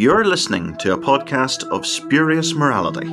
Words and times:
You're 0.00 0.24
listening 0.24 0.76
to 0.76 0.94
a 0.94 0.98
podcast 0.98 1.68
of 1.68 1.84
spurious 1.84 2.54
morality. 2.54 3.06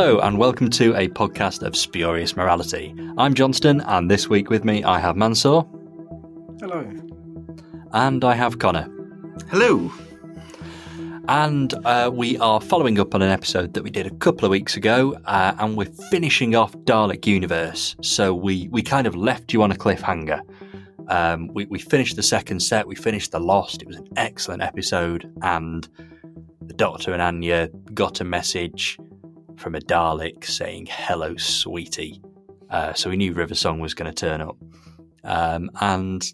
Hello, 0.00 0.18
and 0.20 0.38
welcome 0.38 0.70
to 0.70 0.94
a 0.96 1.08
podcast 1.08 1.60
of 1.60 1.76
Spurious 1.76 2.34
Morality. 2.34 2.94
I'm 3.18 3.34
Johnstone, 3.34 3.82
and 3.82 4.10
this 4.10 4.30
week 4.30 4.48
with 4.48 4.64
me 4.64 4.82
I 4.82 4.98
have 4.98 5.14
Mansoor. 5.14 5.68
Hello. 6.58 6.90
And 7.92 8.24
I 8.24 8.34
have 8.34 8.58
Connor. 8.58 8.88
Hello. 9.50 9.92
And 11.28 11.74
uh, 11.84 12.10
we 12.10 12.38
are 12.38 12.62
following 12.62 12.98
up 12.98 13.14
on 13.14 13.20
an 13.20 13.30
episode 13.30 13.74
that 13.74 13.84
we 13.84 13.90
did 13.90 14.06
a 14.06 14.10
couple 14.14 14.46
of 14.46 14.50
weeks 14.50 14.74
ago, 14.74 15.18
uh, 15.26 15.52
and 15.58 15.76
we're 15.76 15.92
finishing 16.10 16.56
off 16.56 16.72
Dalek 16.78 17.26
Universe. 17.26 17.94
So 18.00 18.34
we, 18.34 18.68
we 18.68 18.80
kind 18.80 19.06
of 19.06 19.14
left 19.14 19.52
you 19.52 19.62
on 19.62 19.70
a 19.70 19.74
cliffhanger. 19.74 20.40
Um, 21.08 21.48
we, 21.48 21.66
we 21.66 21.78
finished 21.78 22.16
the 22.16 22.22
second 22.22 22.60
set, 22.60 22.86
we 22.86 22.94
finished 22.94 23.32
The 23.32 23.40
Lost. 23.40 23.82
It 23.82 23.88
was 23.88 23.98
an 23.98 24.08
excellent 24.16 24.62
episode, 24.62 25.30
and 25.42 25.86
the 26.62 26.72
Doctor 26.72 27.12
and 27.12 27.20
Anya 27.20 27.68
got 27.92 28.22
a 28.22 28.24
message 28.24 28.98
from 29.60 29.74
a 29.74 29.80
Dalek 29.80 30.44
saying 30.44 30.86
"Hello, 30.90 31.36
sweetie." 31.36 32.22
Uh, 32.70 32.94
so 32.94 33.10
we 33.10 33.16
knew 33.16 33.34
River 33.34 33.54
Song 33.54 33.78
was 33.78 33.94
going 33.94 34.10
to 34.10 34.14
turn 34.14 34.40
up, 34.40 34.56
um, 35.22 35.70
and 35.80 36.24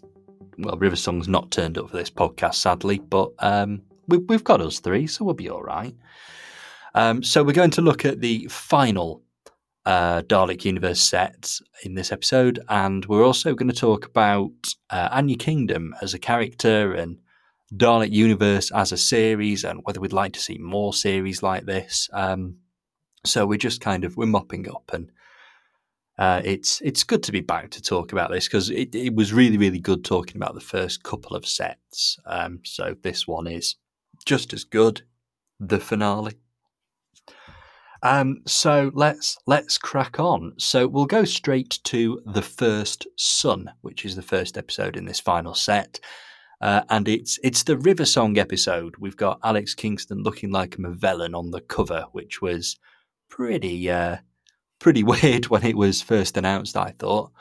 well, 0.57 0.77
River 0.77 0.95
Song's 0.95 1.27
not 1.27 1.51
turned 1.51 1.77
up 1.77 1.89
for 1.89 1.97
this 1.97 2.09
podcast, 2.09 2.55
sadly, 2.55 2.99
but 2.99 3.31
um, 3.39 3.81
we, 4.07 4.19
have 4.29 4.43
got 4.43 4.61
us 4.61 4.79
three, 4.79 5.07
so 5.07 5.25
we'll 5.25 5.33
be 5.33 5.49
all 5.49 5.61
right. 5.61 5.95
Um, 6.95 7.21
so 7.21 7.43
we're 7.43 7.51
going 7.51 7.71
to 7.71 7.81
look 7.81 8.05
at 8.05 8.21
the 8.21 8.47
final 8.47 9.21
uh, 9.85 10.21
Dalek 10.21 10.65
Universe 10.65 11.01
set 11.01 11.59
in 11.83 11.95
this 11.95 12.11
episode, 12.11 12.59
and 12.69 13.05
we're 13.05 13.25
also 13.25 13.53
going 13.53 13.69
to 13.69 13.75
talk 13.75 14.05
about 14.05 14.51
uh, 14.89 15.09
Anya 15.11 15.37
Kingdom 15.37 15.93
as 16.01 16.13
a 16.13 16.19
character 16.19 16.93
and 16.93 17.17
Dalek 17.75 18.11
Universe 18.11 18.71
as 18.71 18.91
a 18.91 18.97
series, 18.97 19.63
and 19.63 19.81
whether 19.83 19.99
we'd 19.99 20.13
like 20.13 20.33
to 20.33 20.39
see 20.39 20.57
more 20.57 20.93
series 20.93 21.43
like 21.43 21.65
this. 21.65 22.09
Um, 22.13 22.57
so 23.25 23.45
we're 23.45 23.57
just 23.57 23.81
kind 23.81 24.03
of 24.03 24.17
we're 24.17 24.25
mopping 24.25 24.69
up, 24.69 24.91
and 24.93 25.11
uh, 26.17 26.41
it's 26.43 26.81
it's 26.81 27.03
good 27.03 27.23
to 27.23 27.31
be 27.31 27.41
back 27.41 27.71
to 27.71 27.81
talk 27.81 28.11
about 28.11 28.31
this 28.31 28.47
because 28.47 28.69
it, 28.69 28.93
it 28.95 29.13
was 29.13 29.33
really 29.33 29.57
really 29.57 29.79
good 29.79 30.03
talking 30.03 30.37
about 30.37 30.53
the 30.53 30.61
first 30.61 31.03
couple 31.03 31.35
of 31.35 31.45
sets. 31.45 32.17
Um, 32.25 32.59
so 32.63 32.95
this 33.01 33.27
one 33.27 33.47
is 33.47 33.75
just 34.25 34.53
as 34.53 34.63
good, 34.63 35.03
the 35.59 35.79
finale. 35.79 36.37
Um, 38.03 38.41
so 38.45 38.91
let's 38.93 39.37
let's 39.47 39.77
crack 39.77 40.19
on. 40.19 40.53
So 40.57 40.87
we'll 40.87 41.05
go 41.05 41.23
straight 41.23 41.79
to 41.85 42.21
the 42.25 42.41
first 42.41 43.07
Son, 43.15 43.71
which 43.81 44.05
is 44.05 44.15
the 44.15 44.21
first 44.21 44.57
episode 44.57 44.95
in 44.95 45.05
this 45.05 45.19
final 45.19 45.53
set. 45.53 45.99
Uh, 46.61 46.81
and 46.89 47.07
it's 47.07 47.39
it's 47.43 47.63
the 47.63 47.77
River 47.77 48.05
Song 48.05 48.37
episode. 48.37 48.95
We've 48.97 49.17
got 49.17 49.39
Alex 49.43 49.73
Kingston 49.75 50.23
looking 50.23 50.51
like 50.51 50.75
a 50.75 50.77
Movellan 50.79 51.35
on 51.35 51.51
the 51.51 51.61
cover, 51.61 52.05
which 52.11 52.41
was 52.41 52.77
pretty 53.29 53.89
uh, 53.89 54.17
pretty 54.79 55.03
weird 55.11 55.45
when 55.47 55.65
it 55.65 55.77
was 55.77 56.01
first 56.01 56.37
announced. 56.37 56.77
I 56.77 56.93
thought 56.97 57.31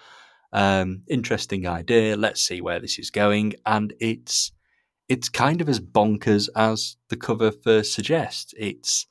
um, 0.53 1.03
interesting 1.09 1.67
idea. 1.67 2.17
Let's 2.17 2.43
see 2.43 2.61
where 2.61 2.81
this 2.81 2.99
is 2.99 3.11
going, 3.11 3.55
and 3.65 3.93
it's 4.01 4.53
it's 5.09 5.29
kind 5.29 5.61
of 5.61 5.69
as 5.69 5.81
bonkers 5.81 6.49
as 6.57 6.97
the 7.09 7.17
cover 7.17 7.51
first 7.51 7.93
suggests. 7.93 8.55
It's 8.57 9.07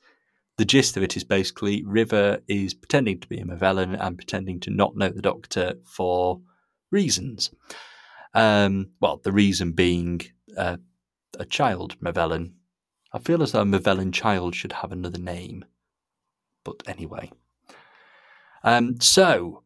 the 0.58 0.64
gist 0.64 0.96
of 0.96 1.02
it 1.02 1.16
is 1.16 1.24
basically 1.24 1.84
River 1.84 2.40
is 2.48 2.74
pretending 2.74 3.20
to 3.20 3.28
be 3.28 3.38
a 3.38 3.44
Movellan 3.44 3.96
and 4.00 4.16
pretending 4.16 4.58
to 4.60 4.70
not 4.70 4.96
know 4.96 5.10
the 5.10 5.22
Doctor 5.22 5.74
for 5.84 6.40
reasons. 6.90 7.50
Um, 8.34 8.90
well, 9.00 9.20
the 9.22 9.32
reason 9.32 9.72
being 9.72 10.22
uh, 10.56 10.78
a 11.38 11.44
child 11.44 11.96
Movellan. 12.00 12.52
I 13.12 13.18
feel 13.18 13.42
as 13.42 13.52
though 13.52 13.62
a 13.62 13.64
Movellan 13.64 14.12
child 14.12 14.54
should 14.54 14.72
have 14.72 14.92
another 14.92 15.18
name. 15.18 15.64
But 16.66 16.82
anyway. 16.88 17.30
Um, 18.64 19.00
so, 19.00 19.62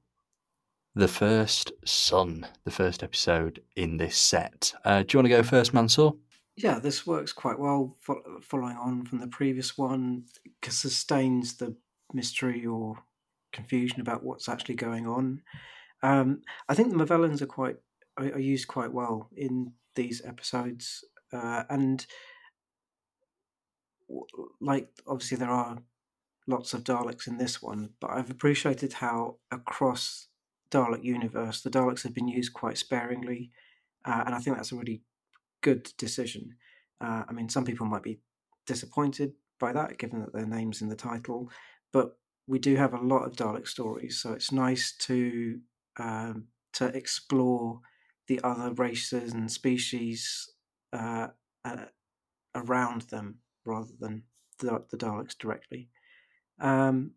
the 0.94 1.08
first 1.08 1.72
Son, 1.86 2.46
the 2.64 2.70
first 2.70 3.02
episode 3.02 3.62
in 3.74 3.96
this 3.96 4.18
set. 4.18 4.74
Uh, 4.84 5.02
do 5.02 5.06
you 5.14 5.18
want 5.18 5.24
to 5.24 5.36
go 5.36 5.42
first, 5.42 5.72
Mansoor? 5.72 6.14
Yeah, 6.56 6.78
this 6.78 7.06
works 7.06 7.32
quite 7.32 7.58
well 7.58 7.96
following 8.42 8.76
on 8.76 9.06
from 9.06 9.18
the 9.18 9.28
previous 9.28 9.78
one, 9.78 10.24
sustains 10.68 11.56
the 11.56 11.74
mystery 12.12 12.66
or 12.66 12.96
confusion 13.50 14.02
about 14.02 14.22
what's 14.22 14.46
actually 14.46 14.74
going 14.74 15.06
on. 15.06 15.40
Um, 16.02 16.42
I 16.68 16.74
think 16.74 16.90
the 16.90 17.02
Movellans 17.02 17.40
are 17.40 17.46
quite 17.46 17.76
are, 18.18 18.26
are, 18.26 18.38
used 18.38 18.68
quite 18.68 18.92
well 18.92 19.30
in 19.34 19.72
these 19.94 20.20
episodes, 20.22 21.02
uh, 21.32 21.64
and 21.70 22.06
like 24.60 24.90
obviously 25.06 25.38
there 25.38 25.50
are 25.50 25.78
lots 26.50 26.74
of 26.74 26.84
Daleks 26.84 27.26
in 27.26 27.38
this 27.38 27.62
one, 27.62 27.90
but 28.00 28.10
I've 28.10 28.30
appreciated 28.30 28.94
how 28.94 29.36
across 29.50 30.28
Dalek 30.70 31.04
universe 31.04 31.62
the 31.62 31.70
Daleks 31.70 32.02
have 32.02 32.14
been 32.14 32.28
used 32.28 32.52
quite 32.52 32.78
sparingly, 32.78 33.50
uh, 34.04 34.24
and 34.26 34.34
I 34.34 34.38
think 34.38 34.56
that's 34.56 34.72
a 34.72 34.76
really 34.76 35.02
good 35.62 35.92
decision. 35.96 36.56
Uh, 37.00 37.24
I 37.28 37.32
mean, 37.32 37.48
some 37.48 37.64
people 37.64 37.86
might 37.86 38.02
be 38.02 38.20
disappointed 38.66 39.32
by 39.58 39.72
that, 39.72 39.98
given 39.98 40.20
that 40.20 40.32
their 40.32 40.46
name's 40.46 40.82
in 40.82 40.88
the 40.88 40.96
title, 40.96 41.50
but 41.92 42.18
we 42.46 42.58
do 42.58 42.76
have 42.76 42.94
a 42.94 43.00
lot 43.00 43.24
of 43.24 43.36
Dalek 43.36 43.66
stories, 43.66 44.20
so 44.20 44.32
it's 44.32 44.52
nice 44.52 44.94
to 45.00 45.60
um, 45.98 46.46
to 46.72 46.86
explore 46.86 47.80
the 48.28 48.40
other 48.44 48.72
races 48.72 49.32
and 49.32 49.50
species 49.50 50.50
uh, 50.92 51.28
uh 51.64 51.86
around 52.54 53.02
them 53.02 53.38
rather 53.64 53.92
than 54.00 54.22
the, 54.58 54.82
the 54.90 54.96
Daleks 54.96 55.36
directly. 55.36 55.88
Um, 56.60 57.12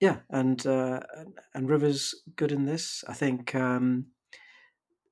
yeah, 0.00 0.18
and 0.30 0.64
uh, 0.66 1.00
and 1.54 1.68
River's 1.68 2.14
good 2.36 2.52
in 2.52 2.64
this. 2.64 3.04
I 3.08 3.14
think 3.14 3.54
um, 3.54 4.06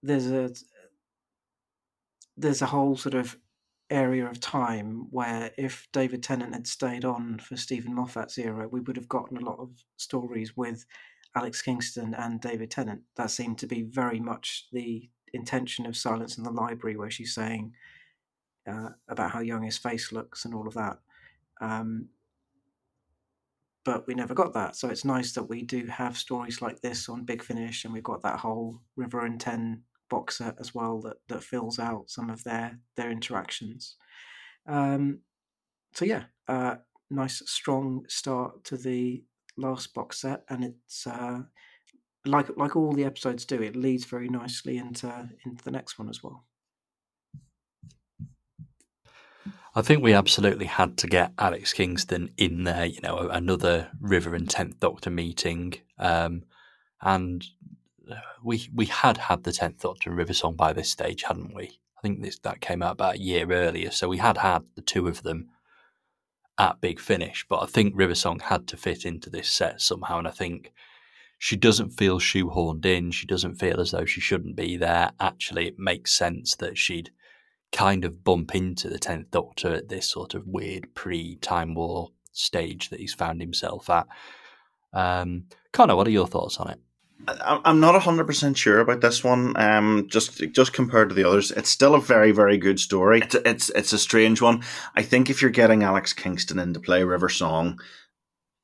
there's 0.02 0.30
a 0.30 0.50
there's 2.36 2.62
a 2.62 2.66
whole 2.66 2.96
sort 2.96 3.14
of 3.14 3.36
area 3.90 4.26
of 4.26 4.40
time 4.40 5.06
where 5.10 5.50
if 5.58 5.86
David 5.92 6.22
Tennant 6.22 6.54
had 6.54 6.66
stayed 6.66 7.04
on 7.04 7.38
for 7.38 7.56
Steven 7.56 7.94
Moffat's 7.94 8.38
era, 8.38 8.66
we 8.68 8.80
would 8.80 8.96
have 8.96 9.08
gotten 9.08 9.36
a 9.36 9.44
lot 9.44 9.58
of 9.58 9.70
stories 9.96 10.56
with 10.56 10.84
Alex 11.36 11.62
Kingston 11.62 12.14
and 12.14 12.40
David 12.40 12.70
Tennant. 12.70 13.02
That 13.16 13.30
seemed 13.30 13.58
to 13.58 13.66
be 13.66 13.82
very 13.82 14.20
much 14.20 14.66
the 14.72 15.08
intention 15.34 15.86
of 15.86 15.96
Silence 15.96 16.38
in 16.38 16.44
the 16.44 16.50
Library, 16.50 16.96
where 16.96 17.10
she's 17.10 17.34
saying 17.34 17.72
uh, 18.66 18.90
about 19.08 19.30
how 19.30 19.40
young 19.40 19.62
his 19.62 19.78
face 19.78 20.12
looks 20.12 20.44
and 20.44 20.54
all 20.54 20.66
of 20.66 20.74
that. 20.74 20.98
Um, 21.60 22.08
but 23.84 24.06
we 24.06 24.14
never 24.14 24.34
got 24.34 24.52
that. 24.54 24.76
So 24.76 24.88
it's 24.88 25.04
nice 25.04 25.32
that 25.32 25.48
we 25.48 25.62
do 25.62 25.86
have 25.86 26.16
stories 26.16 26.62
like 26.62 26.80
this 26.80 27.08
on 27.08 27.24
Big 27.24 27.42
Finish, 27.42 27.84
and 27.84 27.92
we've 27.92 28.02
got 28.02 28.22
that 28.22 28.38
whole 28.38 28.80
River 28.96 29.24
and 29.24 29.40
Ten 29.40 29.82
box 30.08 30.38
set 30.38 30.54
as 30.60 30.74
well 30.74 31.00
that 31.00 31.16
that 31.28 31.42
fills 31.42 31.78
out 31.78 32.10
some 32.10 32.30
of 32.30 32.44
their 32.44 32.78
their 32.96 33.10
interactions. 33.10 33.96
Um, 34.66 35.20
so 35.94 36.04
yeah, 36.04 36.24
uh, 36.48 36.76
nice 37.10 37.42
strong 37.46 38.04
start 38.08 38.64
to 38.64 38.76
the 38.76 39.24
last 39.56 39.94
box 39.94 40.20
set, 40.20 40.42
and 40.48 40.64
it's 40.64 41.06
uh, 41.06 41.40
like 42.24 42.48
like 42.56 42.76
all 42.76 42.92
the 42.92 43.04
episodes 43.04 43.44
do. 43.44 43.62
It 43.62 43.76
leads 43.76 44.04
very 44.04 44.28
nicely 44.28 44.78
into 44.78 45.28
into 45.44 45.64
the 45.64 45.70
next 45.70 45.98
one 45.98 46.08
as 46.08 46.22
well. 46.22 46.44
I 49.74 49.82
think 49.82 50.02
we 50.02 50.12
absolutely 50.12 50.66
had 50.66 50.98
to 50.98 51.06
get 51.06 51.32
Alex 51.38 51.72
Kingston 51.72 52.30
in 52.36 52.64
there. 52.64 52.84
You 52.84 53.00
know, 53.02 53.28
another 53.30 53.90
River 54.00 54.34
and 54.34 54.48
Tenth 54.48 54.80
Doctor 54.80 55.10
meeting, 55.10 55.74
um, 55.98 56.44
and 57.00 57.44
uh, 58.10 58.16
we 58.44 58.68
we 58.74 58.86
had 58.86 59.16
had 59.16 59.44
the 59.44 59.52
Tenth 59.52 59.80
Doctor 59.80 60.10
and 60.10 60.18
River 60.18 60.34
Song 60.34 60.56
by 60.56 60.72
this 60.72 60.90
stage, 60.90 61.22
hadn't 61.22 61.54
we? 61.54 61.80
I 61.96 62.00
think 62.02 62.22
this 62.22 62.38
that 62.40 62.60
came 62.60 62.82
out 62.82 62.92
about 62.92 63.14
a 63.14 63.20
year 63.20 63.50
earlier, 63.50 63.90
so 63.90 64.08
we 64.08 64.18
had 64.18 64.38
had 64.38 64.64
the 64.74 64.82
two 64.82 65.08
of 65.08 65.22
them, 65.22 65.48
at 66.58 66.80
Big 66.80 67.00
Finish, 67.00 67.46
but 67.48 67.62
I 67.62 67.66
think 67.66 67.94
River 67.96 68.14
Song 68.14 68.40
had 68.40 68.66
to 68.68 68.76
fit 68.76 69.04
into 69.04 69.30
this 69.30 69.48
set 69.48 69.80
somehow, 69.80 70.18
and 70.18 70.28
I 70.28 70.32
think 70.32 70.72
she 71.38 71.56
doesn't 71.56 71.90
feel 71.90 72.20
shoehorned 72.20 72.84
in. 72.84 73.10
She 73.10 73.26
doesn't 73.26 73.56
feel 73.56 73.80
as 73.80 73.90
though 73.90 74.04
she 74.04 74.20
shouldn't 74.20 74.54
be 74.54 74.76
there. 74.76 75.12
Actually, 75.18 75.66
it 75.66 75.78
makes 75.78 76.12
sense 76.12 76.54
that 76.56 76.78
she'd 76.78 77.10
kind 77.72 78.04
of 78.04 78.22
bump 78.22 78.54
into 78.54 78.88
the 78.88 78.98
Tenth 78.98 79.30
Doctor 79.30 79.72
at 79.74 79.88
this 79.88 80.08
sort 80.08 80.34
of 80.34 80.46
weird 80.46 80.94
pre-Time 80.94 81.74
War 81.74 82.10
stage 82.32 82.90
that 82.90 83.00
he's 83.00 83.14
found 83.14 83.40
himself 83.40 83.88
at. 83.90 84.06
Um, 84.92 85.44
Connor, 85.72 85.96
what 85.96 86.06
are 86.06 86.10
your 86.10 86.26
thoughts 86.26 86.58
on 86.58 86.70
it? 86.70 86.78
I'm 87.28 87.78
not 87.78 88.00
hundred 88.02 88.26
percent 88.26 88.58
sure 88.58 88.80
about 88.80 89.00
this 89.00 89.22
one. 89.22 89.56
Um, 89.56 90.08
just 90.10 90.38
just 90.52 90.72
compared 90.72 91.08
to 91.08 91.14
the 91.14 91.22
others, 91.24 91.52
it's 91.52 91.70
still 91.70 91.94
a 91.94 92.00
very 92.00 92.32
very 92.32 92.58
good 92.58 92.80
story. 92.80 93.20
It's 93.20 93.34
it's 93.34 93.70
it's 93.70 93.92
a 93.92 93.98
strange 93.98 94.42
one. 94.42 94.64
I 94.96 95.02
think 95.02 95.30
if 95.30 95.40
you're 95.40 95.52
getting 95.52 95.84
Alex 95.84 96.12
Kingston 96.12 96.58
in 96.58 96.74
to 96.74 96.80
play 96.80 97.04
River 97.04 97.28
Song, 97.28 97.78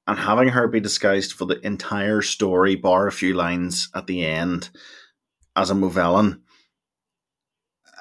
and 0.08 0.18
having 0.18 0.48
her 0.48 0.66
be 0.66 0.80
disguised 0.80 1.34
for 1.34 1.44
the 1.44 1.64
entire 1.64 2.20
story, 2.20 2.74
bar 2.74 3.06
a 3.06 3.12
few 3.12 3.34
lines 3.34 3.90
at 3.94 4.08
the 4.08 4.24
end, 4.26 4.70
as 5.54 5.70
a 5.70 5.74
Movellan, 5.74 6.40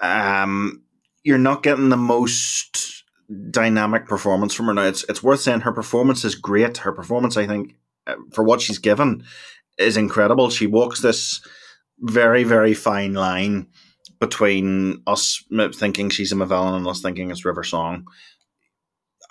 um, 0.01 0.81
you're 1.27 1.37
not 1.37 1.61
getting 1.61 1.89
the 1.89 1.97
most 1.97 3.03
dynamic 3.49 4.07
performance 4.07 4.53
from 4.53 4.67
her. 4.67 4.73
Now, 4.73 4.83
it's 4.83 5.03
it's 5.09 5.21
worth 5.21 5.41
saying 5.41 5.59
her 5.61 5.73
performance 5.73 6.23
is 6.23 6.35
great. 6.35 6.77
Her 6.77 6.93
performance, 6.93 7.35
I 7.35 7.45
think, 7.45 7.75
uh, 8.07 8.15
for 8.31 8.45
what 8.45 8.61
she's 8.61 8.77
given 8.77 9.25
is 9.77 9.97
incredible. 9.97 10.49
She 10.49 10.67
walks 10.67 11.01
this 11.01 11.41
very, 11.99 12.45
very 12.45 12.73
fine 12.73 13.13
line 13.13 13.67
between 14.21 15.03
us 15.05 15.43
thinking 15.75 16.09
she's 16.09 16.31
a 16.31 16.35
Movellan 16.35 16.77
and 16.77 16.87
us 16.87 17.01
thinking 17.01 17.29
it's 17.29 17.43
River 17.43 17.63
Song. 17.63 18.05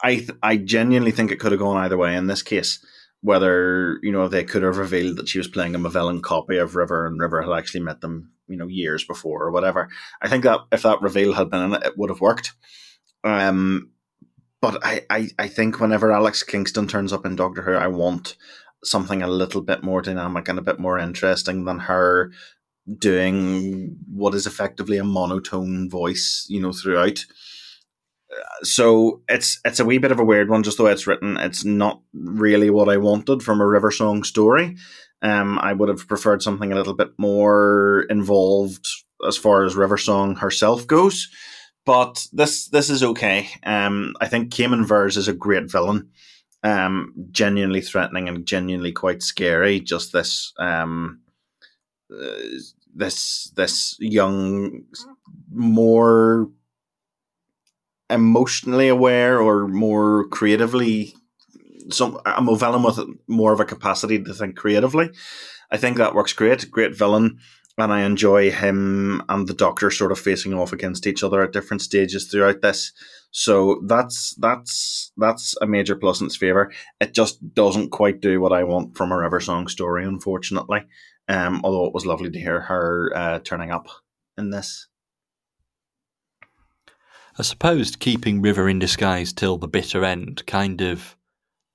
I 0.02 0.26
I 0.43 0.58
genuinely 0.58 1.12
think 1.12 1.31
it 1.32 1.40
could 1.40 1.52
have 1.52 1.62
gone 1.62 1.78
either 1.78 1.96
way 1.96 2.14
in 2.14 2.26
this 2.26 2.43
case. 2.43 2.84
Whether 3.23 3.99
you 4.03 4.13
know 4.13 4.29
they 4.29 4.45
could 4.45 4.63
have 4.63 4.79
revealed 4.79 5.17
that 5.17 5.29
she 5.29 5.39
was 5.39 5.49
playing 5.49 5.75
a 5.75 5.79
Movellan 5.79 6.23
copy 6.23 6.59
of 6.59 6.77
River 6.77 7.07
and 7.07 7.19
River 7.19 7.43
had 7.43 7.53
actually 7.53 7.81
met 7.81 8.01
them 8.01 8.33
you 8.49 8.57
know 8.57 8.67
years 8.69 9.05
before 9.05 9.43
or 9.43 9.51
whatever. 9.51 9.89
I 10.23 10.29
think 10.29 10.45
that 10.45 10.61
if 10.73 10.83
that 10.83 11.03
reveal 11.03 11.33
had 11.33 11.51
been 11.51 11.63
in 11.63 11.75
it, 11.75 11.85
it 11.85 11.99
would 11.99 12.11
have 12.11 12.21
worked. 12.21 12.53
Um, 13.25 13.91
but 14.61 14.79
I, 14.85 15.03
I 15.11 15.29
I 15.39 15.49
think 15.49 15.81
whenever 15.81 16.13
Alex 16.13 16.43
Kingston 16.43 16.89
turns 16.89 17.13
up 17.13 17.27
in 17.27 17.37
Doctor 17.37 17.63
Who, 17.63 17.75
I 17.75 17.89
want 17.89 18.37
something 18.85 19.23
a 19.23 19.29
little 19.29 19.63
bit 19.63 19.83
more 19.83 20.03
dynamic 20.03 20.49
and 20.49 20.59
a 20.59 20.63
bit 20.63 20.79
more 20.79 20.99
interesting 20.99 21.65
than 21.65 21.81
her 21.81 22.31
doing 22.99 23.97
what 24.09 24.35
is 24.35 24.47
effectively 24.47 24.97
a 24.97 25.05
monotone 25.05 25.91
voice, 25.91 26.47
you 26.49 26.61
know, 26.61 26.73
throughout. 26.73 27.25
So 28.62 29.23
it's 29.28 29.61
it's 29.64 29.81
a 29.81 29.84
wee 29.84 29.99
bit 29.99 30.12
of 30.12 30.19
a 30.19 30.25
weird 30.25 30.49
one, 30.49 30.62
just 30.62 30.76
the 30.76 30.82
way 30.84 30.93
it's 30.93 31.06
written. 31.06 31.37
It's 31.37 31.64
not 31.64 32.00
really 32.12 32.70
what 32.70 32.88
I 32.88 32.96
wanted 32.96 33.43
from 33.43 33.61
a 33.61 33.67
River 33.67 33.90
Song 33.90 34.25
story. 34.25 34.76
Um, 35.23 35.58
I 35.58 35.73
would 35.73 35.88
have 35.88 36.08
preferred 36.08 36.43
something 36.43 36.73
a 36.73 36.75
little 36.75 36.94
bit 36.94 37.11
more 37.19 38.06
involved 38.11 38.87
as 39.26 39.37
far 39.37 39.64
as 39.64 39.76
River 39.76 39.96
Song 39.96 40.37
herself 40.37 40.87
goes. 40.87 41.28
But 41.84 42.26
this 42.32 42.69
this 42.69 42.90
is 42.90 43.02
okay. 43.02 43.49
Um, 43.62 44.14
I 44.20 44.26
think 44.26 44.52
Cayman 44.52 44.84
Vers 44.84 45.17
is 45.17 45.29
a 45.29 45.32
great 45.32 45.70
villain 45.70 46.11
um, 46.67 47.14
genuinely 47.31 47.81
threatening 47.81 48.29
and 48.29 48.44
genuinely 48.46 48.93
quite 48.93 49.22
scary. 49.22 49.81
Just 49.81 50.12
this, 50.12 50.52
um, 50.58 51.20
uh, 52.12 52.40
this, 52.94 53.52
this 53.56 53.96
young, 54.00 54.82
more 55.52 56.50
emotionally 58.11 58.88
aware 58.88 59.41
or 59.41 59.67
more 59.69 60.26
creatively, 60.29 61.14
some 61.91 62.19
a 62.25 62.56
villain 62.56 62.82
with 62.82 63.00
more 63.26 63.53
of 63.53 63.61
a 63.61 63.64
capacity 63.64 64.23
to 64.23 64.35
think 64.35 64.56
creatively. 64.56 65.11
I 65.70 65.76
think 65.76 65.97
that 65.97 66.14
works 66.14 66.32
great. 66.32 66.70
Great 66.70 66.97
villain 66.97 67.38
and 67.79 67.93
I 67.93 68.03
enjoy 68.03 68.50
him 68.50 69.23
and 69.29 69.47
the 69.47 69.55
Doctor 69.55 69.91
sort 69.91 70.12
of 70.12 70.19
facing 70.19 70.55
off 70.55 70.73
against 70.73 71.06
each 71.06 71.23
other 71.23 71.43
at 71.43 71.53
different 71.53 71.82
stages 71.82 72.26
throughout 72.26 72.62
this. 72.62 72.93
So 73.32 73.82
that's 73.87 74.35
that's 74.37 75.12
that's 75.17 75.55
a 75.61 75.67
major 75.67 75.94
plus 75.94 76.20
in 76.20 76.26
its 76.26 76.37
favor. 76.37 76.73
It 77.00 77.12
just 77.12 77.55
doesn't 77.55 77.91
quite 77.91 78.20
do 78.20 78.41
what 78.41 78.53
I 78.53 78.64
want 78.64 78.97
from 78.97 79.12
a 79.12 79.19
River 79.19 79.41
Song 79.41 79.69
story, 79.69 80.05
unfortunately. 80.05 80.85
Um, 81.29 81.61
although 81.64 81.87
it 81.87 81.94
was 81.94 82.06
lovely 82.06 82.31
to 82.31 82.38
hear 82.38 82.61
her 82.61 83.12
uh, 83.14 83.38
turning 83.41 83.73
up 83.73 83.88
in 84.38 84.50
this. 84.50 84.88
I 87.38 87.43
suppose 87.43 87.94
keeping 87.97 88.41
River 88.41 88.67
in 88.69 88.79
disguise 88.79 89.33
till 89.33 89.59
the 89.59 89.69
bitter 89.69 90.05
end 90.05 90.47
kind 90.47 90.81
of 90.81 91.17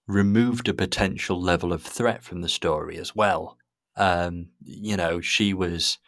removed 0.08 0.68
a 0.68 0.74
potential 0.74 1.40
level 1.40 1.72
of 1.72 1.84
threat 1.84 2.24
from 2.24 2.42
the 2.42 2.50
story 2.50 2.98
as 2.98 3.16
well. 3.16 3.58
Um, 3.96 4.48
you 4.64 4.98
know, 4.98 5.22
she 5.22 5.54
was 5.54 6.00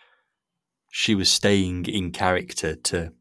she 0.90 1.14
was 1.14 1.30
staying 1.30 1.86
in 1.86 2.12
character 2.12 2.76
to 2.76 3.14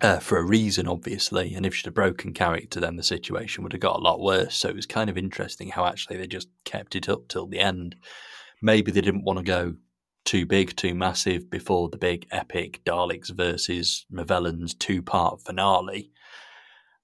uh, 0.00 0.18
for 0.18 0.38
a 0.38 0.44
reason, 0.44 0.86
obviously. 0.86 1.54
And 1.54 1.66
if 1.66 1.74
she'd 1.74 1.86
have 1.86 1.94
broken 1.94 2.32
character, 2.32 2.78
then 2.78 2.96
the 2.96 3.02
situation 3.02 3.64
would 3.64 3.72
have 3.72 3.80
got 3.80 3.96
a 3.96 4.02
lot 4.02 4.20
worse. 4.20 4.54
So 4.54 4.68
it 4.68 4.76
was 4.76 4.86
kind 4.86 5.10
of 5.10 5.18
interesting 5.18 5.68
how 5.68 5.86
actually 5.86 6.16
they 6.16 6.26
just 6.26 6.48
kept 6.64 6.94
it 6.94 7.08
up 7.08 7.26
till 7.26 7.46
the 7.46 7.60
end. 7.60 7.96
Maybe 8.62 8.92
they 8.92 9.00
didn't 9.00 9.24
want 9.24 9.38
to 9.38 9.44
go 9.44 9.74
too 10.24 10.46
big, 10.46 10.74
too 10.76 10.94
massive 10.94 11.50
before 11.50 11.88
the 11.88 11.98
big 11.98 12.26
epic 12.30 12.80
Daleks 12.84 13.30
versus 13.30 14.06
Movellans 14.12 14.78
two 14.78 15.02
part 15.02 15.40
finale. 15.40 16.10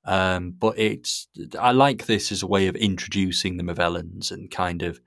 Um, 0.04 0.52
but 0.52 0.78
it's 0.78 1.28
I 1.58 1.72
like 1.72 2.06
this 2.06 2.32
as 2.32 2.42
a 2.42 2.46
way 2.46 2.66
of 2.66 2.76
introducing 2.76 3.56
the 3.56 3.62
Movellans 3.62 4.30
and 4.30 4.50
kind 4.50 4.82
of 4.82 5.00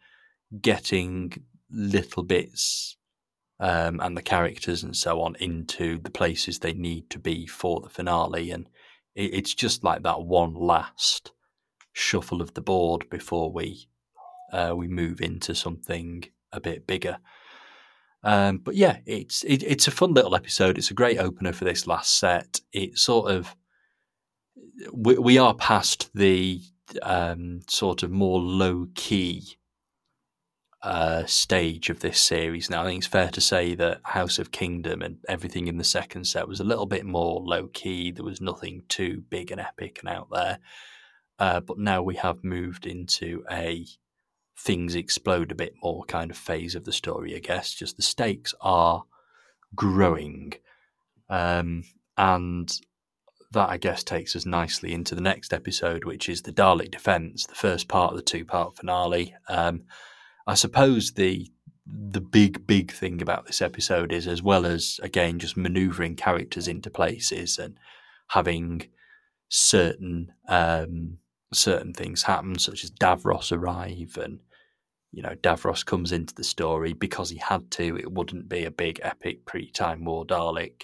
getting 0.62 1.34
little 1.72 2.22
bits 2.24 2.96
um, 3.60 4.00
and 4.00 4.16
the 4.16 4.22
characters 4.22 4.84
and 4.84 4.96
so 4.96 5.22
on 5.22 5.36
into 5.40 6.00
the 6.00 6.12
places 6.12 6.60
they 6.60 6.74
need 6.74 7.10
to 7.10 7.20
be 7.20 7.48
for 7.48 7.82
the 7.82 7.90
finale. 7.90 8.52
And 8.52 8.70
it, 9.16 9.34
it's 9.34 9.56
just 9.56 9.84
like 9.84 10.04
that 10.04 10.22
one 10.22 10.54
last 10.54 11.32
shuffle 11.92 12.42
of 12.42 12.54
the 12.54 12.62
board 12.62 13.10
before 13.10 13.52
we 13.52 13.88
uh, 14.52 14.74
we 14.76 14.88
move 14.88 15.22
into 15.22 15.56
something 15.56 16.26
a 16.52 16.60
bit 16.60 16.86
bigger. 16.86 17.18
Um, 18.24 18.58
but 18.58 18.76
yeah, 18.76 18.98
it's 19.06 19.44
it, 19.44 19.64
it's 19.64 19.88
a 19.88 19.92
fun 19.92 20.14
little 20.14 20.36
episode. 20.36 20.78
It's 20.78 20.92
a 20.92 20.96
great 20.96 21.20
opener 21.20 21.54
for 21.54 21.66
this 21.66 21.88
last 21.88 22.18
set. 22.20 22.62
It 22.72 22.98
sort 22.98 23.32
of 23.32 23.56
we, 24.92 25.18
we 25.18 25.38
are 25.38 25.54
past 25.54 26.10
the 26.14 26.62
um, 27.02 27.62
sort 27.68 28.04
of 28.04 28.12
more 28.12 28.40
low 28.40 28.88
key 28.96 29.58
uh, 30.84 31.26
stage 31.26 31.90
of 31.90 32.00
this 32.02 32.20
series 32.20 32.70
now. 32.70 32.84
I 32.84 32.86
think 32.86 33.00
it's 33.00 33.08
fair 33.08 33.30
to 33.30 33.42
say 33.42 33.76
that 33.76 34.02
House 34.04 34.38
of 34.38 34.52
Kingdom 34.52 35.02
and 35.02 35.18
everything 35.30 35.68
in 35.68 35.78
the 35.78 35.84
second 35.84 36.26
set 36.26 36.48
was 36.48 36.60
a 36.60 36.66
little 36.66 36.86
bit 36.86 37.06
more 37.06 37.42
low 37.42 37.68
key. 37.68 38.12
There 38.12 38.26
was 38.26 38.42
nothing 38.42 38.84
too 38.90 39.24
big 39.30 39.52
and 39.52 39.62
epic 39.62 40.00
and 40.02 40.10
out 40.10 40.28
there. 40.32 40.60
Uh, 41.40 41.62
but 41.62 41.80
now 41.80 42.02
we 42.04 42.16
have 42.16 42.44
moved 42.44 42.86
into 42.86 43.44
a 43.50 43.86
things 44.58 44.96
explode 44.96 45.52
a 45.52 45.56
bit 45.56 45.74
more 45.82 46.04
kind 46.06 46.32
of 46.32 46.38
phase 46.38 46.76
of 46.76 46.86
the 46.86 46.92
story, 46.92 47.36
I 47.36 47.40
guess. 47.40 47.74
Just 47.74 47.98
the 47.98 48.04
stakes 48.04 48.54
are 48.62 49.04
growing. 49.76 50.54
Um, 51.30 51.84
and 52.18 52.72
that, 53.52 53.70
I 53.70 53.78
guess, 53.78 54.04
takes 54.04 54.36
us 54.36 54.46
nicely 54.46 54.94
into 54.94 55.16
the 55.16 55.22
next 55.22 55.54
episode, 55.54 56.06
which 56.06 56.30
is 56.30 56.42
the 56.42 56.54
Dalek 56.54 56.92
Defense, 56.92 57.46
the 57.46 57.56
first 57.56 57.88
part 57.88 58.12
of 58.12 58.18
the 58.18 58.24
two 58.24 58.46
part 58.46 58.78
finale. 58.78 59.36
Um, 59.48 59.84
I 60.46 60.56
suppose 60.56 61.14
the 61.14 61.50
the 61.86 62.22
big 62.22 62.66
big 62.66 62.92
thing 62.94 63.22
about 63.22 63.46
this 63.46 63.62
episode 63.62 64.14
is 64.14 64.26
as 64.26 64.42
well 64.42 64.66
as 64.66 65.02
again 65.04 65.38
just 65.38 65.58
maneuvering 65.58 66.16
characters 66.16 66.66
into 66.66 66.90
places 66.90 67.58
and 67.58 67.78
having 68.30 68.88
certain 69.50 70.32
um, 70.48 71.18
certain 71.54 71.94
things 71.94 72.24
happen, 72.24 72.58
such 72.60 72.84
as 72.84 72.92
Davros 72.92 73.52
arrive 73.52 74.18
and 74.18 74.40
you 75.12 75.22
know 75.22 75.36
Davros 75.42 75.86
comes 75.86 76.12
into 76.12 76.34
the 76.34 76.44
story 76.44 76.94
because 76.94 77.30
he 77.30 77.38
had 77.38 77.70
to. 77.72 77.98
It 77.98 78.12
wouldn't 78.12 78.50
be 78.50 78.66
a 78.66 78.72
big 78.72 79.00
epic 79.04 79.46
pre-time 79.46 80.06
war 80.06 80.26
Dalek 80.26 80.84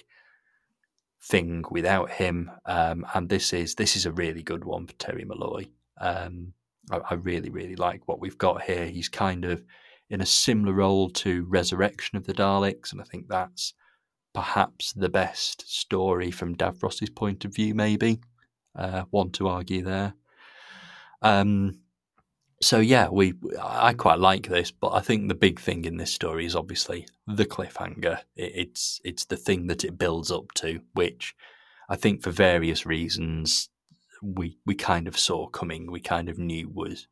thing 1.22 1.64
without 1.70 2.10
him. 2.10 2.50
Um, 2.66 3.06
and 3.14 3.28
this 3.28 3.52
is 3.52 3.74
this 3.74 3.96
is 3.96 4.06
a 4.06 4.12
really 4.12 4.42
good 4.42 4.64
one 4.64 4.86
for 4.86 4.94
Terry 4.94 5.24
Molloy. 5.24 5.66
Um, 6.00 6.54
I, 6.90 6.98
I 7.10 7.14
really, 7.14 7.50
really 7.50 7.76
like 7.76 8.06
what 8.06 8.20
we've 8.20 8.38
got 8.38 8.62
here. 8.62 8.86
He's 8.86 9.08
kind 9.08 9.44
of 9.44 9.62
in 10.08 10.20
a 10.20 10.26
similar 10.26 10.72
role 10.72 11.10
to 11.10 11.44
Resurrection 11.48 12.16
of 12.16 12.26
the 12.26 12.34
Daleks, 12.34 12.92
and 12.92 13.00
I 13.00 13.04
think 13.04 13.28
that's 13.28 13.74
perhaps 14.34 14.92
the 14.92 15.08
best 15.08 15.68
story 15.68 16.30
from 16.30 16.56
Davros's 16.56 17.10
point 17.10 17.44
of 17.44 17.54
view, 17.54 17.74
maybe. 17.74 18.20
Uh, 18.76 19.02
one 19.10 19.30
to 19.32 19.48
argue 19.48 19.82
there. 19.82 20.14
Um, 21.22 21.80
so 22.62 22.78
yeah, 22.78 23.08
we 23.08 23.34
I 23.62 23.94
quite 23.94 24.18
like 24.18 24.48
this, 24.48 24.70
but 24.70 24.92
I 24.92 25.00
think 25.00 25.28
the 25.28 25.34
big 25.34 25.58
thing 25.60 25.84
in 25.84 25.96
this 25.96 26.12
story 26.12 26.44
is 26.44 26.54
obviously 26.54 27.06
the 27.26 27.46
cliffhanger. 27.46 28.20
It, 28.36 28.52
it's 28.54 29.00
it's 29.04 29.24
the 29.24 29.36
thing 29.36 29.66
that 29.68 29.84
it 29.84 29.98
builds 29.98 30.30
up 30.30 30.52
to, 30.56 30.80
which 30.92 31.34
I 31.88 31.96
think 31.96 32.22
for 32.22 32.30
various 32.30 32.84
reasons 32.84 33.70
we 34.22 34.58
we 34.66 34.74
kind 34.74 35.08
of 35.08 35.18
saw 35.18 35.46
coming. 35.46 35.90
We 35.90 36.00
kind 36.00 36.28
of 36.28 36.38
knew 36.38 36.68
was 36.68 37.08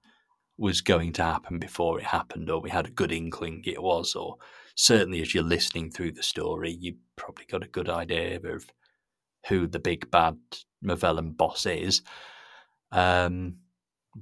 was 0.59 0.81
going 0.81 1.13
to 1.15 1.23
happen 1.23 1.59
before 1.59 1.99
it 1.99 2.05
happened, 2.05 2.51
or 2.51 2.61
we 2.61 2.71
had 2.71 2.87
a 2.87 2.91
good 2.91 3.13
inkling 3.13 3.63
it 3.65 3.83
was, 3.83 4.15
or 4.15 4.37
certainly 4.75 5.23
as 5.23 5.35
you're 5.35 5.45
listening 5.45 5.91
through 5.91 6.13
the 6.13 6.23
story, 6.23 6.73
you 6.73 6.97
probably 7.17 7.47
got 7.47 7.65
a 7.65 7.69
good 7.69 7.89
idea 7.89 8.41
of 8.45 8.67
who 9.49 9.67
the 9.67 9.79
big 9.79 10.11
bad 10.11 10.37
Movellan 10.85 11.37
boss 11.37 11.65
is. 11.65 12.03
Um, 12.91 13.57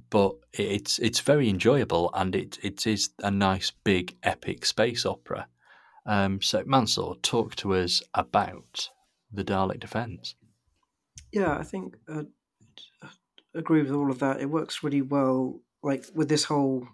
but 0.09 0.35
it's 0.53 0.99
it's 0.99 1.19
very 1.19 1.49
enjoyable 1.49 2.09
and 2.13 2.35
it 2.35 2.57
it 2.63 2.87
is 2.87 3.09
a 3.23 3.31
nice 3.31 3.71
big 3.83 4.15
epic 4.23 4.65
space 4.65 5.05
opera. 5.05 5.47
Um, 6.05 6.41
so 6.41 6.63
Mansoor, 6.65 7.15
talk 7.21 7.55
to 7.57 7.75
us 7.75 8.01
about 8.13 8.89
the 9.31 9.43
Dalek 9.43 9.79
Defense. 9.79 10.35
Yeah, 11.31 11.57
I 11.57 11.63
think 11.63 11.97
uh, 12.07 12.23
I 13.03 13.09
agree 13.53 13.81
with 13.81 13.91
all 13.91 14.09
of 14.09 14.19
that. 14.19 14.39
It 14.39 14.49
works 14.49 14.83
really 14.83 15.01
well. 15.01 15.59
Like 15.83 16.05
with 16.15 16.29
this 16.29 16.45
whole 16.45 16.87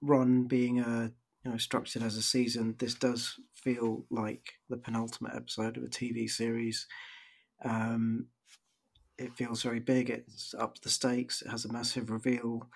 run 0.00 0.44
being 0.44 0.80
a 0.80 1.12
you 1.44 1.50
know 1.50 1.56
structured 1.56 2.02
as 2.02 2.16
a 2.16 2.22
season, 2.22 2.76
this 2.78 2.94
does 2.94 3.34
feel 3.54 4.04
like 4.10 4.54
the 4.68 4.76
penultimate 4.76 5.34
episode 5.34 5.76
of 5.76 5.82
a 5.82 5.88
TV 5.88 6.30
series. 6.30 6.86
Um, 7.64 8.26
it 9.18 9.34
feels 9.34 9.62
very 9.62 9.80
big. 9.80 10.10
It's 10.10 10.54
up 10.54 10.80
the 10.80 10.90
stakes. 10.90 11.42
It 11.42 11.50
has 11.50 11.64
a 11.64 11.72
massive 11.72 12.10
reveal, 12.10 12.68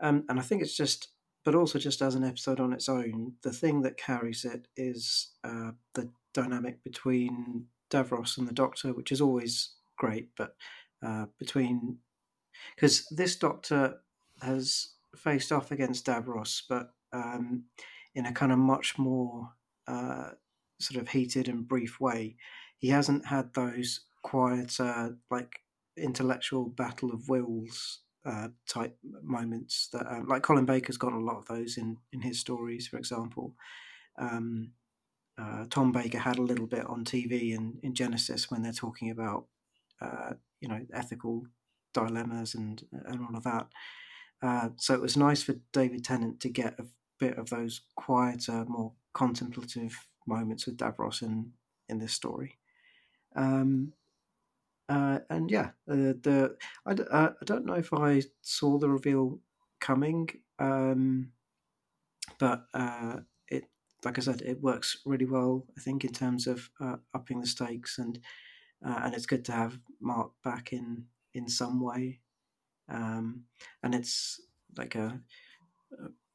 um, 0.00 0.24
and 0.28 0.38
I 0.38 0.42
think 0.42 0.62
it's 0.62 0.76
just, 0.76 1.08
but 1.44 1.54
also 1.54 1.78
just 1.78 2.02
as 2.02 2.14
an 2.14 2.24
episode 2.24 2.60
on 2.60 2.72
its 2.72 2.88
own, 2.88 3.34
the 3.42 3.52
thing 3.52 3.82
that 3.82 3.96
carries 3.96 4.44
it 4.44 4.68
is 4.76 5.30
uh, 5.44 5.72
the 5.94 6.10
dynamic 6.34 6.82
between 6.84 7.66
Davros 7.90 8.36
and 8.38 8.46
the 8.46 8.52
Doctor, 8.52 8.92
which 8.92 9.12
is 9.12 9.20
always 9.20 9.74
great, 9.96 10.28
but 10.36 10.56
uh, 11.04 11.26
between 11.38 11.98
because 12.74 13.06
this 13.10 13.36
Doctor 13.36 14.00
has 14.42 14.94
faced 15.16 15.52
off 15.52 15.70
against 15.70 16.06
Davros, 16.06 16.62
but 16.68 16.90
um, 17.12 17.64
in 18.14 18.26
a 18.26 18.32
kind 18.32 18.52
of 18.52 18.58
much 18.58 18.98
more 18.98 19.50
uh, 19.86 20.30
sort 20.80 21.00
of 21.00 21.08
heated 21.08 21.48
and 21.48 21.68
brief 21.68 22.00
way. 22.00 22.36
He 22.78 22.88
hasn't 22.88 23.26
had 23.26 23.54
those 23.54 24.00
quieter, 24.22 25.16
like 25.30 25.60
intellectual 25.96 26.66
battle 26.66 27.12
of 27.12 27.28
wills 27.28 28.00
uh, 28.24 28.48
type 28.68 28.96
moments 29.22 29.88
that, 29.92 30.06
um, 30.10 30.26
like 30.26 30.42
Colin 30.42 30.64
Baker's 30.64 30.96
got 30.96 31.12
a 31.12 31.18
lot 31.18 31.36
of 31.36 31.46
those 31.46 31.76
in 31.76 31.96
in 32.12 32.20
his 32.20 32.40
stories, 32.40 32.88
for 32.88 32.98
example. 32.98 33.54
Um, 34.18 34.72
uh, 35.38 35.66
Tom 35.70 35.92
Baker 35.92 36.18
had 36.18 36.38
a 36.38 36.42
little 36.42 36.66
bit 36.66 36.86
on 36.86 37.04
TV 37.04 37.54
in, 37.54 37.78
in 37.82 37.94
Genesis 37.94 38.50
when 38.50 38.62
they're 38.62 38.72
talking 38.72 39.10
about, 39.10 39.44
uh, 40.00 40.32
you 40.60 40.68
know, 40.68 40.80
ethical 40.92 41.44
dilemmas 41.92 42.54
and 42.54 42.82
and 43.06 43.20
all 43.20 43.36
of 43.36 43.44
that. 43.44 43.68
Uh, 44.42 44.70
so 44.76 44.94
it 44.94 45.00
was 45.00 45.16
nice 45.16 45.42
for 45.42 45.54
David 45.72 46.04
Tennant 46.04 46.40
to 46.40 46.48
get 46.48 46.78
a 46.78 46.86
bit 47.18 47.38
of 47.38 47.50
those 47.50 47.82
quieter, 47.96 48.64
more 48.66 48.92
contemplative 49.14 50.06
moments 50.26 50.66
with 50.66 50.76
Davros 50.76 51.22
in 51.22 51.52
in 51.88 51.98
this 51.98 52.12
story. 52.12 52.58
Um, 53.36 53.92
uh, 54.88 55.18
and 55.30 55.50
yeah, 55.50 55.70
uh, 55.90 56.14
the 56.22 56.56
I, 56.86 56.92
uh, 56.92 57.32
I 57.40 57.44
don't 57.44 57.66
know 57.66 57.74
if 57.74 57.92
I 57.92 58.22
saw 58.42 58.78
the 58.78 58.88
reveal 58.88 59.40
coming, 59.80 60.28
um, 60.58 61.32
but 62.38 62.66
uh, 62.72 63.18
it 63.48 63.64
like 64.04 64.18
I 64.18 64.20
said, 64.22 64.42
it 64.42 64.62
works 64.62 64.98
really 65.04 65.26
well. 65.26 65.66
I 65.76 65.80
think 65.80 66.04
in 66.04 66.12
terms 66.12 66.46
of 66.46 66.70
uh, 66.80 66.96
upping 67.14 67.40
the 67.40 67.46
stakes 67.46 67.98
and 67.98 68.18
uh, 68.86 69.00
and 69.04 69.14
it's 69.14 69.26
good 69.26 69.44
to 69.46 69.52
have 69.52 69.78
Mark 70.00 70.30
back 70.44 70.72
in 70.72 71.06
in 71.34 71.48
some 71.48 71.80
way, 71.80 72.20
um, 72.88 73.42
and 73.82 73.94
it's 73.94 74.40
like 74.76 74.94
a 74.94 75.20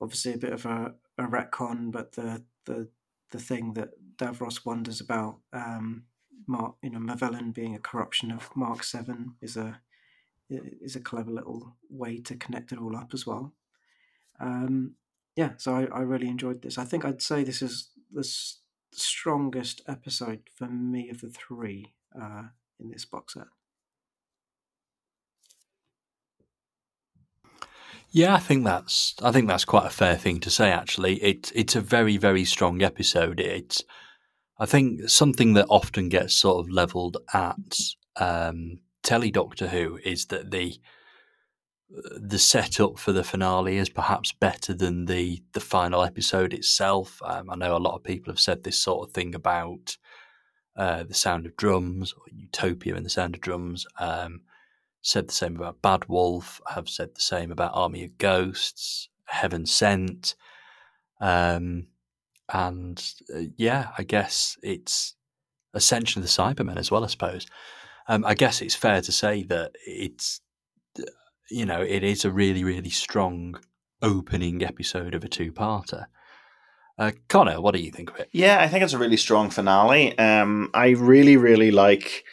obviously 0.02 0.34
a 0.34 0.38
bit 0.38 0.54
of 0.54 0.66
a, 0.66 0.94
a 1.18 1.24
retcon, 1.24 1.92
but 1.92 2.12
the 2.14 2.44
the 2.66 2.90
the 3.32 3.40
thing 3.40 3.74
that 3.74 3.92
Davros 4.18 4.66
wonders 4.66 5.00
about 5.00 5.40
um, 5.54 6.04
Mark, 6.48 6.76
you 6.82 6.90
know, 6.90 7.00
Movellan 7.00 7.54
being 7.54 7.76
a 7.76 7.80
corruption 7.80 8.32
of 8.32 8.56
Mark 8.56 8.84
Seven 8.84 9.36
is 9.42 9.58
a 9.58 9.82
is 10.50 10.96
a 10.96 11.00
clever 11.00 11.32
little 11.32 11.78
way 11.90 12.20
to 12.20 12.36
connect 12.36 12.72
it 12.72 12.80
all 12.80 12.96
up 12.96 13.14
as 13.14 13.26
well. 13.26 13.54
Um, 14.40 14.96
yeah, 15.36 15.52
so 15.58 15.76
I, 15.76 16.00
I 16.00 16.02
really 16.02 16.28
enjoyed 16.28 16.62
this. 16.62 16.78
I 16.78 16.84
think 16.84 17.06
I'd 17.06 17.22
say 17.22 17.44
this 17.44 17.62
is 17.62 17.90
the 18.12 18.28
strongest 18.94 19.82
episode 19.88 20.42
for 20.54 20.68
me 20.68 21.10
of 21.10 21.22
the 21.22 21.30
three 21.30 21.94
uh, 22.20 22.44
in 22.80 22.90
this 22.90 23.06
box 23.06 23.36
set. 23.36 23.48
Yeah, 28.10 28.36
I 28.36 28.40
think 28.40 28.66
that's 28.66 29.16
I 29.24 29.32
think 29.32 29.48
that's 29.48 29.64
quite 29.64 29.86
a 29.86 29.90
fair 29.90 30.18
thing 30.18 30.42
to 30.42 30.50
say. 30.50 30.70
Actually, 30.70 31.24
it's 31.24 31.52
it's 31.52 31.78
a 31.78 31.82
very 31.82 32.18
very 32.18 32.44
strong 32.44 32.82
episode. 32.82 33.40
It's 33.40 33.84
I 34.62 34.68
think 34.68 35.10
something 35.10 35.54
that 35.54 35.66
often 35.70 36.08
gets 36.08 36.36
sort 36.36 36.64
of 36.64 36.72
levelled 36.72 37.18
at 37.34 37.80
um, 38.18 38.78
telly 39.02 39.32
Doctor 39.32 39.68
Who 39.68 39.98
is 40.06 40.28
that 40.28 40.52
the 40.52 40.80
the 42.16 42.38
setup 42.38 43.00
for 43.00 43.12
the 43.12 43.24
finale 43.24 43.78
is 43.78 43.90
perhaps 43.90 44.32
better 44.32 44.76
than 44.76 45.06
the 45.06 45.42
the 45.54 45.60
final 45.60 46.04
episode 46.04 46.54
itself. 46.54 47.20
Um, 47.26 47.50
I 47.50 47.56
know 47.56 47.76
a 47.76 47.80
lot 47.80 47.96
of 47.96 48.04
people 48.04 48.32
have 48.32 48.40
said 48.40 48.64
this 48.64 48.78
sort 48.78 49.10
of 49.10 49.16
thing 49.16 49.34
about 49.34 49.98
uh, 50.78 51.06
the 51.06 51.16
Sound 51.16 51.48
of 51.48 51.58
Drums 51.58 52.14
or 52.14 52.22
Utopia 52.32 52.96
and 52.96 53.04
the 53.04 53.10
Sound 53.10 53.34
of 53.34 53.42
Drums. 53.42 53.88
Um, 54.00 54.42
said 55.02 55.28
the 55.28 55.34
same 55.34 55.56
about 55.56 55.82
Bad 55.82 56.08
Wolf. 56.08 56.62
Have 56.68 56.88
said 56.88 57.16
the 57.16 57.22
same 57.22 57.52
about 57.52 57.72
Army 57.74 58.04
of 58.04 58.20
Ghosts, 58.20 59.10
Heaven 59.26 59.66
Sent. 59.66 60.36
Um, 61.20 61.88
and 62.54 63.14
uh, 63.34 63.42
yeah, 63.58 63.90
I 63.98 64.04
guess 64.04 64.58
it's 64.62 65.16
essentially 65.74 66.22
the 66.22 66.30
Cybermen 66.30 66.78
as 66.78 66.92
well. 66.92 67.04
I 67.04 67.08
suppose. 67.08 67.48
Um, 68.08 68.26
I 68.26 68.34
guess 68.34 68.62
it's 68.62 68.76
fair 68.76 69.02
to 69.02 69.12
say 69.12 69.44
that 69.44 69.76
it's 69.86 70.42
uh, 71.00 71.04
you 71.50 71.66
know 71.66 71.82
it 71.82 72.04
is 72.04 72.26
a 72.26 72.32
really 72.32 72.64
really 72.64 72.90
strong 72.90 73.60
opening 74.02 74.64
episode 74.64 75.14
of 75.14 75.24
a 75.24 75.30
two-parter. 75.30 76.06
Uh, 76.98 77.12
Connor, 77.30 77.62
what 77.62 77.74
do 77.74 77.82
you 77.82 77.92
think 77.92 78.10
of 78.10 78.20
it? 78.20 78.30
Yeah, 78.32 78.60
I 78.60 78.68
think 78.68 78.84
it's 78.84 78.94
a 78.94 78.98
really 78.98 79.18
strong 79.18 79.50
finale. 79.50 80.18
Um, 80.18 80.70
I 80.74 80.90
really 80.90 81.38
really 81.38 81.72
like. 81.72 82.24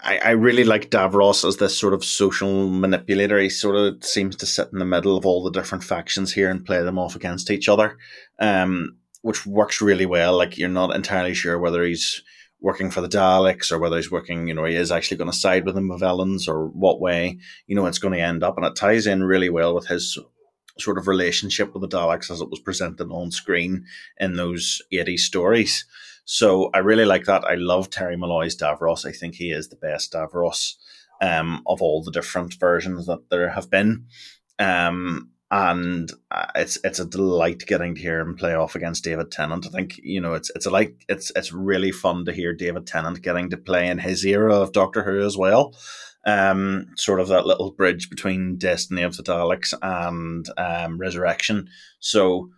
I, 0.00 0.18
I 0.18 0.30
really 0.30 0.64
like 0.64 0.90
Davros 0.90 1.46
as 1.46 1.56
this 1.56 1.76
sort 1.76 1.94
of 1.94 2.04
social 2.04 2.68
manipulator. 2.68 3.38
He 3.38 3.50
sort 3.50 3.76
of 3.76 4.04
seems 4.04 4.36
to 4.36 4.46
sit 4.46 4.68
in 4.72 4.78
the 4.78 4.84
middle 4.84 5.16
of 5.16 5.26
all 5.26 5.42
the 5.42 5.50
different 5.50 5.82
factions 5.82 6.32
here 6.32 6.50
and 6.50 6.64
play 6.64 6.82
them 6.82 6.98
off 6.98 7.16
against 7.16 7.50
each 7.50 7.68
other, 7.68 7.98
um, 8.38 8.96
which 9.22 9.44
works 9.44 9.80
really 9.80 10.06
well. 10.06 10.36
Like 10.36 10.56
you're 10.56 10.68
not 10.68 10.94
entirely 10.94 11.34
sure 11.34 11.58
whether 11.58 11.82
he's 11.82 12.22
working 12.60 12.90
for 12.90 13.00
the 13.00 13.08
Daleks 13.08 13.72
or 13.72 13.78
whether 13.78 13.96
he's 13.96 14.10
working, 14.10 14.48
you 14.48 14.54
know, 14.54 14.64
he 14.64 14.74
is 14.74 14.92
actually 14.92 15.16
going 15.16 15.30
to 15.30 15.36
side 15.36 15.64
with 15.64 15.74
the 15.74 15.80
Movellans 15.80 16.48
or 16.48 16.68
what 16.68 17.00
way, 17.00 17.38
you 17.66 17.74
know, 17.74 17.86
it's 17.86 17.98
going 17.98 18.14
to 18.14 18.20
end 18.20 18.42
up. 18.42 18.56
And 18.56 18.66
it 18.66 18.76
ties 18.76 19.06
in 19.06 19.22
really 19.22 19.48
well 19.48 19.74
with 19.74 19.86
his 19.86 20.18
sort 20.78 20.98
of 20.98 21.08
relationship 21.08 21.72
with 21.72 21.82
the 21.82 21.96
Daleks 21.96 22.30
as 22.30 22.40
it 22.40 22.50
was 22.50 22.60
presented 22.60 23.10
on 23.10 23.30
screen 23.30 23.84
in 24.18 24.34
those 24.34 24.80
80 24.92 25.16
stories. 25.16 25.84
So 26.30 26.68
I 26.74 26.80
really 26.80 27.06
like 27.06 27.24
that. 27.24 27.46
I 27.46 27.54
love 27.54 27.88
Terry 27.88 28.14
Molloy's 28.14 28.54
Davros. 28.54 29.06
I 29.06 29.12
think 29.12 29.36
he 29.36 29.50
is 29.50 29.70
the 29.70 29.76
best 29.76 30.12
Davros 30.12 30.74
um, 31.22 31.62
of 31.66 31.80
all 31.80 32.02
the 32.02 32.10
different 32.10 32.52
versions 32.60 33.06
that 33.06 33.30
there 33.30 33.48
have 33.48 33.70
been. 33.70 34.04
Um, 34.58 35.30
and 35.50 36.12
uh, 36.30 36.44
it's 36.54 36.76
it's 36.84 36.98
a 36.98 37.06
delight 37.06 37.64
getting 37.66 37.94
to 37.94 38.00
hear 38.02 38.20
him 38.20 38.36
play 38.36 38.52
off 38.52 38.74
against 38.74 39.04
David 39.04 39.32
Tennant. 39.32 39.66
I 39.66 39.70
think 39.70 39.98
you 40.02 40.20
know 40.20 40.34
it's 40.34 40.50
it's 40.54 40.66
a 40.66 40.70
like 40.70 41.02
it's 41.08 41.32
it's 41.34 41.50
really 41.50 41.92
fun 41.92 42.26
to 42.26 42.32
hear 42.32 42.52
David 42.52 42.86
Tennant 42.86 43.22
getting 43.22 43.48
to 43.48 43.56
play 43.56 43.88
in 43.88 43.96
his 43.96 44.22
era 44.26 44.54
of 44.54 44.72
Doctor 44.72 45.04
Who 45.04 45.24
as 45.24 45.38
well. 45.38 45.74
Um, 46.26 46.88
sort 46.96 47.20
of 47.20 47.28
that 47.28 47.46
little 47.46 47.70
bridge 47.70 48.10
between 48.10 48.58
Destiny 48.58 49.00
of 49.00 49.16
the 49.16 49.22
Daleks 49.22 49.72
and 49.80 50.46
um, 50.58 50.98
Resurrection. 50.98 51.70
So 52.00 52.50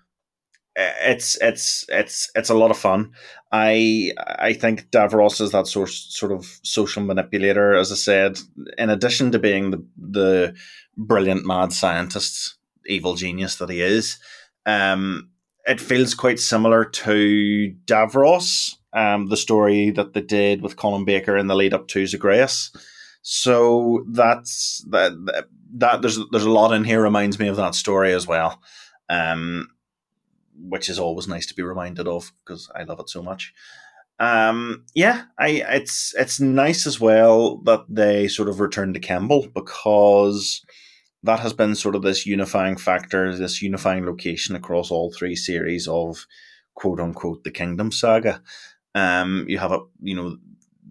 it's 1.03 1.37
it's 1.41 1.85
it's 1.89 2.31
it's 2.35 2.51
a 2.51 2.55
lot 2.55 2.71
of 2.71 2.79
fun. 2.79 3.13
I 3.53 4.13
I 4.39 4.53
think 4.53 4.91
Davros 4.91 5.41
is 5.41 5.53
that 5.53 5.67
sort 5.67 5.91
sort 5.91 6.33
of 6.33 6.47
social 6.63 7.03
manipulator, 7.03 7.75
as 7.75 7.91
I 7.93 7.97
said. 7.97 8.39
In 8.79 8.91
addition 8.91 9.33
to 9.33 9.39
being 9.39 9.71
the 9.71 9.85
the 9.97 10.55
brilliant 10.97 11.47
mad 11.47 11.73
scientist, 11.73 12.57
evil 12.87 13.15
genius 13.15 13.57
that 13.57 13.71
he 13.71 13.81
is, 13.81 14.19
um, 14.67 15.31
it 15.67 15.81
feels 15.81 16.15
quite 16.15 16.39
similar 16.39 16.85
to 16.85 17.75
Davros, 17.87 18.77
um, 18.93 19.29
the 19.29 19.37
story 19.37 19.91
that 19.91 20.15
they 20.15 20.23
did 20.23 20.63
with 20.63 20.77
Colin 20.77 21.05
Baker 21.05 21.37
in 21.37 21.47
the 21.47 21.57
lead 21.57 21.75
up 21.75 21.89
to 21.89 22.07
Zagreus. 22.07 22.71
So 23.23 24.05
that's 24.09 24.85
that 24.91 25.13
that 25.75 26.03
there's 26.03 26.19
there's 26.31 26.45
a 26.45 26.51
lot 26.51 26.73
in 26.73 26.85
here 26.85 27.03
reminds 27.03 27.39
me 27.39 27.49
of 27.49 27.57
that 27.57 27.75
story 27.75 28.13
as 28.13 28.27
well. 28.27 28.61
Um, 29.09 29.69
which 30.55 30.89
is 30.89 30.99
always 30.99 31.29
nice 31.29 31.47
to 31.47 31.55
be 31.55 31.63
reminded 31.63 32.07
of 32.07 32.33
because 32.45 32.71
I 32.75 32.85
love 32.85 33.01
it 33.01 33.11
so 33.11 33.23
much. 33.23 33.53
Um, 34.19 34.85
yeah, 34.95 35.25
I 35.39 35.63
it's 35.69 36.15
it's 36.17 36.41
nice 36.41 36.87
as 36.87 37.01
well 37.01 37.59
that 37.63 37.85
they 37.89 38.29
sort 38.29 38.51
of 38.51 38.61
return 38.61 38.93
to 38.93 39.01
Kembel 39.01 39.53
because 39.55 40.63
that 41.23 41.41
has 41.41 41.53
been 41.53 41.75
sort 41.75 41.95
of 41.95 42.03
this 42.03 42.27
unifying 42.27 42.77
factor, 42.77 43.35
this 43.35 43.63
unifying 43.63 44.05
location 44.05 44.55
across 44.55 44.91
all 44.91 45.13
three 45.13 45.37
series 45.37 45.89
of 45.89 46.27
quote 46.75 47.01
unquote 47.01 47.45
the 47.45 47.51
Kingdom 47.51 47.91
Saga. 47.91 48.43
Um, 48.95 49.47
you 49.49 49.59
have 49.59 49.73
a 49.73 49.81
you 50.03 50.15
know 50.15 50.37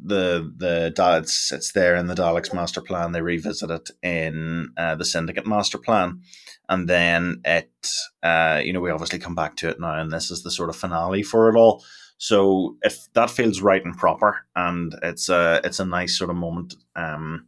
the 0.04 0.51
the 0.58 0.94
it's 1.18 1.51
it's 1.51 1.72
there 1.74 1.96
in 1.96 2.08
the 2.08 2.16
Daleks 2.16 2.54
master 2.54 2.82
plan. 2.82 3.12
They 3.12 3.22
revisit 3.22 3.70
it 3.70 3.89
in 4.01 4.70
uh, 4.78 4.96
the 4.96 5.06
Syndicate 5.06 5.46
master 5.46 5.78
plan, 5.78 6.22
and 6.69 6.88
then 6.88 7.41
it 7.43 7.71
uh, 8.23 8.61
you 8.63 8.71
know 8.71 8.79
we 8.79 8.91
obviously 8.91 9.19
come 9.19 9.35
back 9.35 9.57
to 9.57 9.69
it 9.69 9.79
now, 9.79 9.99
and 9.99 10.11
this 10.11 10.31
is 10.31 10.43
the 10.43 10.51
sort 10.51 10.69
of 10.69 10.75
finale 10.75 11.23
for 11.23 11.49
it 11.49 11.57
all. 11.57 11.83
So 12.17 12.77
if 12.81 13.11
that 13.13 13.29
feels 13.29 13.61
right 13.61 13.83
and 13.83 13.97
proper, 13.97 14.45
and 14.55 14.95
it's 15.03 15.27
a 15.27 15.59
it's 15.63 15.79
a 15.79 15.85
nice 15.85 16.17
sort 16.17 16.29
of 16.29 16.35
moment 16.35 16.75
um, 16.95 17.47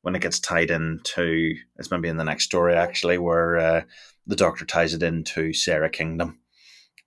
when 0.00 0.16
it 0.16 0.22
gets 0.22 0.40
tied 0.40 0.70
into 0.70 1.54
it's 1.76 1.90
maybe 1.90 2.08
in 2.08 2.16
the 2.16 2.24
next 2.24 2.44
story 2.44 2.74
actually 2.74 3.18
where 3.18 3.58
uh, 3.58 3.82
the 4.26 4.36
Doctor 4.36 4.64
ties 4.64 4.94
it 4.94 5.02
into 5.02 5.52
Sara 5.52 5.90
Kingdom 5.90 6.40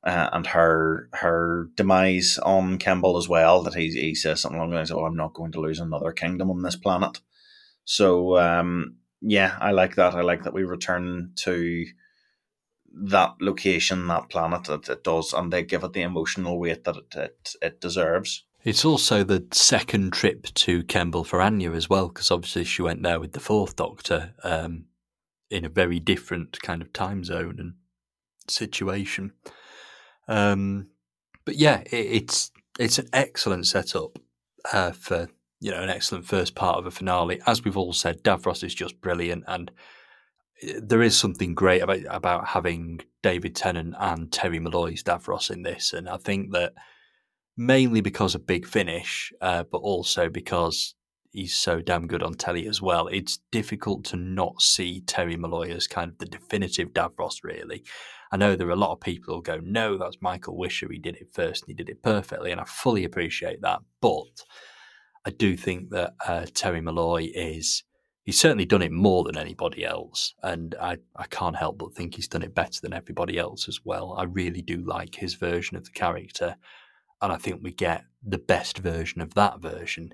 uh, 0.05 0.29
and 0.33 0.45
her 0.45 1.09
her 1.13 1.69
demise 1.75 2.37
on 2.43 2.77
Kembel 2.77 3.17
as 3.17 3.27
well. 3.27 3.63
That 3.63 3.73
he 3.73 3.89
he 3.89 4.13
says 4.13 4.39
something 4.41 4.59
along 4.59 4.69
the 4.69 4.77
lines, 4.77 4.91
"Oh, 4.91 5.05
I'm 5.05 5.15
not 5.15 5.33
going 5.33 5.51
to 5.53 5.61
lose 5.61 5.79
another 5.79 6.11
kingdom 6.11 6.51
on 6.51 6.61
this 6.61 6.75
planet." 6.75 7.19
So 7.85 8.37
um, 8.37 8.97
yeah, 9.21 9.57
I 9.59 9.71
like 9.71 9.95
that. 9.95 10.15
I 10.15 10.21
like 10.21 10.43
that 10.43 10.53
we 10.53 10.63
return 10.63 11.31
to 11.37 11.85
that 12.93 13.35
location, 13.41 14.07
that 14.07 14.29
planet 14.29 14.65
that 14.65 14.89
it 14.89 15.03
does, 15.03 15.33
and 15.33 15.51
they 15.51 15.63
give 15.63 15.83
it 15.83 15.93
the 15.93 16.01
emotional 16.01 16.59
weight 16.59 16.83
that 16.85 16.95
it 16.95 17.15
it, 17.15 17.53
it 17.61 17.81
deserves. 17.81 18.45
It's 18.63 18.85
also 18.85 19.23
the 19.23 19.45
second 19.51 20.13
trip 20.13 20.45
to 20.55 20.83
Kembel 20.83 21.25
for 21.25 21.39
Anya 21.39 21.71
as 21.73 21.87
well, 21.87 22.07
because 22.07 22.31
obviously 22.31 22.63
she 22.63 22.81
went 22.81 23.03
there 23.03 23.19
with 23.19 23.33
the 23.33 23.39
fourth 23.39 23.75
Doctor 23.75 24.33
um, 24.43 24.85
in 25.51 25.65
a 25.65 25.69
very 25.69 25.99
different 25.99 26.59
kind 26.61 26.81
of 26.81 26.91
time 26.91 27.23
zone 27.23 27.57
and 27.59 27.73
situation. 28.49 29.33
Um, 30.27 30.87
but 31.45 31.57
yeah, 31.57 31.81
it, 31.81 31.93
it's 31.93 32.51
it's 32.79 32.97
an 32.97 33.07
excellent 33.13 33.67
setup 33.67 34.17
uh, 34.73 34.91
for 34.91 35.29
you 35.59 35.71
know 35.71 35.81
an 35.81 35.89
excellent 35.89 36.25
first 36.25 36.55
part 36.55 36.77
of 36.77 36.85
a 36.85 36.91
finale. 36.91 37.41
As 37.47 37.63
we've 37.63 37.77
all 37.77 37.93
said, 37.93 38.23
Davros 38.23 38.63
is 38.63 38.75
just 38.75 39.01
brilliant, 39.01 39.43
and 39.47 39.71
uh, 40.63 40.79
there 40.81 41.01
is 41.01 41.17
something 41.17 41.53
great 41.53 41.81
about 41.81 42.01
about 42.09 42.47
having 42.47 43.01
David 43.23 43.55
Tennant 43.55 43.95
and 43.99 44.31
Terry 44.31 44.59
Molloy's 44.59 45.03
Davros 45.03 45.51
in 45.51 45.63
this, 45.63 45.93
and 45.93 46.09
I 46.09 46.17
think 46.17 46.51
that 46.53 46.73
mainly 47.57 48.01
because 48.01 48.35
of 48.35 48.47
Big 48.47 48.67
Finish, 48.67 49.31
uh, 49.41 49.63
but 49.63 49.77
also 49.77 50.29
because 50.29 50.95
he's 51.31 51.55
so 51.55 51.81
damn 51.81 52.07
good 52.07 52.23
on 52.23 52.33
telly 52.33 52.67
as 52.67 52.81
well. 52.81 53.07
It's 53.07 53.39
difficult 53.51 54.05
to 54.05 54.15
not 54.15 54.61
see 54.61 55.01
Terry 55.01 55.35
Molloy 55.35 55.71
as 55.71 55.87
kind 55.87 56.11
of 56.11 56.17
the 56.17 56.25
definitive 56.25 56.89
Davros, 56.89 57.43
really. 57.43 57.83
I 58.31 58.37
know 58.37 58.55
there 58.55 58.67
are 58.67 58.71
a 58.71 58.75
lot 58.75 58.91
of 58.91 59.01
people 59.01 59.35
who 59.35 59.41
go, 59.41 59.59
no, 59.61 59.97
that's 59.97 60.21
Michael 60.21 60.57
Wisher. 60.57 60.87
He 60.91 60.97
did 60.97 61.17
it 61.17 61.27
first 61.33 61.63
and 61.63 61.69
he 61.69 61.73
did 61.73 61.89
it 61.89 62.01
perfectly. 62.01 62.51
And 62.51 62.59
I 62.59 62.65
fully 62.65 63.03
appreciate 63.03 63.61
that. 63.61 63.79
But 64.01 64.43
I 65.25 65.31
do 65.31 65.57
think 65.57 65.89
that 65.89 66.13
uh, 66.25 66.45
Terry 66.53 66.81
Molloy 66.81 67.29
is, 67.33 67.83
he's 68.23 68.39
certainly 68.39 68.65
done 68.65 68.83
it 68.83 68.91
more 68.91 69.23
than 69.23 69.37
anybody 69.37 69.83
else. 69.83 70.35
And 70.43 70.75
I, 70.79 70.97
I 71.15 71.25
can't 71.27 71.55
help 71.55 71.79
but 71.79 71.93
think 71.93 72.15
he's 72.15 72.27
done 72.27 72.43
it 72.43 72.53
better 72.53 72.79
than 72.81 72.93
everybody 72.93 73.37
else 73.37 73.67
as 73.67 73.79
well. 73.83 74.13
I 74.17 74.23
really 74.23 74.61
do 74.61 74.77
like 74.77 75.15
his 75.15 75.33
version 75.33 75.77
of 75.77 75.85
the 75.85 75.91
character. 75.91 76.57
And 77.21 77.31
I 77.31 77.37
think 77.37 77.61
we 77.61 77.71
get 77.71 78.03
the 78.23 78.37
best 78.37 78.77
version 78.77 79.21
of 79.21 79.33
that 79.33 79.61
version 79.61 80.13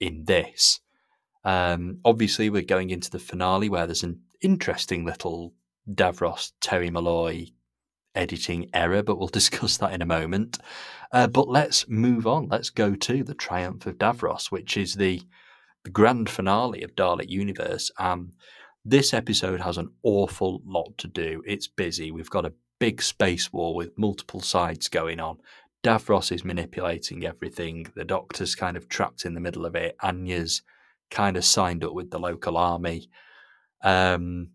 in 0.00 0.24
this. 0.24 0.80
Um, 1.44 1.98
obviously, 2.04 2.48
we're 2.50 2.62
going 2.62 2.90
into 2.90 3.10
the 3.10 3.18
finale 3.18 3.68
where 3.68 3.86
there's 3.86 4.02
an 4.02 4.20
interesting 4.40 5.04
little 5.04 5.54
Davros 5.92 6.52
Terry 6.60 6.90
Molloy 6.90 7.46
editing 8.18 8.68
error, 8.74 9.02
but 9.02 9.18
we'll 9.18 9.28
discuss 9.38 9.76
that 9.78 9.92
in 9.92 10.02
a 10.02 10.06
moment. 10.06 10.58
Uh, 11.12 11.26
but 11.26 11.48
let's 11.48 11.88
move 11.88 12.26
on. 12.26 12.48
Let's 12.48 12.70
go 12.70 12.94
to 12.94 13.24
the 13.24 13.34
Triumph 13.34 13.86
of 13.86 13.96
Davros, 13.96 14.50
which 14.50 14.76
is 14.76 14.94
the, 14.94 15.22
the 15.84 15.90
grand 15.90 16.28
finale 16.28 16.82
of 16.82 16.94
Dalek 16.94 17.30
Universe. 17.30 17.90
Um, 17.98 18.32
this 18.84 19.14
episode 19.14 19.60
has 19.60 19.78
an 19.78 19.90
awful 20.02 20.62
lot 20.66 20.98
to 20.98 21.08
do. 21.08 21.42
It's 21.46 21.66
busy. 21.66 22.10
We've 22.10 22.30
got 22.30 22.44
a 22.44 22.52
big 22.78 23.02
space 23.02 23.52
war 23.52 23.74
with 23.74 23.98
multiple 23.98 24.40
sides 24.40 24.88
going 24.88 25.20
on. 25.20 25.38
Davros 25.82 26.32
is 26.32 26.44
manipulating 26.44 27.24
everything. 27.24 27.86
The 27.94 28.04
Doctor's 28.04 28.54
kind 28.54 28.76
of 28.76 28.88
trapped 28.88 29.24
in 29.24 29.34
the 29.34 29.40
middle 29.40 29.64
of 29.64 29.74
it. 29.74 29.96
Anya's 30.02 30.62
kind 31.10 31.36
of 31.36 31.44
signed 31.44 31.84
up 31.84 31.94
with 31.94 32.10
the 32.10 32.18
local 32.18 32.56
army. 32.56 33.08
Um, 33.82 34.50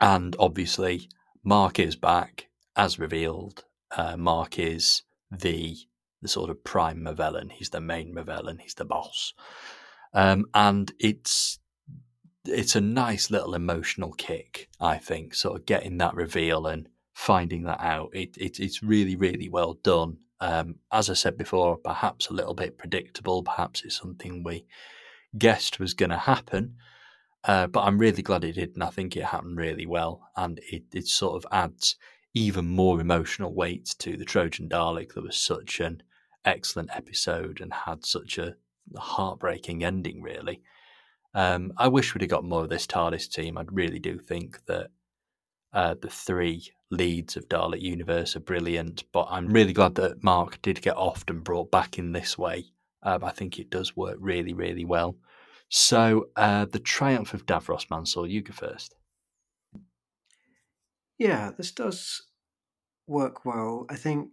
and 0.00 0.36
obviously, 0.38 1.08
Mark 1.44 1.78
is 1.78 1.96
back, 1.96 2.48
as 2.76 2.98
revealed. 2.98 3.64
Uh, 3.96 4.16
Mark 4.16 4.58
is 4.58 5.02
the 5.30 5.76
the 6.22 6.28
sort 6.28 6.50
of 6.50 6.64
prime 6.64 7.02
Movellan. 7.02 7.52
He's 7.52 7.70
the 7.70 7.80
main 7.80 8.14
Movellan. 8.14 8.60
He's 8.60 8.74
the 8.74 8.84
boss, 8.84 9.32
um, 10.12 10.46
and 10.54 10.92
it's 10.98 11.58
it's 12.44 12.76
a 12.76 12.80
nice 12.80 13.30
little 13.30 13.54
emotional 13.54 14.12
kick. 14.12 14.68
I 14.80 14.98
think 14.98 15.34
sort 15.34 15.60
of 15.60 15.66
getting 15.66 15.98
that 15.98 16.14
reveal 16.14 16.66
and 16.66 16.88
finding 17.12 17.64
that 17.64 17.80
out. 17.80 18.10
It, 18.12 18.36
it 18.36 18.60
it's 18.60 18.82
really 18.82 19.16
really 19.16 19.48
well 19.48 19.74
done. 19.74 20.18
Um, 20.38 20.76
as 20.92 21.08
I 21.08 21.14
said 21.14 21.38
before, 21.38 21.78
perhaps 21.78 22.28
a 22.28 22.34
little 22.34 22.54
bit 22.54 22.76
predictable. 22.76 23.42
Perhaps 23.42 23.84
it's 23.84 23.96
something 23.96 24.42
we 24.42 24.66
guessed 25.36 25.80
was 25.80 25.94
going 25.94 26.10
to 26.10 26.18
happen. 26.18 26.76
Uh, 27.44 27.66
but 27.68 27.82
I'm 27.82 27.98
really 27.98 28.22
glad 28.22 28.42
it 28.42 28.52
did, 28.52 28.74
and 28.74 28.82
I 28.82 28.90
think 28.90 29.16
it 29.16 29.24
happened 29.24 29.56
really 29.56 29.86
well. 29.86 30.28
And 30.36 30.60
it, 30.70 30.82
it 30.92 31.06
sort 31.06 31.36
of 31.36 31.46
adds 31.52 31.96
even 32.36 32.66
more 32.66 33.00
emotional 33.00 33.54
weight 33.54 33.94
to 33.98 34.14
the 34.14 34.24
Trojan 34.24 34.68
Dalek. 34.68 35.14
That 35.14 35.24
was 35.24 35.38
such 35.38 35.80
an 35.80 36.02
excellent 36.44 36.90
episode 36.94 37.62
and 37.62 37.72
had 37.72 38.04
such 38.04 38.36
a 38.36 38.56
heartbreaking 38.94 39.82
ending, 39.82 40.20
really. 40.20 40.60
Um, 41.32 41.72
I 41.78 41.88
wish 41.88 42.12
we'd 42.12 42.20
have 42.20 42.30
got 42.30 42.44
more 42.44 42.64
of 42.64 42.68
this 42.68 42.86
TARDIS 42.86 43.30
team. 43.32 43.56
I 43.56 43.64
really 43.72 43.98
do 43.98 44.18
think 44.18 44.58
that 44.66 44.88
uh, 45.72 45.94
the 45.98 46.10
three 46.10 46.70
leads 46.90 47.38
of 47.38 47.48
Dalek 47.48 47.80
Universe 47.80 48.36
are 48.36 48.40
brilliant, 48.40 49.04
but 49.12 49.28
I'm 49.30 49.48
really 49.48 49.72
glad 49.72 49.94
that 49.94 50.22
Mark 50.22 50.60
did 50.60 50.82
get 50.82 50.96
off 50.96 51.24
and 51.28 51.42
brought 51.42 51.70
back 51.70 51.98
in 51.98 52.12
this 52.12 52.36
way. 52.36 52.66
Um, 53.02 53.24
I 53.24 53.30
think 53.30 53.58
it 53.58 53.70
does 53.70 53.96
work 53.96 54.18
really, 54.20 54.52
really 54.52 54.84
well. 54.84 55.16
So, 55.70 56.28
uh, 56.36 56.66
the 56.66 56.80
triumph 56.80 57.32
of 57.32 57.46
Davros 57.46 57.88
Mansoor, 57.90 58.26
you 58.26 58.42
go 58.42 58.52
first. 58.52 58.94
Yeah, 61.18 61.52
this 61.56 61.72
does 61.72 62.25
work 63.06 63.44
well. 63.44 63.86
I 63.88 63.96
think 63.96 64.30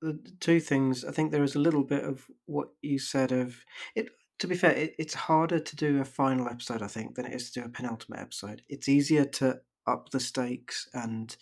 the 0.00 0.18
two 0.40 0.60
things. 0.60 1.04
I 1.04 1.12
think 1.12 1.30
there 1.30 1.42
is 1.44 1.54
a 1.54 1.60
little 1.60 1.84
bit 1.84 2.04
of 2.04 2.26
what 2.46 2.68
you 2.82 2.98
said 2.98 3.32
of 3.32 3.64
it. 3.94 4.10
To 4.40 4.46
be 4.46 4.56
fair, 4.56 4.72
it, 4.72 4.94
it's 4.98 5.14
harder 5.14 5.58
to 5.58 5.76
do 5.76 6.00
a 6.00 6.04
final 6.04 6.48
episode, 6.48 6.80
I 6.80 6.86
think, 6.86 7.16
than 7.16 7.26
it 7.26 7.34
is 7.34 7.50
to 7.50 7.60
do 7.60 7.66
a 7.66 7.70
penultimate 7.70 8.20
episode. 8.20 8.62
It's 8.68 8.88
easier 8.88 9.24
to 9.24 9.60
up 9.86 10.10
the 10.10 10.20
stakes 10.20 10.88
and 10.94 11.36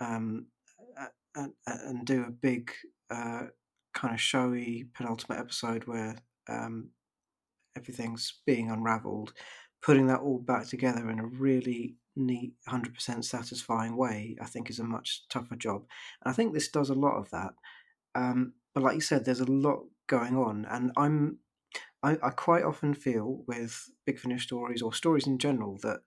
um, 0.00 0.46
and, 1.34 1.52
and 1.66 2.06
do 2.06 2.24
a 2.26 2.30
big 2.30 2.70
uh, 3.10 3.44
kind 3.94 4.14
of 4.14 4.20
showy 4.20 4.86
penultimate 4.94 5.38
episode 5.38 5.84
where 5.84 6.16
um, 6.48 6.90
everything's 7.76 8.40
being 8.46 8.70
unraveled, 8.70 9.32
putting 9.82 10.06
that 10.06 10.20
all 10.20 10.38
back 10.38 10.66
together 10.66 11.10
in 11.10 11.18
a 11.18 11.26
really 11.26 11.96
neat, 12.16 12.54
100% 12.68 13.24
satisfying 13.24 13.96
way, 13.96 14.36
I 14.40 14.46
think 14.46 14.70
is 14.70 14.78
a 14.78 14.84
much 14.84 15.22
tougher 15.28 15.56
job. 15.56 15.84
And 16.22 16.32
I 16.32 16.34
think 16.34 16.52
this 16.52 16.68
does 16.68 16.90
a 16.90 16.94
lot 16.94 17.16
of 17.16 17.30
that. 17.30 17.52
Um, 18.14 18.54
but 18.74 18.82
like 18.82 18.94
you 18.94 19.00
said, 19.00 19.24
there's 19.24 19.40
a 19.40 19.50
lot 19.50 19.84
going 20.06 20.36
on, 20.36 20.66
and 20.70 20.92
I'm 20.96 21.38
I, 22.02 22.18
I 22.22 22.30
quite 22.30 22.64
often 22.64 22.94
feel 22.94 23.44
with 23.46 23.90
Big 24.04 24.18
Finish 24.18 24.44
stories 24.44 24.82
or 24.82 24.92
stories 24.92 25.26
in 25.26 25.38
general 25.38 25.78
that 25.82 26.00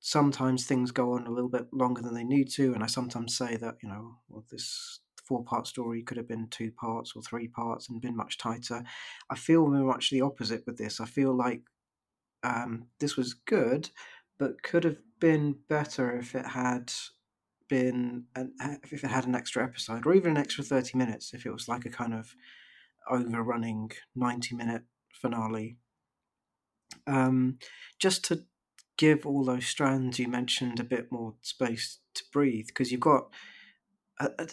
sometimes 0.00 0.64
things 0.64 0.92
go 0.92 1.12
on 1.14 1.26
a 1.26 1.30
little 1.30 1.50
bit 1.50 1.66
longer 1.72 2.02
than 2.02 2.14
they 2.14 2.24
need 2.24 2.50
to, 2.52 2.72
and 2.72 2.82
I 2.82 2.86
sometimes 2.86 3.36
say 3.36 3.56
that 3.56 3.76
you 3.82 3.88
know, 3.88 4.16
well, 4.28 4.44
this 4.50 5.00
four 5.24 5.44
part 5.44 5.66
story 5.66 6.02
could 6.02 6.16
have 6.16 6.28
been 6.28 6.48
two 6.48 6.70
parts 6.72 7.12
or 7.14 7.22
three 7.22 7.48
parts 7.48 7.88
and 7.88 8.00
been 8.00 8.16
much 8.16 8.38
tighter. 8.38 8.82
I 9.28 9.36
feel 9.36 9.68
very 9.68 9.84
much 9.84 10.10
the 10.10 10.22
opposite 10.22 10.62
with 10.66 10.78
this. 10.78 11.00
I 11.00 11.04
feel 11.04 11.36
like 11.36 11.62
um, 12.42 12.86
this 13.00 13.16
was 13.16 13.34
good, 13.34 13.90
but 14.38 14.62
could 14.62 14.84
have 14.84 14.96
been 15.20 15.56
better 15.68 16.16
if 16.16 16.34
it 16.34 16.46
had 16.46 16.92
been 17.68 18.24
an, 18.34 18.52
if 18.90 19.04
it 19.04 19.10
had 19.10 19.26
an 19.26 19.34
extra 19.34 19.62
episode 19.62 20.06
or 20.06 20.14
even 20.14 20.32
an 20.32 20.36
extra 20.38 20.64
30 20.64 20.96
minutes 20.96 21.34
if 21.34 21.44
it 21.44 21.52
was 21.52 21.68
like 21.68 21.84
a 21.84 21.90
kind 21.90 22.14
of 22.14 22.34
overrunning 23.10 23.90
90 24.16 24.56
minute 24.56 24.82
finale. 25.12 25.76
Um, 27.06 27.58
just 27.98 28.24
to 28.26 28.44
give 28.96 29.26
all 29.26 29.44
those 29.44 29.66
strands 29.66 30.18
you 30.18 30.28
mentioned 30.28 30.80
a 30.80 30.84
bit 30.84 31.12
more 31.12 31.34
space 31.42 31.98
to 32.14 32.24
breathe 32.32 32.66
because 32.66 32.90
you've 32.90 33.00
got 33.00 33.28
uh, 34.20 34.28
uh, 34.38 34.46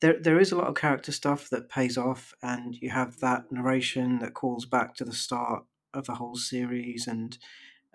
there 0.00 0.16
there 0.20 0.40
is 0.40 0.52
a 0.52 0.56
lot 0.56 0.66
of 0.66 0.74
character 0.74 1.12
stuff 1.12 1.48
that 1.50 1.68
pays 1.68 1.96
off, 1.96 2.34
and 2.42 2.74
you 2.80 2.90
have 2.90 3.20
that 3.20 3.50
narration 3.52 4.18
that 4.18 4.34
calls 4.34 4.66
back 4.66 4.94
to 4.96 5.04
the 5.04 5.12
start 5.12 5.64
of 5.94 6.06
the 6.06 6.16
whole 6.16 6.36
series, 6.36 7.06
and 7.06 7.38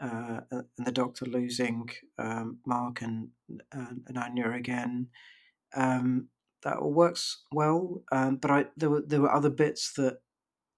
uh, 0.02 0.42
and 0.52 0.86
the 0.86 0.92
Doctor 0.92 1.26
losing 1.26 1.90
um, 2.18 2.58
Mark 2.66 3.02
and 3.02 3.30
and 3.72 4.18
Anya 4.18 4.52
again. 4.52 5.08
Um, 5.76 6.28
that 6.64 6.78
all 6.78 6.94
works 6.94 7.44
well, 7.52 8.04
um, 8.12 8.36
but 8.36 8.52
I 8.52 8.66
there 8.78 8.90
were 8.90 9.02
there 9.02 9.22
were 9.22 9.32
other 9.32 9.50
bits 9.50 9.94
that 9.94 10.18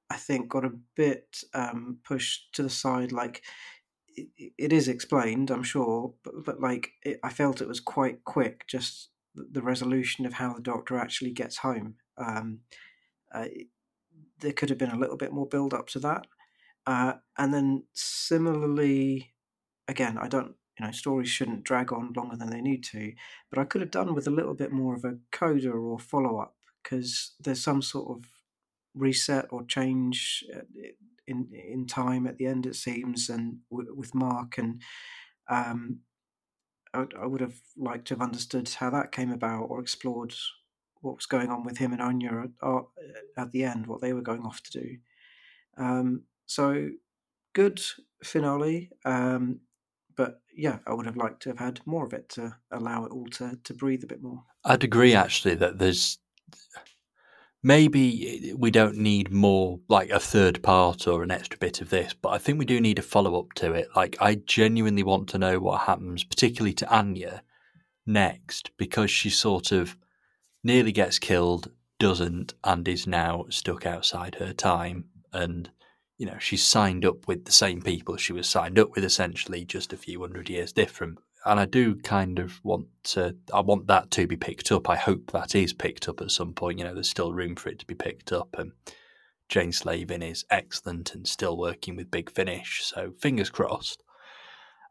I 0.10 0.16
think 0.16 0.50
got 0.50 0.66
a 0.66 0.78
bit 0.96 1.38
um, 1.54 1.98
pushed 2.04 2.54
to 2.54 2.64
the 2.64 2.70
side, 2.70 3.12
like 3.12 3.44
it, 4.16 4.28
it 4.58 4.72
is 4.74 4.88
explained, 4.88 5.50
I'm 5.50 5.64
sure, 5.64 6.14
but, 6.24 6.34
but 6.46 6.62
like 6.62 6.92
it, 7.04 7.20
I 7.24 7.30
felt 7.30 7.62
it 7.62 7.68
was 7.68 7.80
quite 7.80 8.24
quick, 8.24 8.66
just 8.68 9.10
the 9.36 9.62
resolution 9.62 10.26
of 10.26 10.34
how 10.34 10.54
the 10.54 10.62
Doctor 10.62 10.98
actually 10.98 11.32
gets 11.32 11.58
home. 11.58 11.96
Uh, 12.18 13.46
there 14.40 14.54
could 14.54 14.70
have 14.70 14.78
been 14.78 14.92
a 14.92 15.00
little 15.00 15.18
bit 15.18 15.34
more 15.34 15.48
build 15.48 15.74
up 15.74 15.88
to 15.88 16.00
that, 16.00 16.28
uh, 16.86 17.14
and 17.38 17.54
then 17.54 17.84
similarly, 17.94 19.34
again, 19.88 20.18
I 20.18 20.28
don't, 20.28 20.56
you 20.80 20.86
know, 20.86 20.92
stories 20.92 21.30
shouldn't 21.30 21.64
drag 21.64 21.94
on 21.94 22.14
longer 22.16 22.36
than 22.36 22.50
they 22.50 22.62
need 22.62 22.84
to, 22.86 23.14
but 23.50 23.60
I 23.60 23.66
could 23.66 23.82
have 23.82 23.92
done 23.92 24.14
with 24.14 24.28
a 24.28 24.32
little 24.32 24.54
bit 24.56 24.72
more 24.72 24.96
of 24.96 25.06
a 25.06 25.18
coda 25.32 25.72
or 25.72 26.00
follow 26.00 26.40
up 26.40 26.56
because 26.84 27.34
there's 27.40 27.64
some 27.64 27.82
sort 27.82 28.18
of 28.18 28.26
reset 28.96 29.48
or 29.50 29.64
change 29.64 30.44
uh, 30.56 30.62
in 31.28 31.48
in 31.54 31.88
time 31.88 32.28
at 32.28 32.38
the 32.38 32.46
end 32.46 32.66
it 32.66 32.76
seems 32.76 33.30
and 33.30 33.58
w- 33.72 33.94
with 33.96 34.14
mark 34.14 34.58
and 34.58 34.82
um, 35.50 36.00
I, 36.94 37.06
I, 37.20 37.26
would 37.26 37.42
have 37.42 37.56
liked 37.78 38.08
to 38.08 38.16
have 38.16 38.22
understood 38.22 38.70
how 38.70 38.90
that 38.92 39.12
came 39.12 39.32
about 39.32 39.64
or 39.64 39.80
explored 39.80 40.34
what 41.02 41.16
was 41.16 41.26
going 41.26 41.50
on 41.50 41.64
with 41.64 41.78
him 41.78 41.92
and 41.92 42.02
Anya 42.02 42.44
at, 42.44 42.50
uh, 42.62 42.82
at 43.38 43.52
the 43.52 43.64
end 43.64 43.88
what 43.88 44.02
they 44.02 44.14
were 44.14 44.22
going 44.22 44.44
off 44.44 44.62
to 44.64 44.80
do. 44.80 44.98
Um, 45.78 46.24
so 46.46 46.90
good 47.54 47.82
finale 48.24 48.90
um, 49.06 49.60
but 50.16 50.42
yeah 50.56 50.80
I 50.88 50.94
would 50.94 51.06
have 51.06 51.18
liked 51.18 51.42
to 51.44 51.50
have 51.50 51.60
had 51.60 51.82
more 51.86 52.06
of 52.06 52.14
it 52.14 52.30
to 52.30 52.56
allow 52.72 53.06
it 53.06 53.12
all 53.12 53.28
to, 53.34 53.58
to 53.64 53.74
breathe 53.74 54.04
a 54.04 54.08
bit 54.08 54.22
more 54.22 54.44
I'd 54.66 54.84
agree 54.84 55.14
actually 55.14 55.56
that 55.56 55.80
there's 55.80 56.20
maybe 57.64 58.54
we 58.58 58.70
don't 58.70 58.98
need 58.98 59.32
more 59.32 59.80
like 59.88 60.10
a 60.10 60.20
third 60.20 60.62
part 60.62 61.08
or 61.08 61.24
an 61.24 61.32
extra 61.32 61.58
bit 61.58 61.82
of 61.82 61.90
this, 61.90 62.14
but 62.14 62.30
I 62.30 62.38
think 62.38 62.60
we 62.60 62.66
do 62.66 62.82
need 62.82 63.00
a 63.00 63.02
follow 63.02 63.40
up 63.40 63.54
to 63.56 63.72
it. 63.72 63.88
Like, 63.96 64.18
I 64.20 64.36
genuinely 64.36 65.04
want 65.04 65.30
to 65.30 65.38
know 65.38 65.60
what 65.60 65.82
happens, 65.82 66.24
particularly 66.24 66.74
to 66.74 66.94
Anya 66.94 67.42
next, 68.06 68.72
because 68.78 69.10
she 69.10 69.30
sort 69.30 69.72
of 69.72 69.96
nearly 70.64 70.92
gets 70.92 71.18
killed, 71.18 71.72
doesn't, 72.00 72.54
and 72.64 72.86
is 72.88 73.08
now 73.08 73.46
stuck 73.50 73.86
outside 73.86 74.36
her 74.36 74.54
time. 74.54 75.06
And, 75.32 75.72
you 76.24 76.32
know, 76.32 76.40
she's 76.40 76.66
signed 76.66 77.04
up 77.04 77.28
with 77.28 77.44
the 77.44 77.52
same 77.52 77.82
people 77.82 78.16
she 78.16 78.32
was 78.32 78.48
signed 78.48 78.80
up 78.80 78.96
with, 78.96 79.04
essentially, 79.04 79.66
just 79.66 79.92
a 79.92 79.98
few 79.98 80.22
hundred 80.22 80.50
years 80.50 80.72
different 80.72 81.20
and 81.46 81.60
I 81.60 81.66
do 81.66 81.96
kind 81.96 82.40
of 82.40 82.64
want 82.64 82.88
to. 83.04 83.36
I 83.54 83.60
want 83.60 83.88
that 83.88 84.10
to 84.12 84.26
be 84.26 84.38
picked 84.38 84.72
up. 84.72 84.90
I 84.90 84.96
hope 84.96 85.32
that 85.32 85.54
is 85.54 85.74
picked 85.74 86.08
up 86.08 86.22
at 86.22 86.32
some 86.32 86.54
point. 86.54 86.80
You 86.80 86.86
know, 86.86 86.94
there's 86.94 87.10
still 87.10 87.34
room 87.34 87.58
for 87.58 87.68
it 87.68 87.80
to 87.80 87.86
be 87.86 87.96
picked 87.96 88.32
up, 88.32 88.56
and 88.58 88.72
Jane 89.50 89.74
Slavin 89.74 90.22
is 90.22 90.46
excellent 90.50 91.14
and 91.14 91.28
still 91.28 91.58
working 91.58 91.98
with 91.98 92.10
Big 92.10 92.32
Finish. 92.32 92.84
So 92.86 93.12
fingers 93.20 93.50
crossed. 93.50 94.02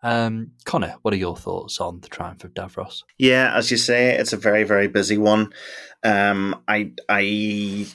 Um, 0.02 0.50
Connor, 0.66 0.96
what 1.00 1.14
are 1.14 1.18
your 1.18 1.38
thoughts 1.38 1.80
on 1.80 2.00
the 2.00 2.08
Triumph 2.08 2.44
of 2.44 2.52
Davros? 2.52 3.02
Yeah, 3.16 3.56
as 3.56 3.70
you 3.70 3.78
say, 3.78 4.10
it's 4.18 4.34
a 4.34 4.36
very 4.36 4.64
very 4.64 4.88
busy 4.88 5.16
one. 5.16 5.54
Um, 6.02 6.62
I 6.68 6.92
I 7.08 7.86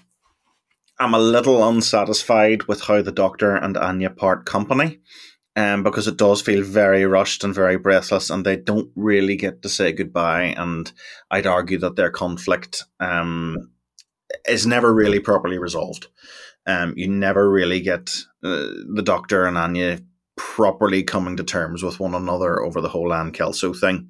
am 1.00 1.14
a 1.14 1.20
little 1.20 1.68
unsatisfied 1.68 2.64
with 2.64 2.82
how 2.82 3.02
the 3.02 3.12
Doctor 3.12 3.56
and 3.56 3.78
Anya 3.78 4.10
part 4.10 4.46
company 4.46 5.00
um, 5.58 5.82
because 5.82 6.08
it 6.08 6.18
does 6.18 6.40
feel 6.42 6.64
very 6.64 7.04
rushed 7.06 7.44
and 7.44 7.54
very 7.54 7.78
breathless, 7.78 8.30
and 8.30 8.46
they 8.46 8.56
don't 8.56 8.92
really 8.96 9.36
get 9.36 9.64
to 9.64 9.70
say 9.70 9.92
goodbye. 9.92 10.54
And 10.56 10.92
I'd 11.32 11.48
argue 11.48 11.80
that 11.80 11.96
their 11.96 12.12
conflict 12.12 12.84
um, 13.00 13.72
is 14.48 14.68
never 14.68 14.94
really 14.94 15.20
properly 15.20 15.58
resolved. 15.58 16.08
Um, 16.68 16.94
you 16.96 17.08
never 17.08 17.50
really 17.50 17.82
get 17.82 18.12
uh, 18.44 18.68
the 18.94 19.02
Doctor 19.04 19.46
and 19.46 19.58
Anya 19.58 20.00
properly 20.36 21.02
coming 21.02 21.38
to 21.38 21.44
terms 21.44 21.82
with 21.82 22.00
one 22.00 22.14
another 22.14 22.62
over 22.62 22.80
the 22.80 22.90
whole 22.90 23.12
Anne 23.12 23.32
Kelso 23.32 23.74
thing. 23.74 24.10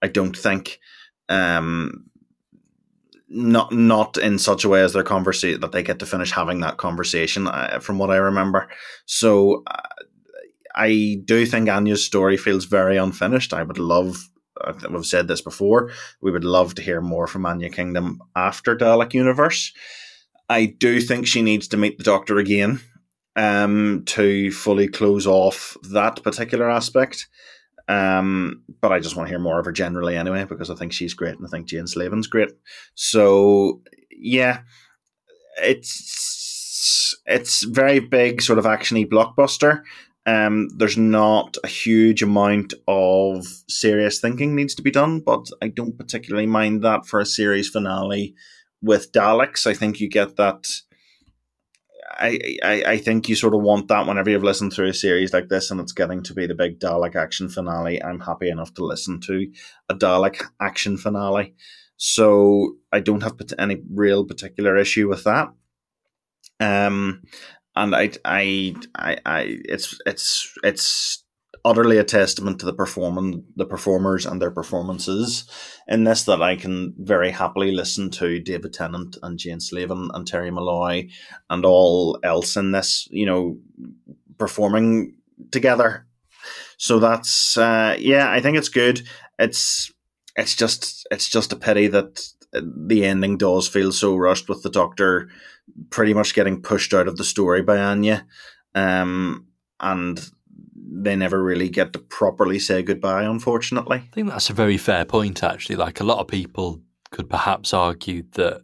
I 0.00 0.08
don't 0.08 0.36
think. 0.36 0.78
Um, 1.28 2.06
not 3.28 3.72
not 3.72 4.16
in 4.16 4.38
such 4.38 4.64
a 4.64 4.68
way 4.68 4.82
as 4.82 4.92
their 4.92 5.02
conversation 5.02 5.60
that 5.60 5.72
they 5.72 5.82
get 5.82 5.98
to 5.98 6.06
finish 6.06 6.30
having 6.30 6.60
that 6.60 6.76
conversation 6.76 7.48
uh, 7.48 7.78
from 7.80 7.98
what 7.98 8.10
i 8.10 8.16
remember 8.16 8.68
so 9.04 9.62
uh, 9.66 9.82
I 10.76 11.22
do 11.24 11.46
think 11.46 11.68
Anya's 11.68 12.04
story 12.04 12.36
feels 12.36 12.66
very 12.66 12.98
unfinished. 12.98 13.54
I 13.54 13.62
would 13.62 13.78
love, 13.78 14.28
we've 14.90 15.06
said 15.06 15.26
this 15.26 15.40
before, 15.40 15.90
we 16.20 16.30
would 16.30 16.44
love 16.44 16.74
to 16.74 16.82
hear 16.82 17.00
more 17.00 17.26
from 17.26 17.46
Anya 17.46 17.70
Kingdom 17.70 18.20
after 18.36 18.76
Dalek 18.76 19.14
Universe. 19.14 19.72
I 20.50 20.66
do 20.66 21.00
think 21.00 21.26
she 21.26 21.40
needs 21.40 21.66
to 21.68 21.78
meet 21.78 21.96
the 21.96 22.04
Doctor 22.04 22.36
again 22.36 22.80
um, 23.36 24.02
to 24.06 24.52
fully 24.52 24.86
close 24.86 25.26
off 25.26 25.78
that 25.90 26.22
particular 26.22 26.70
aspect. 26.70 27.26
Um, 27.88 28.62
but 28.80 28.92
I 28.92 28.98
just 28.98 29.16
want 29.16 29.28
to 29.28 29.30
hear 29.30 29.38
more 29.38 29.58
of 29.58 29.64
her 29.64 29.72
generally 29.72 30.16
anyway, 30.16 30.44
because 30.44 30.70
I 30.70 30.74
think 30.74 30.92
she's 30.92 31.14
great 31.14 31.36
and 31.36 31.46
I 31.46 31.48
think 31.48 31.66
Jane 31.66 31.86
Slavin's 31.86 32.26
great. 32.26 32.50
So 32.94 33.82
yeah, 34.10 34.60
it's 35.62 37.16
it's 37.26 37.64
very 37.64 38.00
big, 38.00 38.42
sort 38.42 38.58
of 38.58 38.64
actiony 38.64 39.06
blockbuster. 39.06 39.82
Um, 40.26 40.68
there's 40.76 40.96
not 40.96 41.56
a 41.62 41.68
huge 41.68 42.22
amount 42.22 42.74
of 42.88 43.46
serious 43.68 44.18
thinking 44.18 44.56
needs 44.56 44.74
to 44.74 44.82
be 44.82 44.90
done, 44.90 45.20
but 45.20 45.46
I 45.62 45.68
don't 45.68 45.96
particularly 45.96 46.46
mind 46.46 46.82
that 46.82 47.06
for 47.06 47.20
a 47.20 47.26
series 47.26 47.68
finale 47.68 48.34
with 48.82 49.12
Daleks. 49.12 49.66
I 49.66 49.74
think 49.74 50.00
you 50.00 50.08
get 50.08 50.36
that. 50.36 50.66
I, 52.18 52.82
I, 52.86 52.98
think 52.98 53.28
you 53.28 53.36
sort 53.36 53.54
of 53.54 53.62
want 53.62 53.88
that 53.88 54.06
whenever 54.06 54.30
you've 54.30 54.42
listened 54.42 54.72
through 54.72 54.88
a 54.88 54.94
series 54.94 55.32
like 55.32 55.48
this 55.48 55.70
and 55.70 55.80
it's 55.80 55.92
getting 55.92 56.22
to 56.24 56.34
be 56.34 56.46
the 56.46 56.54
big 56.54 56.80
Dalek 56.80 57.14
action 57.14 57.48
finale. 57.48 58.02
I'm 58.02 58.20
happy 58.20 58.48
enough 58.48 58.72
to 58.74 58.84
listen 58.84 59.20
to 59.22 59.46
a 59.88 59.94
Dalek 59.94 60.42
action 60.60 60.96
finale. 60.96 61.54
So 61.96 62.76
I 62.92 63.00
don't 63.00 63.22
have 63.22 63.36
any 63.58 63.82
real 63.92 64.24
particular 64.24 64.76
issue 64.76 65.08
with 65.08 65.24
that. 65.24 65.48
Um, 66.58 67.22
and 67.74 67.94
I, 67.94 68.10
I, 68.24 68.74
I, 68.94 69.18
I, 69.26 69.40
it's, 69.64 69.98
it's, 70.06 70.52
it's 70.64 71.24
utterly 71.66 71.98
a 71.98 72.04
testament 72.04 72.60
to 72.60 72.66
the 72.66 72.72
performing, 72.72 73.44
the 73.56 73.66
performers 73.66 74.24
and 74.24 74.40
their 74.40 74.52
performances 74.52 75.44
in 75.88 76.04
this 76.04 76.22
that 76.22 76.40
I 76.40 76.54
can 76.54 76.94
very 76.96 77.32
happily 77.32 77.72
listen 77.72 78.08
to 78.12 78.38
David 78.38 78.72
Tennant 78.72 79.18
and 79.20 79.36
Jane 79.36 79.58
Slavin 79.58 80.08
and 80.14 80.26
Terry 80.26 80.52
Molloy 80.52 81.08
and 81.50 81.66
all 81.66 82.20
else 82.22 82.56
in 82.56 82.70
this, 82.70 83.08
you 83.10 83.26
know, 83.26 83.58
performing 84.38 85.16
together. 85.50 86.06
So 86.78 87.00
that's, 87.00 87.56
uh, 87.56 87.96
yeah, 87.98 88.30
I 88.30 88.40
think 88.40 88.56
it's 88.56 88.68
good. 88.68 89.02
It's, 89.36 89.92
it's 90.36 90.54
just, 90.54 91.04
it's 91.10 91.28
just 91.28 91.52
a 91.52 91.56
pity 91.56 91.88
that 91.88 92.28
the 92.52 93.04
ending 93.04 93.38
does 93.38 93.66
feel 93.66 93.90
so 93.90 94.14
rushed 94.16 94.48
with 94.48 94.62
the 94.62 94.70
Doctor 94.70 95.28
pretty 95.90 96.14
much 96.14 96.32
getting 96.32 96.62
pushed 96.62 96.94
out 96.94 97.08
of 97.08 97.16
the 97.16 97.24
story 97.24 97.60
by 97.60 97.76
Anya, 97.76 98.24
um, 98.74 99.48
and 99.80 100.30
they 100.86 101.16
never 101.16 101.42
really 101.42 101.68
get 101.68 101.92
to 101.92 101.98
properly 101.98 102.58
say 102.58 102.82
goodbye. 102.82 103.24
Unfortunately, 103.24 103.98
I 103.98 104.14
think 104.14 104.28
that's 104.28 104.50
a 104.50 104.54
very 104.54 104.76
fair 104.76 105.04
point. 105.04 105.42
Actually, 105.42 105.76
like 105.76 106.00
a 106.00 106.04
lot 106.04 106.18
of 106.18 106.28
people 106.28 106.80
could 107.10 107.28
perhaps 107.28 107.74
argue 107.74 108.22
that 108.32 108.62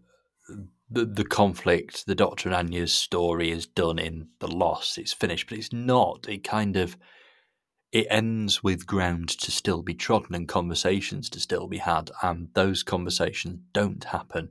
the 0.91 1.05
the 1.05 1.25
conflict, 1.25 2.07
the 2.07 2.15
Doctor 2.15 2.49
and 2.49 2.57
Anya's 2.57 2.93
story, 2.93 3.51
is 3.51 3.67
done 3.67 3.99
in 3.99 4.29
the 4.41 4.49
Lost. 4.49 4.99
It's 4.99 5.13
finished, 5.13 5.49
but 5.49 5.59
it's 5.59 5.73
not. 5.73 6.29
It 6.29 6.45
kind 6.45 6.77
of 6.77 6.97
it 7.93 8.07
ends 8.09 8.63
with 8.63 8.87
ground 8.87 9.29
to 9.29 9.51
still 9.51 9.83
be 9.83 9.95
trodden 9.95 10.35
and 10.35 10.49
conversations 10.49 11.29
to 11.31 11.41
still 11.41 11.67
be 11.67 11.79
had, 11.79 12.11
and 12.23 12.49
those 12.55 12.83
conversations 12.83 13.61
don't 13.73 14.05
happen. 14.05 14.51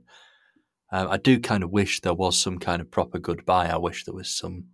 Um, 0.92 1.08
I 1.08 1.16
do 1.16 1.40
kind 1.40 1.64
of 1.64 1.70
wish 1.70 2.00
there 2.00 2.14
was 2.14 2.38
some 2.38 2.58
kind 2.58 2.80
of 2.80 2.90
proper 2.90 3.18
goodbye. 3.18 3.68
I 3.68 3.78
wish 3.78 4.04
there 4.04 4.14
was 4.14 4.28
some, 4.28 4.66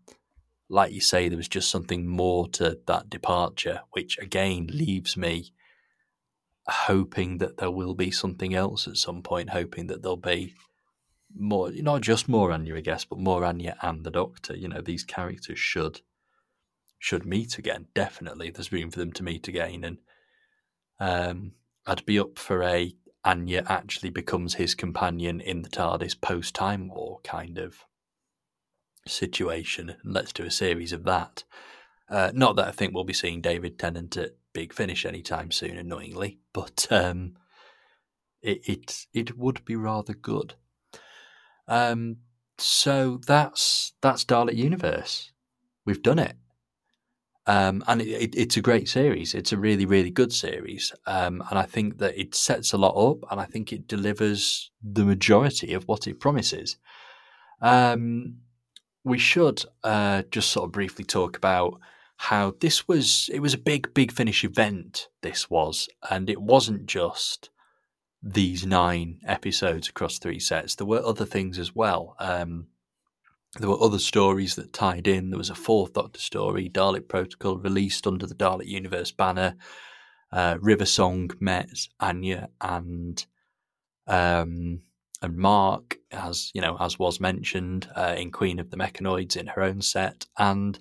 like 0.69 0.93
you 0.93 1.01
say, 1.01 1.29
there 1.29 1.37
was 1.37 1.49
just 1.49 1.71
something 1.71 2.07
more 2.07 2.49
to 2.49 2.79
that 2.87 3.09
departure, 3.09 3.81
which 3.93 4.19
again 4.19 4.69
leaves 4.71 5.17
me 5.17 5.53
hoping 6.69 7.39
that 7.39 7.57
there 7.57 7.71
will 7.71 7.95
be 7.95 8.11
something 8.11 8.55
else 8.55 8.87
at 8.87 8.97
some 8.97 9.23
point, 9.23 9.51
hoping 9.51 9.87
that 9.87 10.03
there'll 10.03 10.17
be 10.17 10.55
more, 11.35 11.71
not 11.71 12.03
just 12.03 12.29
more 12.29 12.53
Anya, 12.53 12.77
I 12.77 12.81
guess, 12.81 13.05
but 13.05 13.19
more 13.19 13.45
Anya 13.45 13.77
and 13.81 14.05
the 14.05 14.11
Doctor. 14.11 14.55
You 14.55 14.69
know, 14.69 14.83
these 14.83 15.05
characters 15.05 15.59
should 15.59 16.01
should 16.99 17.25
meet 17.25 17.59
again. 17.59 17.87
Definitely, 17.95 18.51
there's 18.51 18.73
room 18.73 18.91
for 18.91 18.99
them 18.99 19.13
to 19.13 19.23
meet 19.23 19.49
again, 19.49 19.85
and 19.85 19.99
um, 21.01 21.53
I'd 21.87 22.05
be 22.05 22.19
up 22.19 22.39
for 22.39 22.63
a 22.63 22.95
Anya 23.25 23.65
actually 23.69 24.11
becomes 24.11 24.55
his 24.55 24.75
companion 24.75 25.41
in 25.41 25.63
the 25.63 25.69
TARDIS 25.69 26.21
post 26.21 26.55
Time 26.55 26.89
War 26.89 27.21
kind 27.25 27.59
of 27.59 27.85
situation. 29.09 29.97
And 30.03 30.15
let's 30.15 30.33
do 30.33 30.45
a 30.45 30.51
series 30.51 30.93
of 30.93 31.05
that. 31.05 31.45
Uh, 32.09 32.31
not 32.35 32.57
that 32.57 32.69
I 32.69 32.71
think 32.71 32.95
we'll 32.95 33.05
be 33.05 33.13
seeing 33.13 33.41
David 33.41 33.79
Tennant 33.79 34.17
at 34.17 34.33
Big 34.53 34.73
Finish 34.73 35.05
anytime 35.05 35.51
soon, 35.51 35.77
annoyingly, 35.77 36.39
but 36.53 36.87
um, 36.91 37.35
it, 38.41 38.61
it 38.67 39.07
it 39.13 39.37
would 39.37 39.65
be 39.65 39.77
rather 39.77 40.15
good. 40.15 40.55
Um, 41.67 42.19
so 42.57 43.21
that's 43.27 43.93
that's 44.01 44.25
Dalek 44.25 44.57
Universe. 44.57 45.33
We've 45.85 46.03
done 46.03 46.19
it. 46.19 46.37
Um, 47.47 47.83
and 47.89 48.03
it, 48.03 48.09
it, 48.09 48.37
it's 48.37 48.57
a 48.59 48.63
great 48.63 48.91
series. 48.91 49.35
It's 49.35 49.53
a 49.53 49.57
really, 49.57 49.87
really 49.87 50.11
good 50.11 50.35
series. 50.35 50.93
Um, 51.07 51.43
and 51.49 51.59
I 51.59 51.63
think 51.63 51.97
that 51.99 52.19
it 52.21 52.35
sets 52.35 52.75
a 52.75 52.79
lot 52.79 52.95
up 52.95 53.31
and 53.31 53.41
I 53.41 53.47
think 53.47 53.73
it 53.73 53.89
delivers 53.89 54.71
the 54.83 55.05
majority 55.05 55.73
of 55.73 55.89
what 55.89 56.07
it 56.07 56.21
promises. 56.21 56.77
Um, 57.63 58.41
we 59.09 59.19
should 59.19 59.65
uh, 59.85 60.23
just 60.31 60.51
sort 60.51 60.67
of 60.67 60.73
briefly 60.73 61.05
talk 61.05 61.37
about 61.37 61.81
how 62.17 62.55
this 62.61 62.87
was, 62.89 63.31
it 63.33 63.41
was 63.41 63.55
a 63.55 63.59
big, 63.59 63.95
big 63.95 64.13
finish 64.13 64.45
event, 64.45 65.09
this 65.23 65.49
was. 65.49 65.89
And 66.11 66.29
it 66.29 66.43
wasn't 66.43 66.87
just 66.87 67.51
these 68.23 68.67
nine 68.67 69.21
episodes 69.27 69.89
across 69.89 70.19
three 70.19 70.41
sets, 70.41 70.75
there 70.75 70.87
were 70.87 71.05
other 71.05 71.25
things 71.25 71.59
as 71.59 71.75
well. 71.75 72.17
Um, 72.19 72.67
there 73.59 73.69
were 73.69 73.83
other 73.83 73.99
stories 73.99 74.57
that 74.57 74.73
tied 74.73 75.07
in. 75.07 75.31
There 75.31 75.39
was 75.39 75.51
a 75.51 75.55
fourth 75.55 75.95
Doctor 75.95 76.21
story, 76.21 76.69
Dalek 76.69 77.09
Protocol, 77.09 77.59
released 77.59 78.07
under 78.07 78.27
the 78.27 78.35
Dalek 78.35 78.67
Universe 78.67 79.11
banner. 79.11 79.57
Uh, 80.31 80.59
River 80.61 80.85
Song 80.85 81.31
met 81.41 81.71
Anya 81.99 82.51
and 82.61 83.25
um, 84.07 84.83
and 85.23 85.37
Mark, 85.37 85.99
as 86.11 86.51
you 86.55 86.61
know, 86.61 86.77
as 86.81 86.99
was 86.99 87.21
mentioned 87.21 87.89
uh, 87.97 88.15
in 88.17 88.31
Queen 88.31 88.59
of 88.59 88.71
the 88.71 88.77
Mechanoids 88.77 89.37
in 89.37 89.47
her 89.49 89.63
own 89.63 89.83
set, 89.83 90.27
and 90.39 90.79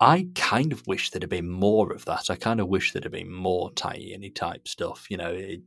I 0.00 0.28
kind 0.34 0.72
of 0.72 0.86
wish 0.86 1.10
there'd 1.10 1.22
have 1.22 1.30
been 1.30 1.50
more 1.50 1.92
of 1.92 2.04
that. 2.04 2.30
I 2.30 2.36
kind 2.36 2.60
of 2.60 2.68
wish 2.68 2.92
there'd 2.92 3.04
have 3.04 3.12
been 3.12 3.32
more 3.32 3.72
tiny 3.72 4.30
type 4.30 4.68
stuff. 4.68 5.06
You 5.10 5.16
know, 5.16 5.30
it, 5.30 5.62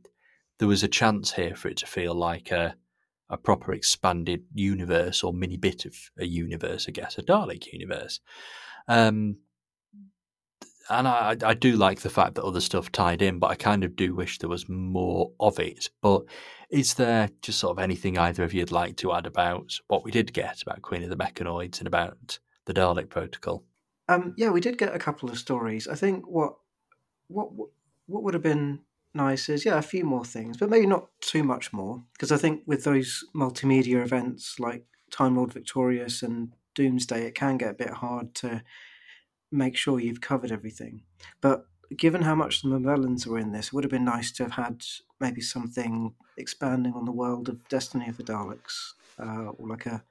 there 0.58 0.68
was 0.68 0.82
a 0.82 0.88
chance 0.88 1.32
here 1.32 1.56
for 1.56 1.68
it 1.68 1.78
to 1.78 1.86
feel 1.86 2.14
like 2.14 2.50
a 2.50 2.76
a 3.30 3.36
proper 3.36 3.72
expanded 3.72 4.44
universe 4.54 5.22
or 5.22 5.32
mini 5.32 5.56
bit 5.56 5.84
of 5.84 5.94
a 6.18 6.24
universe, 6.24 6.86
I 6.88 6.92
guess, 6.92 7.18
a 7.18 7.22
Dalek 7.22 7.72
universe. 7.72 8.20
Um, 8.88 9.36
and 10.90 11.08
I, 11.08 11.36
I 11.42 11.54
do 11.54 11.76
like 11.76 12.00
the 12.00 12.10
fact 12.10 12.34
that 12.34 12.44
other 12.44 12.60
stuff 12.60 12.90
tied 12.92 13.22
in, 13.22 13.38
but 13.38 13.50
I 13.50 13.54
kind 13.54 13.84
of 13.84 13.96
do 13.96 14.14
wish 14.14 14.38
there 14.38 14.48
was 14.48 14.68
more 14.68 15.30
of 15.40 15.58
it. 15.58 15.90
But 16.00 16.24
is 16.70 16.94
there 16.94 17.28
just 17.42 17.58
sort 17.58 17.76
of 17.76 17.82
anything 17.82 18.18
either 18.18 18.44
of 18.44 18.54
you'd 18.54 18.72
like 18.72 18.96
to 18.98 19.12
add 19.12 19.26
about 19.26 19.78
what 19.88 20.04
we 20.04 20.10
did 20.10 20.32
get 20.32 20.62
about 20.62 20.82
Queen 20.82 21.02
of 21.02 21.10
the 21.10 21.16
Mechanoids 21.16 21.78
and 21.78 21.86
about 21.86 22.38
the 22.66 22.74
Dalek 22.74 23.08
Protocol? 23.08 23.64
Um, 24.08 24.34
yeah, 24.36 24.50
we 24.50 24.60
did 24.60 24.78
get 24.78 24.94
a 24.94 24.98
couple 24.98 25.28
of 25.30 25.38
stories. 25.38 25.86
I 25.86 25.94
think 25.94 26.26
what 26.26 26.54
what 27.28 27.50
what 28.06 28.22
would 28.22 28.34
have 28.34 28.42
been 28.42 28.80
nice 29.14 29.48
is 29.48 29.64
yeah 29.64 29.78
a 29.78 29.82
few 29.82 30.04
more 30.04 30.24
things 30.24 30.56
but 30.56 30.70
maybe 30.70 30.86
not 30.86 31.08
too 31.20 31.42
much 31.42 31.72
more 31.72 32.02
because 32.12 32.30
i 32.30 32.36
think 32.36 32.62
with 32.66 32.84
those 32.84 33.24
multimedia 33.34 34.02
events 34.02 34.58
like 34.60 34.84
time 35.10 35.36
lord 35.36 35.52
victorious 35.52 36.22
and 36.22 36.52
doomsday 36.74 37.26
it 37.26 37.34
can 37.34 37.56
get 37.56 37.70
a 37.70 37.74
bit 37.74 37.90
hard 37.90 38.34
to 38.34 38.62
make 39.50 39.76
sure 39.76 40.00
you've 40.00 40.20
covered 40.20 40.52
everything 40.52 41.02
but 41.40 41.66
given 41.96 42.22
how 42.22 42.34
much 42.34 42.62
the 42.62 42.68
Movellans 42.68 43.26
were 43.26 43.38
in 43.38 43.52
this 43.52 43.68
it 43.68 43.72
would 43.72 43.84
have 43.84 43.90
been 43.90 44.04
nice 44.04 44.30
to 44.32 44.44
have 44.44 44.52
had 44.52 44.84
maybe 45.20 45.40
something 45.40 46.14
expanding 46.36 46.92
on 46.94 47.04
the 47.04 47.12
world 47.12 47.48
of 47.48 47.66
destiny 47.68 48.08
of 48.08 48.16
the 48.16 48.24
daleks 48.24 48.92
uh, 49.18 49.50
or 49.50 49.68
like 49.68 49.86
a, 49.86 50.04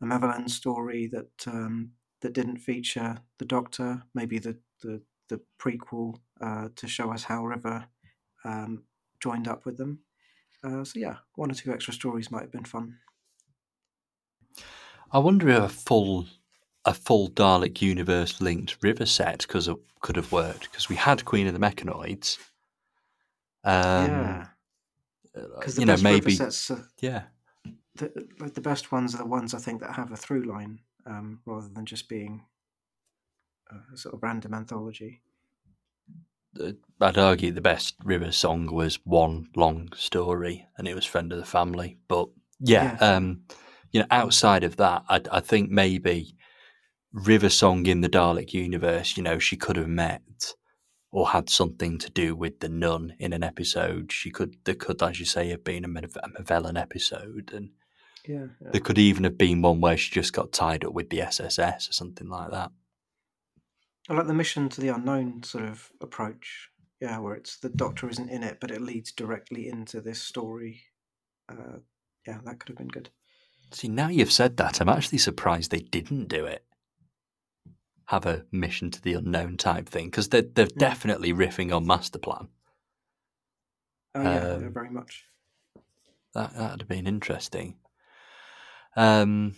a 0.00 0.48
story 0.48 1.06
that 1.06 1.46
um, 1.46 1.92
that 2.20 2.32
didn't 2.32 2.58
feature 2.58 3.18
the 3.38 3.44
doctor 3.44 4.02
maybe 4.14 4.38
the 4.38 4.58
the, 4.82 5.00
the 5.28 5.40
prequel 5.58 6.18
uh, 6.40 6.68
to 6.74 6.88
show 6.88 7.12
us 7.12 7.24
how 7.24 7.44
river 7.44 7.86
um, 8.44 8.84
joined 9.20 9.48
up 9.48 9.64
with 9.64 9.76
them. 9.78 10.00
Uh, 10.64 10.84
so 10.84 10.98
yeah, 10.98 11.18
one 11.36 11.50
or 11.50 11.54
two 11.54 11.72
extra 11.72 11.94
stories 11.94 12.30
might 12.30 12.42
have 12.42 12.52
been 12.52 12.64
fun. 12.64 12.98
I 15.10 15.18
wonder 15.18 15.48
if 15.48 15.62
a 15.62 15.68
full 15.68 16.26
a 16.84 16.94
full 16.94 17.30
Dalek 17.30 17.80
universe 17.80 18.40
linked 18.40 18.76
river 18.82 19.06
set 19.06 19.40
because 19.42 19.66
have, 19.66 19.78
could 20.00 20.16
have 20.16 20.32
worked 20.32 20.70
because 20.70 20.88
we 20.88 20.96
had 20.96 21.24
Queen 21.24 21.46
of 21.46 21.52
the 21.52 21.60
Mechanoids. 21.60 22.38
Um, 23.64 24.10
yeah, 24.10 24.46
because 25.32 25.78
uh, 25.78 25.80
you 25.80 25.86
know 25.86 25.96
maybe 25.98 26.34
sets 26.34 26.70
are, 26.70 26.88
yeah, 27.00 27.22
the, 27.94 28.28
like 28.38 28.54
the 28.54 28.60
best 28.60 28.90
ones 28.90 29.14
are 29.14 29.18
the 29.18 29.26
ones 29.26 29.54
I 29.54 29.58
think 29.58 29.80
that 29.80 29.94
have 29.94 30.10
a 30.10 30.16
through 30.16 30.44
line 30.44 30.80
um, 31.06 31.40
rather 31.46 31.68
than 31.68 31.86
just 31.86 32.08
being 32.08 32.44
a 33.70 33.96
sort 33.96 34.14
of 34.14 34.22
random 34.22 34.54
anthology. 34.54 35.22
I'd 37.00 37.18
argue 37.18 37.50
the 37.50 37.60
best 37.60 37.94
River 38.04 38.30
song 38.30 38.66
was 38.72 38.98
one 39.04 39.48
long 39.56 39.90
story, 39.96 40.66
and 40.76 40.86
it 40.86 40.94
was 40.94 41.06
"Friend 41.06 41.32
of 41.32 41.38
the 41.38 41.44
Family." 41.44 41.98
But 42.08 42.28
yeah, 42.60 42.96
yeah. 43.00 43.14
Um, 43.14 43.42
you 43.92 44.00
know, 44.00 44.06
outside 44.10 44.64
of 44.64 44.76
that, 44.76 45.04
I, 45.08 45.20
I 45.30 45.40
think 45.40 45.70
maybe 45.70 46.34
River 47.12 47.48
song 47.48 47.86
in 47.86 48.00
the 48.00 48.08
Dalek 48.08 48.52
universe. 48.52 49.16
You 49.16 49.22
know, 49.22 49.38
she 49.38 49.56
could 49.56 49.76
have 49.76 49.88
met 49.88 50.54
or 51.10 51.28
had 51.28 51.50
something 51.50 51.98
to 51.98 52.10
do 52.10 52.34
with 52.34 52.60
the 52.60 52.68
nun 52.68 53.14
in 53.18 53.34
an 53.34 53.42
episode. 53.42 54.10
She 54.10 54.30
could, 54.30 54.56
there 54.64 54.74
could, 54.74 55.02
as 55.02 55.20
you 55.20 55.26
say, 55.26 55.50
have 55.50 55.62
been 55.62 55.84
a, 55.84 55.88
Movellan 55.88 56.80
episode, 56.80 57.52
and 57.54 57.70
yeah, 58.26 58.46
yeah, 58.60 58.70
there 58.72 58.80
could 58.80 58.98
even 58.98 59.24
have 59.24 59.36
been 59.36 59.60
one 59.60 59.80
where 59.80 59.96
she 59.96 60.10
just 60.10 60.32
got 60.32 60.52
tied 60.52 60.84
up 60.84 60.94
with 60.94 61.10
the 61.10 61.20
SSS 61.20 61.90
or 61.90 61.92
something 61.92 62.28
like 62.28 62.50
that. 62.50 62.70
I 64.08 64.14
like 64.14 64.26
the 64.26 64.34
mission 64.34 64.68
to 64.70 64.80
the 64.80 64.88
unknown 64.88 65.42
sort 65.42 65.64
of 65.64 65.90
approach. 66.00 66.70
Yeah, 67.00 67.18
where 67.18 67.34
it's 67.34 67.58
the 67.58 67.68
Doctor 67.68 68.08
isn't 68.08 68.30
in 68.30 68.42
it, 68.42 68.58
but 68.60 68.70
it 68.70 68.80
leads 68.80 69.12
directly 69.12 69.68
into 69.68 70.00
this 70.00 70.22
story. 70.22 70.82
Uh, 71.48 71.78
yeah, 72.26 72.38
that 72.44 72.58
could 72.58 72.68
have 72.68 72.78
been 72.78 72.88
good. 72.88 73.10
See, 73.72 73.88
now 73.88 74.08
you've 74.08 74.32
said 74.32 74.56
that, 74.58 74.80
I'm 74.80 74.88
actually 74.88 75.18
surprised 75.18 75.70
they 75.70 75.80
didn't 75.80 76.28
do 76.28 76.46
it. 76.46 76.64
Have 78.06 78.26
a 78.26 78.44
mission 78.52 78.90
to 78.90 79.00
the 79.00 79.14
unknown 79.14 79.56
type 79.56 79.88
thing 79.88 80.06
because 80.06 80.28
they're 80.28 80.42
they're 80.42 80.66
yeah. 80.66 80.78
definitely 80.88 81.32
riffing 81.32 81.74
on 81.74 81.86
Master 81.86 82.18
Plan. 82.18 82.48
Oh 84.14 84.22
yeah, 84.22 84.48
um, 84.50 84.72
very 84.72 84.90
much. 84.90 85.24
That 86.34 86.54
that'd 86.56 86.82
have 86.82 86.88
been 86.88 87.06
interesting. 87.06 87.76
Um, 88.96 89.56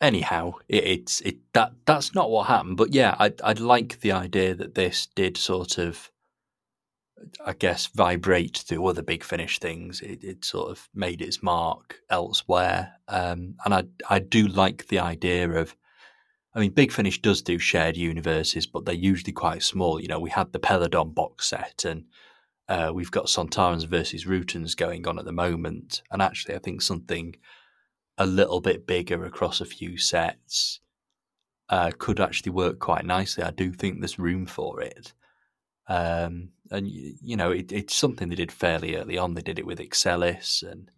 anyhow, 0.00 0.54
it, 0.68 0.84
it's 0.84 1.20
it 1.22 1.38
that 1.52 1.72
that's 1.86 2.14
not 2.14 2.30
what 2.30 2.46
happened. 2.46 2.76
But 2.76 2.94
yeah, 2.94 3.16
I 3.18 3.32
I 3.42 3.52
like 3.52 4.00
the 4.00 4.12
idea 4.12 4.54
that 4.54 4.74
this 4.74 5.06
did 5.06 5.36
sort 5.36 5.78
of, 5.78 6.10
I 7.44 7.52
guess, 7.54 7.86
vibrate 7.86 8.58
through 8.58 8.86
other 8.86 9.02
big 9.02 9.24
finish 9.24 9.58
things. 9.58 10.00
It, 10.00 10.22
it 10.22 10.44
sort 10.44 10.70
of 10.70 10.88
made 10.94 11.22
its 11.22 11.42
mark 11.42 12.00
elsewhere, 12.10 12.94
um, 13.08 13.56
and 13.64 13.74
I 13.74 13.84
I 14.08 14.18
do 14.18 14.46
like 14.46 14.88
the 14.88 15.00
idea 15.00 15.50
of. 15.50 15.74
I 16.54 16.60
mean, 16.60 16.70
Big 16.70 16.92
Finish 16.92 17.20
does 17.20 17.42
do 17.42 17.58
shared 17.58 17.96
universes, 17.96 18.66
but 18.66 18.84
they're 18.84 18.94
usually 18.94 19.32
quite 19.32 19.62
small. 19.62 20.00
You 20.00 20.08
know, 20.08 20.20
we 20.20 20.30
had 20.30 20.52
the 20.52 20.60
Peladon 20.60 21.12
box 21.14 21.48
set, 21.48 21.84
and 21.84 22.04
uh, 22.68 22.92
we've 22.94 23.10
got 23.10 23.26
Sontarans 23.26 23.86
versus 23.86 24.24
Rutans 24.24 24.76
going 24.76 25.06
on 25.08 25.18
at 25.18 25.24
the 25.24 25.32
moment. 25.32 26.02
And 26.10 26.22
actually, 26.22 26.54
I 26.54 26.58
think 26.60 26.80
something 26.80 27.34
a 28.18 28.26
little 28.26 28.60
bit 28.60 28.86
bigger 28.86 29.24
across 29.24 29.60
a 29.60 29.66
few 29.66 29.98
sets 29.98 30.80
uh, 31.68 31.90
could 31.98 32.20
actually 32.20 32.52
work 32.52 32.78
quite 32.78 33.04
nicely. 33.04 33.42
I 33.42 33.50
do 33.50 33.72
think 33.72 33.98
there's 33.98 34.18
room 34.18 34.46
for 34.46 34.80
it. 34.80 35.12
Um, 35.88 36.50
and 36.70 36.88
you 36.88 37.36
know, 37.36 37.50
it, 37.50 37.72
it's 37.72 37.94
something 37.96 38.28
they 38.28 38.36
did 38.36 38.52
fairly 38.52 38.96
early 38.96 39.18
on. 39.18 39.34
They 39.34 39.42
did 39.42 39.58
it 39.58 39.66
with 39.66 39.80
Excelis, 39.80 40.62
and 40.62 40.90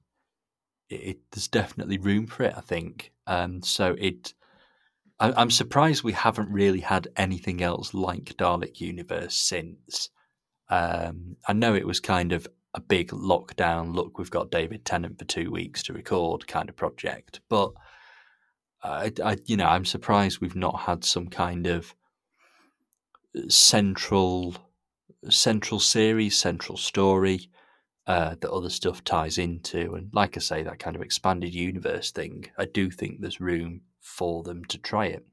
it, 0.90 0.94
it, 0.94 1.18
there's 1.32 1.48
definitely 1.48 1.96
room 1.96 2.26
for 2.26 2.42
it. 2.42 2.54
I 2.56 2.60
think. 2.60 3.12
and 3.26 3.64
so 3.64 3.96
it, 3.98 4.34
I, 5.18 5.40
am 5.40 5.50
surprised 5.50 6.02
we 6.02 6.12
haven't 6.12 6.50
really 6.50 6.80
had 6.80 7.08
anything 7.16 7.62
else 7.62 7.94
like 7.94 8.36
Dalek 8.36 8.80
Universe 8.80 9.34
since. 9.34 10.10
Um, 10.68 11.36
I 11.46 11.52
know 11.52 11.74
it 11.74 11.86
was 11.86 12.00
kind 12.00 12.32
of 12.32 12.46
a 12.74 12.80
big 12.80 13.10
lockdown. 13.10 13.94
Look, 13.94 14.18
we've 14.18 14.30
got 14.30 14.50
David 14.50 14.84
Tennant 14.84 15.18
for 15.18 15.24
two 15.24 15.50
weeks 15.50 15.82
to 15.84 15.94
record 15.94 16.46
kind 16.46 16.68
of 16.68 16.76
project. 16.76 17.40
But 17.48 17.72
I, 18.82 19.12
I, 19.24 19.38
you 19.46 19.56
know, 19.56 19.66
I'm 19.66 19.84
surprised 19.84 20.40
we've 20.40 20.54
not 20.54 20.80
had 20.80 21.04
some 21.04 21.28
kind 21.28 21.66
of 21.66 21.94
central 23.48 24.54
central 25.30 25.80
series, 25.80 26.36
central 26.36 26.76
story 26.78 27.50
uh, 28.06 28.36
that 28.40 28.50
other 28.50 28.70
stuff 28.70 29.02
ties 29.02 29.38
into. 29.38 29.94
And 29.94 30.10
like 30.12 30.36
I 30.36 30.40
say, 30.40 30.62
that 30.62 30.78
kind 30.78 30.94
of 30.94 31.02
expanded 31.02 31.54
universe 31.54 32.12
thing, 32.12 32.46
I 32.58 32.66
do 32.66 32.90
think 32.90 33.20
there's 33.20 33.40
room 33.40 33.80
for 34.06 34.44
them 34.44 34.64
to 34.64 34.78
try 34.78 35.06
it. 35.06 35.26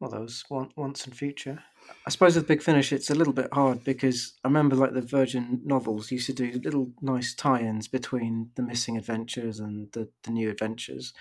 Well, 0.00 0.10
those 0.10 0.44
once 0.50 1.04
and 1.04 1.14
future. 1.14 1.62
I 2.06 2.10
suppose 2.10 2.34
with 2.34 2.48
Big 2.48 2.62
Finish, 2.62 2.92
it's 2.92 3.10
a 3.10 3.14
little 3.14 3.34
bit 3.34 3.52
hard 3.52 3.84
because 3.84 4.32
I 4.42 4.48
remember 4.48 4.74
like 4.74 4.94
the 4.94 5.02
Virgin 5.02 5.60
novels 5.64 6.10
used 6.10 6.26
to 6.26 6.32
do 6.32 6.60
little 6.64 6.90
nice 7.00 7.34
tie-ins 7.34 7.86
between 7.86 8.50
the 8.56 8.62
missing 8.62 8.96
adventures 8.96 9.60
and 9.60 9.92
the, 9.92 10.08
the 10.24 10.30
new 10.30 10.50
adventures, 10.50 11.12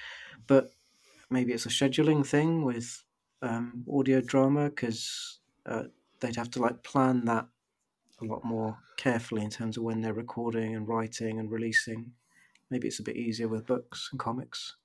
but 0.47 0.71
maybe 1.29 1.51
it's 1.53 1.67
a 1.67 1.69
scheduling 1.69 2.25
thing 2.25 2.63
with 2.63 3.03
um, 3.41 3.83
audio 3.93 4.21
drama 4.21 4.69
because 4.69 5.39
uh, 5.65 5.83
they'd 6.21 6.37
have 6.37 6.51
to 6.51 6.61
like 6.61 6.83
plan 6.83 7.25
that 7.25 7.47
a 8.21 8.25
lot 8.25 8.43
more 8.43 8.77
carefully 8.97 9.43
in 9.43 9.49
terms 9.49 9.77
of 9.77 9.83
when 9.83 10.01
they're 10.01 10.13
recording 10.13 10.75
and 10.75 10.87
writing 10.87 11.37
and 11.37 11.51
releasing. 11.51 12.13
Maybe 12.71 12.87
it's 12.87 12.99
a 12.99 13.03
bit 13.03 13.17
easier 13.17 13.47
with 13.47 13.67
books 13.67 14.09
and 14.11 14.19
comics. 14.19 14.75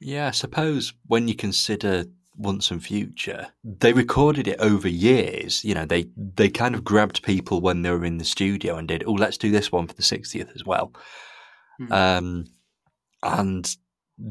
Yeah, 0.00 0.28
I 0.28 0.32
suppose 0.32 0.92
when 1.06 1.28
you 1.28 1.34
consider 1.34 2.04
once 2.38 2.70
and 2.70 2.84
future 2.84 3.48
they 3.64 3.94
recorded 3.94 4.46
it 4.46 4.60
over 4.60 4.88
years 4.88 5.64
you 5.64 5.74
know 5.74 5.86
they 5.86 6.06
they 6.16 6.50
kind 6.50 6.74
of 6.74 6.84
grabbed 6.84 7.22
people 7.22 7.60
when 7.60 7.80
they 7.80 7.90
were 7.90 8.04
in 8.04 8.18
the 8.18 8.24
studio 8.24 8.76
and 8.76 8.88
did 8.88 9.02
oh 9.06 9.12
let's 9.12 9.38
do 9.38 9.50
this 9.50 9.72
one 9.72 9.86
for 9.86 9.94
the 9.94 10.02
60th 10.02 10.54
as 10.54 10.64
well. 10.64 10.92
Mm. 11.80 11.92
um, 11.92 12.44
and 13.22 13.76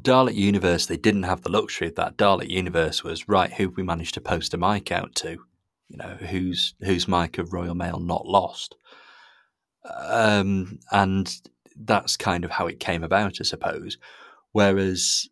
dalek 0.02 0.36
universe 0.36 0.86
they 0.86 0.98
didn't 0.98 1.24
have 1.24 1.42
the 1.42 1.52
luxury 1.52 1.88
of 1.88 1.96
that. 1.96 2.18
Dalek 2.18 2.50
universe 2.50 3.04
was 3.04 3.28
right 3.28 3.52
who 3.52 3.70
we 3.70 3.84
managed 3.84 4.16
to 4.16 4.22
post 4.22 4.54
a 4.54 4.58
mic 4.58 4.92
out 4.92 5.14
to? 5.16 5.32
You 5.90 5.98
know 5.98 6.18
whose 6.20 6.74
whose 6.82 7.08
mic 7.08 7.38
of 7.38 7.54
royal 7.54 7.76
mail 7.76 8.00
not 8.00 8.26
lost? 8.26 8.76
Um, 9.84 10.80
and 10.92 11.32
that's 11.76 12.18
kind 12.18 12.44
of 12.44 12.52
how 12.52 12.66
it 12.68 12.80
came 12.80 13.04
about 13.04 13.40
i 13.40 13.44
suppose. 13.44 13.98
Whereas 14.54 15.30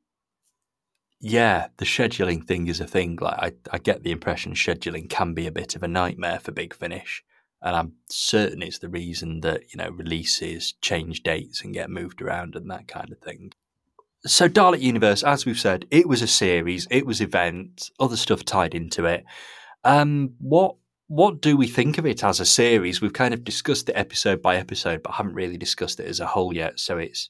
yeah, 1.25 1.67
the 1.77 1.85
scheduling 1.85 2.45
thing 2.45 2.67
is 2.67 2.81
a 2.81 2.85
thing. 2.85 3.17
Like 3.21 3.37
I, 3.39 3.53
I 3.71 3.77
get 3.77 4.03
the 4.03 4.11
impression 4.11 4.55
scheduling 4.55 5.09
can 5.09 5.33
be 5.33 5.47
a 5.47 5.53
bit 5.53 5.73
of 5.73 5.81
a 5.81 5.87
nightmare 5.87 6.37
for 6.37 6.51
Big 6.51 6.75
Finish, 6.75 7.23
and 7.61 7.77
I'm 7.77 7.93
certain 8.09 8.61
it's 8.61 8.79
the 8.79 8.89
reason 8.89 9.39
that 9.39 9.73
you 9.73 9.77
know 9.77 9.89
releases 9.89 10.73
change 10.81 11.23
dates 11.23 11.61
and 11.61 11.73
get 11.73 11.89
moved 11.89 12.21
around 12.21 12.57
and 12.57 12.69
that 12.69 12.89
kind 12.89 13.09
of 13.09 13.19
thing. 13.19 13.53
So 14.25 14.49
Dalek 14.49 14.81
Universe, 14.81 15.23
as 15.23 15.45
we've 15.45 15.57
said, 15.57 15.85
it 15.91 16.09
was 16.09 16.21
a 16.21 16.27
series, 16.27 16.89
it 16.91 17.05
was 17.05 17.21
event, 17.21 17.89
other 18.01 18.17
stuff 18.17 18.43
tied 18.43 18.75
into 18.75 19.05
it. 19.05 19.23
Um, 19.85 20.33
what 20.39 20.75
what 21.07 21.39
do 21.39 21.55
we 21.55 21.67
think 21.67 21.97
of 21.97 22.05
it 22.05 22.21
as 22.21 22.41
a 22.41 22.45
series? 22.45 22.99
We've 22.99 23.13
kind 23.13 23.33
of 23.33 23.45
discussed 23.45 23.87
it 23.87 23.93
episode 23.93 24.41
by 24.41 24.57
episode, 24.57 25.01
but 25.01 25.13
haven't 25.13 25.35
really 25.35 25.57
discussed 25.57 26.01
it 26.01 26.07
as 26.07 26.19
a 26.19 26.27
whole 26.27 26.53
yet. 26.53 26.81
So 26.81 26.97
it's 26.97 27.29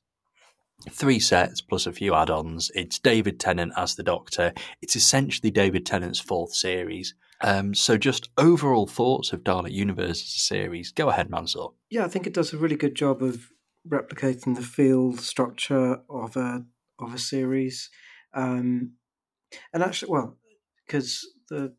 three 0.91 1.19
sets 1.19 1.61
plus 1.61 1.85
a 1.85 1.93
few 1.93 2.13
add-ons. 2.13 2.71
It's 2.75 2.99
David 2.99 3.39
Tennant 3.39 3.73
as 3.77 3.95
the 3.95 4.03
Doctor. 4.03 4.53
It's 4.81 4.95
essentially 4.95 5.51
David 5.51 5.85
Tennant's 5.85 6.19
fourth 6.19 6.53
series. 6.53 7.13
Um, 7.41 7.73
so, 7.73 7.97
just 7.97 8.29
overall 8.37 8.87
thoughts 8.87 9.33
of 9.33 9.43
Dalek 9.43 9.71
Universe 9.71 10.21
as 10.21 10.35
a 10.35 10.39
series. 10.39 10.91
Go 10.91 11.09
ahead, 11.09 11.29
Mansoor. 11.29 11.73
Yeah, 11.89 12.05
I 12.05 12.07
think 12.07 12.25
it 12.25 12.33
does 12.33 12.53
a 12.53 12.57
really 12.57 12.77
good 12.77 12.95
job 12.95 13.21
of 13.21 13.49
replicating 13.87 14.55
the 14.55 14.61
field 14.61 15.19
structure 15.19 15.99
of 16.09 16.37
a 16.37 16.65
of 16.99 17.13
a 17.13 17.19
series, 17.19 17.89
um, 18.33 18.93
and 19.73 19.83
actually, 19.83 20.11
well, 20.11 20.37
because 20.85 21.27
the 21.49 21.73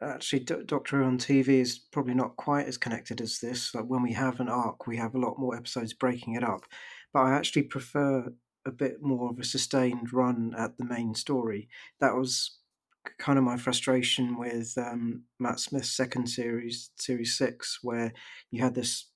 actually 0.00 0.40
Doctor 0.40 1.02
on 1.02 1.18
TV 1.18 1.48
is 1.60 1.78
probably 1.78 2.14
not 2.14 2.36
quite 2.36 2.66
as 2.66 2.78
connected 2.78 3.20
as 3.20 3.38
this. 3.38 3.74
Like 3.74 3.84
when 3.84 4.02
we 4.02 4.12
have 4.12 4.40
an 4.40 4.48
arc, 4.48 4.86
we 4.86 4.96
have 4.96 5.14
a 5.14 5.18
lot 5.18 5.38
more 5.38 5.56
episodes 5.56 5.92
breaking 5.92 6.34
it 6.34 6.44
up. 6.44 6.64
But 7.12 7.20
I 7.20 7.32
actually 7.32 7.64
prefer 7.64 8.32
a 8.64 8.70
bit 8.70 9.02
more 9.02 9.30
of 9.30 9.38
a 9.38 9.44
sustained 9.44 10.12
run 10.12 10.54
at 10.56 10.78
the 10.78 10.84
main 10.84 11.14
story. 11.14 11.68
That 12.00 12.14
was 12.14 12.58
kind 13.18 13.38
of 13.38 13.44
my 13.44 13.56
frustration 13.56 14.38
with 14.38 14.74
um, 14.78 15.24
Matt 15.38 15.60
Smith's 15.60 15.90
second 15.90 16.28
series, 16.28 16.90
Series 16.96 17.36
Six, 17.36 17.80
where 17.82 18.12
you 18.50 18.62
had 18.62 18.74
this 18.74 19.10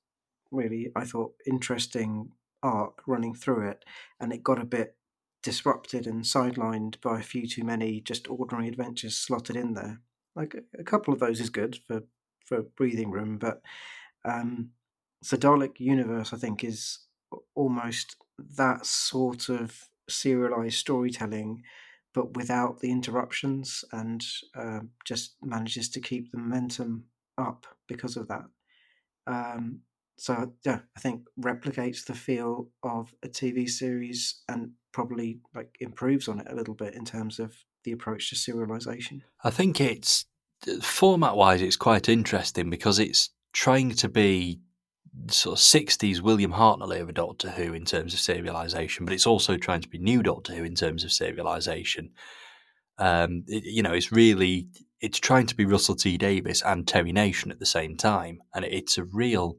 really, 0.50 0.90
I 0.96 1.04
thought, 1.04 1.34
interesting 1.46 2.30
arc 2.62 3.02
running 3.06 3.34
through 3.34 3.68
it, 3.68 3.84
and 4.20 4.32
it 4.32 4.42
got 4.42 4.60
a 4.60 4.64
bit 4.64 4.96
disrupted 5.42 6.06
and 6.06 6.24
sidelined 6.24 7.00
by 7.00 7.20
a 7.20 7.22
few 7.22 7.46
too 7.46 7.62
many 7.62 8.00
just 8.00 8.28
ordinary 8.28 8.68
adventures 8.68 9.14
slotted 9.16 9.54
in 9.54 9.74
there. 9.74 10.00
Like 10.34 10.56
a 10.78 10.84
couple 10.84 11.14
of 11.14 11.20
those 11.20 11.40
is 11.40 11.50
good 11.50 11.78
for 11.86 12.02
for 12.44 12.62
breathing 12.62 13.10
room, 13.10 13.38
but 13.38 13.60
um, 14.24 14.70
so 15.22 15.36
Dalek 15.36 15.80
Universe, 15.80 16.32
I 16.32 16.36
think, 16.36 16.62
is 16.62 17.05
almost 17.54 18.16
that 18.56 18.86
sort 18.86 19.48
of 19.48 19.88
serialized 20.08 20.76
storytelling, 20.76 21.62
but 22.14 22.36
without 22.36 22.80
the 22.80 22.90
interruptions, 22.90 23.84
and 23.92 24.24
uh, 24.54 24.80
just 25.04 25.36
manages 25.42 25.88
to 25.90 26.00
keep 26.00 26.30
the 26.30 26.38
momentum 26.38 27.04
up 27.38 27.66
because 27.88 28.16
of 28.16 28.28
that. 28.28 28.44
Um, 29.26 29.80
so 30.18 30.52
yeah, 30.64 30.80
I 30.96 31.00
think 31.00 31.22
replicates 31.38 32.04
the 32.04 32.14
feel 32.14 32.68
of 32.82 33.14
a 33.22 33.28
TV 33.28 33.68
series 33.68 34.42
and 34.48 34.72
probably 34.92 35.40
like 35.54 35.76
improves 35.80 36.26
on 36.28 36.40
it 36.40 36.46
a 36.50 36.54
little 36.54 36.74
bit 36.74 36.94
in 36.94 37.04
terms 37.04 37.38
of 37.38 37.54
the 37.84 37.92
approach 37.92 38.30
to 38.30 38.36
serialization. 38.36 39.22
I 39.44 39.50
think 39.50 39.80
it's 39.80 40.24
format 40.80 41.36
wise, 41.36 41.60
it's 41.60 41.76
quite 41.76 42.08
interesting 42.08 42.70
because 42.70 42.98
it's 42.98 43.30
trying 43.52 43.90
to 43.90 44.08
be 44.08 44.60
sort 45.28 45.58
of 45.58 45.64
60s 45.64 46.20
William 46.20 46.52
Hartnell 46.52 46.94
over 46.94 47.12
Doctor 47.12 47.50
Who 47.50 47.72
in 47.72 47.84
terms 47.84 48.14
of 48.14 48.20
serialization, 48.20 49.04
but 49.04 49.14
it's 49.14 49.26
also 49.26 49.56
trying 49.56 49.80
to 49.80 49.88
be 49.88 49.98
new 49.98 50.22
Doctor 50.22 50.54
Who 50.54 50.64
in 50.64 50.74
terms 50.74 51.04
of 51.04 51.10
serialization. 51.10 52.10
Um, 52.98 53.44
it, 53.46 53.64
you 53.64 53.82
know, 53.82 53.92
it's 53.92 54.12
really 54.12 54.68
it's 55.00 55.18
trying 55.18 55.46
to 55.46 55.54
be 55.54 55.66
Russell 55.66 55.96
T 55.96 56.16
Davies 56.16 56.62
and 56.62 56.86
Terry 56.86 57.12
Nation 57.12 57.50
at 57.50 57.58
the 57.58 57.66
same 57.66 57.96
time, 57.96 58.40
and 58.54 58.64
it's 58.64 58.98
a 58.98 59.04
real 59.04 59.58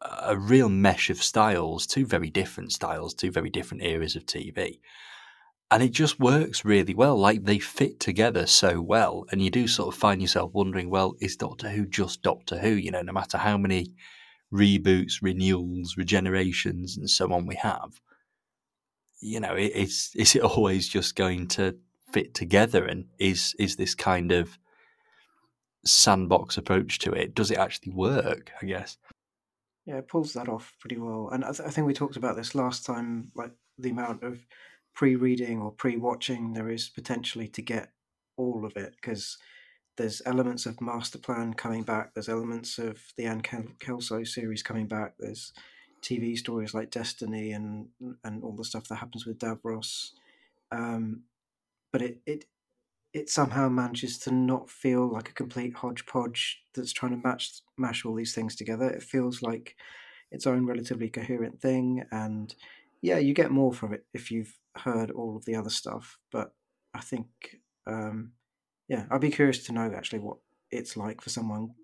a 0.00 0.36
real 0.36 0.68
mesh 0.68 1.10
of 1.10 1.22
styles, 1.22 1.86
two 1.86 2.06
very 2.06 2.30
different 2.30 2.72
styles, 2.72 3.14
two 3.14 3.32
very 3.32 3.50
different 3.50 3.82
eras 3.82 4.14
of 4.14 4.26
TV 4.26 4.78
and 5.70 5.82
it 5.82 5.90
just 5.90 6.18
works 6.18 6.64
really 6.64 6.94
well. 6.94 7.16
Like 7.16 7.44
they 7.44 7.58
fit 7.58 8.00
together 8.00 8.46
so 8.46 8.80
well, 8.80 9.24
and 9.30 9.42
you 9.42 9.50
do 9.50 9.68
sort 9.68 9.94
of 9.94 10.00
find 10.00 10.22
yourself 10.22 10.52
wondering, 10.54 10.88
well, 10.88 11.14
is 11.20 11.36
Doctor 11.36 11.68
Who 11.68 11.86
just 11.86 12.22
Doctor 12.22 12.58
Who? 12.58 12.70
You 12.70 12.90
know, 12.90 13.02
no 13.02 13.12
matter 13.12 13.38
how 13.38 13.58
many 13.58 13.94
reboots, 14.52 15.22
renewals, 15.22 15.96
regenerations, 15.96 16.96
and 16.96 17.08
so 17.08 17.32
on 17.32 17.46
we 17.46 17.56
have, 17.56 18.00
you 19.20 19.40
know, 19.40 19.54
it's 19.54 20.14
is 20.14 20.34
it 20.34 20.42
always 20.42 20.88
just 20.88 21.16
going 21.16 21.48
to 21.48 21.76
fit 22.12 22.34
together? 22.34 22.84
And 22.84 23.06
is 23.18 23.54
is 23.58 23.76
this 23.76 23.94
kind 23.94 24.32
of 24.32 24.58
sandbox 25.84 26.56
approach 26.56 26.98
to 27.00 27.12
it? 27.12 27.34
Does 27.34 27.50
it 27.50 27.58
actually 27.58 27.92
work? 27.92 28.52
I 28.62 28.66
guess. 28.66 28.96
Yeah, 29.86 29.96
it 29.96 30.08
pulls 30.08 30.34
that 30.34 30.48
off 30.48 30.74
pretty 30.80 30.98
well, 30.98 31.30
and 31.32 31.44
I, 31.44 31.52
th- 31.52 31.66
I 31.66 31.70
think 31.70 31.86
we 31.86 31.94
talked 31.94 32.16
about 32.16 32.36
this 32.36 32.54
last 32.54 32.84
time, 32.84 33.32
like 33.34 33.52
the 33.78 33.88
amount 33.88 34.22
of 34.22 34.46
pre-reading 34.94 35.62
or 35.62 35.70
pre-watching 35.70 36.52
there 36.52 36.68
is 36.68 36.90
potentially 36.90 37.48
to 37.48 37.62
get 37.62 37.92
all 38.36 38.66
of 38.66 38.76
it 38.76 38.96
because 39.00 39.38
there's 39.98 40.22
elements 40.24 40.64
of 40.64 40.80
master 40.80 41.18
plan 41.18 41.52
coming 41.52 41.82
back 41.82 42.14
there's 42.14 42.28
elements 42.28 42.78
of 42.78 42.98
the 43.16 43.26
anne 43.26 43.42
kelso 43.78 44.24
series 44.24 44.62
coming 44.62 44.86
back 44.86 45.14
there's 45.18 45.52
tv 46.02 46.36
stories 46.36 46.72
like 46.72 46.90
destiny 46.90 47.52
and 47.52 47.88
and 48.24 48.42
all 48.42 48.56
the 48.56 48.64
stuff 48.64 48.88
that 48.88 48.96
happens 48.96 49.26
with 49.26 49.38
davros 49.38 50.10
um, 50.72 51.22
but 51.92 52.00
it 52.00 52.18
it 52.26 52.44
it 53.12 53.28
somehow 53.28 53.68
manages 53.68 54.18
to 54.18 54.32
not 54.32 54.70
feel 54.70 55.10
like 55.10 55.28
a 55.28 55.34
complete 55.34 55.74
hodgepodge 55.74 56.62
that's 56.74 56.92
trying 56.92 57.12
to 57.12 57.28
match 57.28 57.60
mash 57.76 58.04
all 58.04 58.14
these 58.14 58.34
things 58.34 58.54
together 58.54 58.88
it 58.88 59.02
feels 59.02 59.42
like 59.42 59.76
its 60.30 60.46
own 60.46 60.66
relatively 60.66 61.08
coherent 61.08 61.60
thing 61.60 62.04
and 62.12 62.54
yeah, 63.00 63.18
you 63.18 63.34
get 63.34 63.50
more 63.50 63.72
from 63.72 63.94
it 63.94 64.04
if 64.12 64.30
you've 64.30 64.54
heard 64.76 65.10
all 65.10 65.36
of 65.36 65.44
the 65.44 65.54
other 65.54 65.70
stuff. 65.70 66.18
But 66.32 66.52
I 66.94 67.00
think, 67.00 67.26
um, 67.86 68.32
yeah, 68.88 69.04
I'd 69.10 69.20
be 69.20 69.30
curious 69.30 69.64
to 69.66 69.72
know 69.72 69.92
actually 69.94 70.20
what 70.20 70.38
it's 70.70 70.96
like 70.96 71.20
for 71.20 71.30
someone 71.30 71.74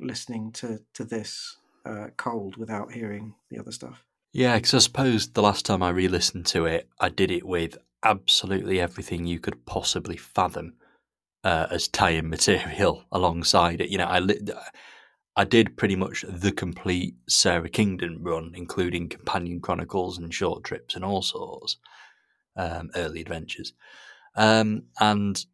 listening 0.00 0.52
to 0.52 0.80
to 0.94 1.04
this 1.04 1.56
uh, 1.84 2.08
cold 2.16 2.56
without 2.56 2.92
hearing 2.92 3.34
the 3.50 3.58
other 3.58 3.72
stuff. 3.72 4.04
Yeah, 4.32 4.56
because 4.56 4.74
I 4.74 4.78
suppose 4.78 5.28
the 5.28 5.42
last 5.42 5.64
time 5.64 5.82
I 5.82 5.88
re-listened 5.90 6.46
to 6.46 6.66
it, 6.66 6.88
I 7.00 7.08
did 7.08 7.30
it 7.30 7.46
with 7.46 7.78
absolutely 8.02 8.80
everything 8.80 9.26
you 9.26 9.40
could 9.40 9.64
possibly 9.64 10.16
fathom 10.16 10.74
uh, 11.44 11.66
as 11.70 11.88
tie-in 11.88 12.28
material 12.28 13.04
alongside 13.12 13.80
it. 13.80 13.90
You 13.90 13.98
know, 13.98 14.06
I 14.06 14.20
li- 14.20 14.40
I 15.36 15.44
did 15.44 15.76
pretty 15.76 15.96
much 15.96 16.24
the 16.28 16.52
complete 16.52 17.14
Sara 17.28 17.68
Kingdom 17.68 18.18
run, 18.22 18.52
including 18.54 19.08
companion 19.08 19.60
chronicles 19.60 20.18
and 20.18 20.34
short 20.34 20.64
trips 20.64 20.94
and 20.94 21.04
all 21.04 21.22
sorts, 21.22 21.76
um, 22.56 22.90
early 22.96 23.20
adventures. 23.20 23.72
Um, 24.34 24.84
and 25.00 25.44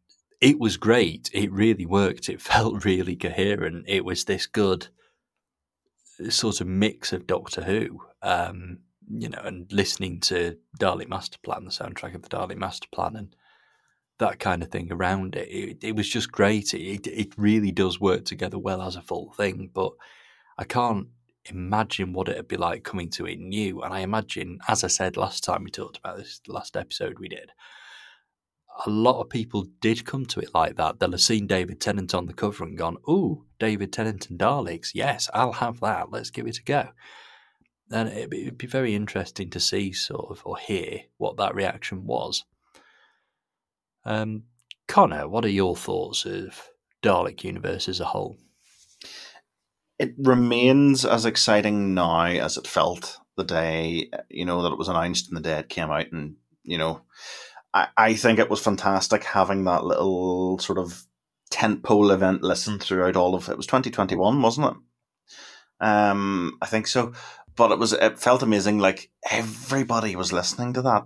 it 0.41 0.59
was 0.59 0.77
great. 0.77 1.29
It 1.33 1.51
really 1.51 1.85
worked. 1.85 2.29
It 2.29 2.41
felt 2.53 2.85
really 2.85 3.15
coherent. 3.15 3.85
It 3.87 4.05
was 4.05 4.25
this 4.25 4.45
good 4.45 4.87
sort 6.29 6.61
of 6.61 6.67
mix 6.67 7.11
of 7.11 7.27
Doctor 7.27 7.63
Who, 7.63 8.01
um, 8.21 8.79
you 9.09 9.29
know, 9.29 9.41
and 9.43 9.71
listening 9.71 10.19
to 10.21 10.57
Dalek 10.79 11.09
Master 11.09 11.37
Plan, 11.43 11.65
the 11.65 11.71
soundtrack 11.71 12.15
of 12.15 12.21
the 12.21 12.29
Dalek 12.29 12.57
Master 12.57 12.87
Plan, 12.91 13.15
and 13.15 13.35
that 14.19 14.39
kind 14.39 14.63
of 14.63 14.69
thing 14.69 14.91
around 14.91 15.35
it. 15.35 15.47
It, 15.49 15.77
it 15.83 15.95
was 15.95 16.09
just 16.09 16.31
great. 16.31 16.73
It, 16.73 17.05
it 17.07 17.37
really 17.37 17.71
does 17.71 17.99
work 17.99 18.25
together 18.25 18.57
well 18.57 18.81
as 18.81 18.95
a 18.95 19.01
full 19.01 19.33
thing, 19.33 19.69
but 19.73 19.91
I 20.57 20.63
can't 20.63 21.07
imagine 21.49 22.13
what 22.13 22.29
it'd 22.29 22.47
be 22.47 22.57
like 22.57 22.83
coming 22.83 23.09
to 23.11 23.25
it 23.25 23.39
new. 23.39 23.81
And 23.81 23.93
I 23.93 23.99
imagine, 23.99 24.59
as 24.67 24.83
I 24.83 24.87
said 24.87 25.17
last 25.17 25.43
time 25.43 25.63
we 25.63 25.69
talked 25.69 25.97
about 25.97 26.17
this 26.17 26.39
the 26.45 26.53
last 26.53 26.77
episode 26.77 27.19
we 27.19 27.27
did, 27.27 27.51
a 28.85 28.89
lot 28.89 29.21
of 29.21 29.29
people 29.29 29.67
did 29.79 30.05
come 30.05 30.25
to 30.25 30.39
it 30.39 30.53
like 30.53 30.75
that. 30.75 30.99
They'll 30.99 31.11
have 31.11 31.21
seen 31.21 31.47
David 31.47 31.79
Tennant 31.79 32.13
on 32.13 32.25
the 32.25 32.33
cover 32.33 32.63
and 32.63 32.77
gone, 32.77 32.97
"Ooh, 33.09 33.45
David 33.59 33.93
Tennant 33.93 34.29
and 34.29 34.39
Daleks. 34.39 34.91
Yes, 34.93 35.29
I'll 35.33 35.53
have 35.53 35.79
that. 35.79 36.11
Let's 36.11 36.29
give 36.29 36.47
it 36.47 36.59
a 36.59 36.63
go." 36.63 36.89
And 37.91 38.09
it'd 38.09 38.29
be, 38.29 38.41
it'd 38.41 38.57
be 38.57 38.67
very 38.67 38.95
interesting 38.95 39.49
to 39.51 39.59
see, 39.59 39.93
sort 39.93 40.31
of, 40.31 40.41
or 40.45 40.57
hear 40.57 41.01
what 41.17 41.37
that 41.37 41.55
reaction 41.55 42.05
was. 42.05 42.43
Um, 44.03 44.43
Connor, 44.87 45.27
what 45.27 45.45
are 45.45 45.49
your 45.49 45.75
thoughts 45.75 46.25
of 46.25 46.69
Dalek 47.01 47.43
Universe 47.43 47.87
as 47.87 47.99
a 47.99 48.05
whole? 48.05 48.37
It 49.97 50.13
remains 50.17 51.05
as 51.05 51.25
exciting 51.25 51.93
now 51.93 52.25
as 52.25 52.57
it 52.57 52.67
felt 52.67 53.19
the 53.37 53.43
day 53.43 54.09
you 54.29 54.45
know 54.45 54.61
that 54.63 54.71
it 54.71 54.77
was 54.77 54.87
announced 54.87 55.27
and 55.27 55.37
the 55.37 55.41
day 55.41 55.59
it 55.59 55.69
came 55.69 55.91
out, 55.91 56.11
and 56.11 56.35
you 56.63 56.77
know, 56.77 57.01
I, 57.75 57.87
I 57.95 58.13
think 58.15 58.39
it 58.39 58.49
was 58.49 58.59
fantastic 58.59 59.23
having 59.23 59.65
that 59.65 59.85
little 59.85 60.57
sort 60.57 60.79
of 60.79 61.05
tentpole 61.51 62.11
event 62.11 62.41
listen 62.41 62.79
throughout 62.79 63.15
all 63.15 63.35
of 63.35 63.49
it. 63.49 63.57
was 63.57 63.67
twenty 63.67 63.91
twenty 63.91 64.15
one, 64.15 64.41
wasn't 64.41 64.67
it? 64.67 65.85
Um, 65.85 66.57
I 66.61 66.65
think 66.65 66.87
so. 66.87 67.13
But 67.55 67.71
it 67.71 67.77
was 67.77 67.93
it 67.93 68.17
felt 68.17 68.41
amazing. 68.41 68.79
Like 68.79 69.11
everybody 69.29 70.15
was 70.15 70.33
listening 70.33 70.73
to 70.73 70.81
that 70.81 71.05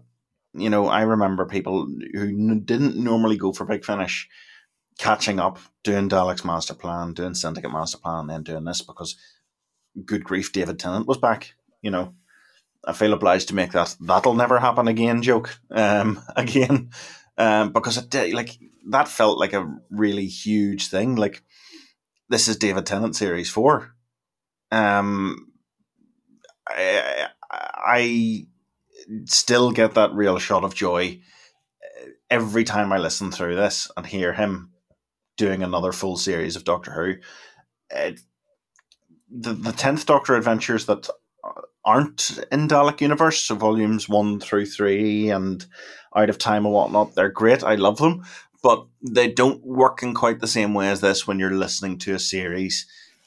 you 0.53 0.69
know, 0.69 0.87
I 0.87 1.01
remember 1.01 1.45
people 1.45 1.87
who 2.13 2.59
didn't 2.59 2.95
normally 2.95 3.37
go 3.37 3.53
for 3.53 3.65
Big 3.65 3.85
Finish 3.85 4.27
catching 4.97 5.39
up, 5.39 5.59
doing 5.83 6.09
Dalek's 6.09 6.43
Master 6.43 6.73
Plan, 6.73 7.13
doing 7.13 7.33
Syndicate 7.33 7.71
Master 7.71 7.97
Plan, 7.97 8.21
and 8.21 8.29
then 8.29 8.43
doing 8.43 8.65
this 8.65 8.81
because 8.81 9.15
good 10.05 10.23
grief, 10.23 10.51
David 10.51 10.79
Tennant 10.79 11.07
was 11.07 11.17
back. 11.17 11.53
You 11.81 11.91
know, 11.91 12.15
I 12.85 12.93
feel 12.93 13.13
obliged 13.13 13.49
to 13.49 13.55
make 13.55 13.71
that 13.73 13.95
that'll 13.99 14.33
never 14.33 14.59
happen 14.59 14.87
again 14.87 15.21
joke 15.21 15.59
um, 15.71 16.21
again 16.35 16.91
um, 17.37 17.71
because 17.71 17.97
it 17.97 18.09
did, 18.09 18.33
like 18.33 18.57
that 18.89 19.07
felt 19.07 19.39
like 19.39 19.53
a 19.53 19.79
really 19.89 20.27
huge 20.27 20.87
thing. 20.87 21.15
Like 21.15 21.43
this 22.29 22.47
is 22.47 22.57
David 22.57 22.85
Tennant 22.85 23.15
series 23.15 23.49
four. 23.49 23.95
Um, 24.71 25.51
I, 26.67 27.27
I 27.49 28.45
still 29.25 29.71
get 29.71 29.95
that 29.95 30.13
real 30.13 30.37
shot 30.37 30.63
of 30.63 30.75
joy 30.75 31.19
uh, 31.83 32.05
every 32.29 32.63
time 32.63 32.93
I 32.93 32.97
listen 32.97 33.31
through 33.31 33.55
this 33.55 33.89
and 33.97 34.05
hear 34.05 34.33
him 34.33 34.71
doing 35.37 35.63
another 35.63 35.91
full 35.91 36.17
series 36.17 36.55
of 36.55 36.63
Doctor 36.63 36.91
Who. 36.91 37.15
It, 37.89 38.19
the 39.31 39.53
the 39.53 39.71
tenth 39.71 40.05
Doctor 40.05 40.35
adventures 40.35 40.85
that 40.85 41.09
aren't 41.89 42.39
in 42.51 42.67
Dalek 42.67 43.01
Universe, 43.01 43.39
so 43.41 43.55
volumes 43.55 44.07
one 44.07 44.39
through 44.39 44.67
three 44.67 45.29
and 45.29 45.65
Out 46.15 46.29
of 46.29 46.37
Time 46.37 46.65
and 46.65 46.73
whatnot, 46.73 47.15
they're 47.15 47.29
great. 47.29 47.63
I 47.63 47.75
love 47.75 47.97
them, 47.97 48.23
but 48.61 48.85
they 49.01 49.31
don't 49.31 49.65
work 49.65 50.03
in 50.03 50.13
quite 50.13 50.39
the 50.39 50.47
same 50.47 50.73
way 50.73 50.89
as 50.89 51.01
this 51.01 51.25
when 51.25 51.39
you're 51.39 51.51
listening 51.51 51.97
to 51.99 52.13
a 52.13 52.19
series 52.19 52.85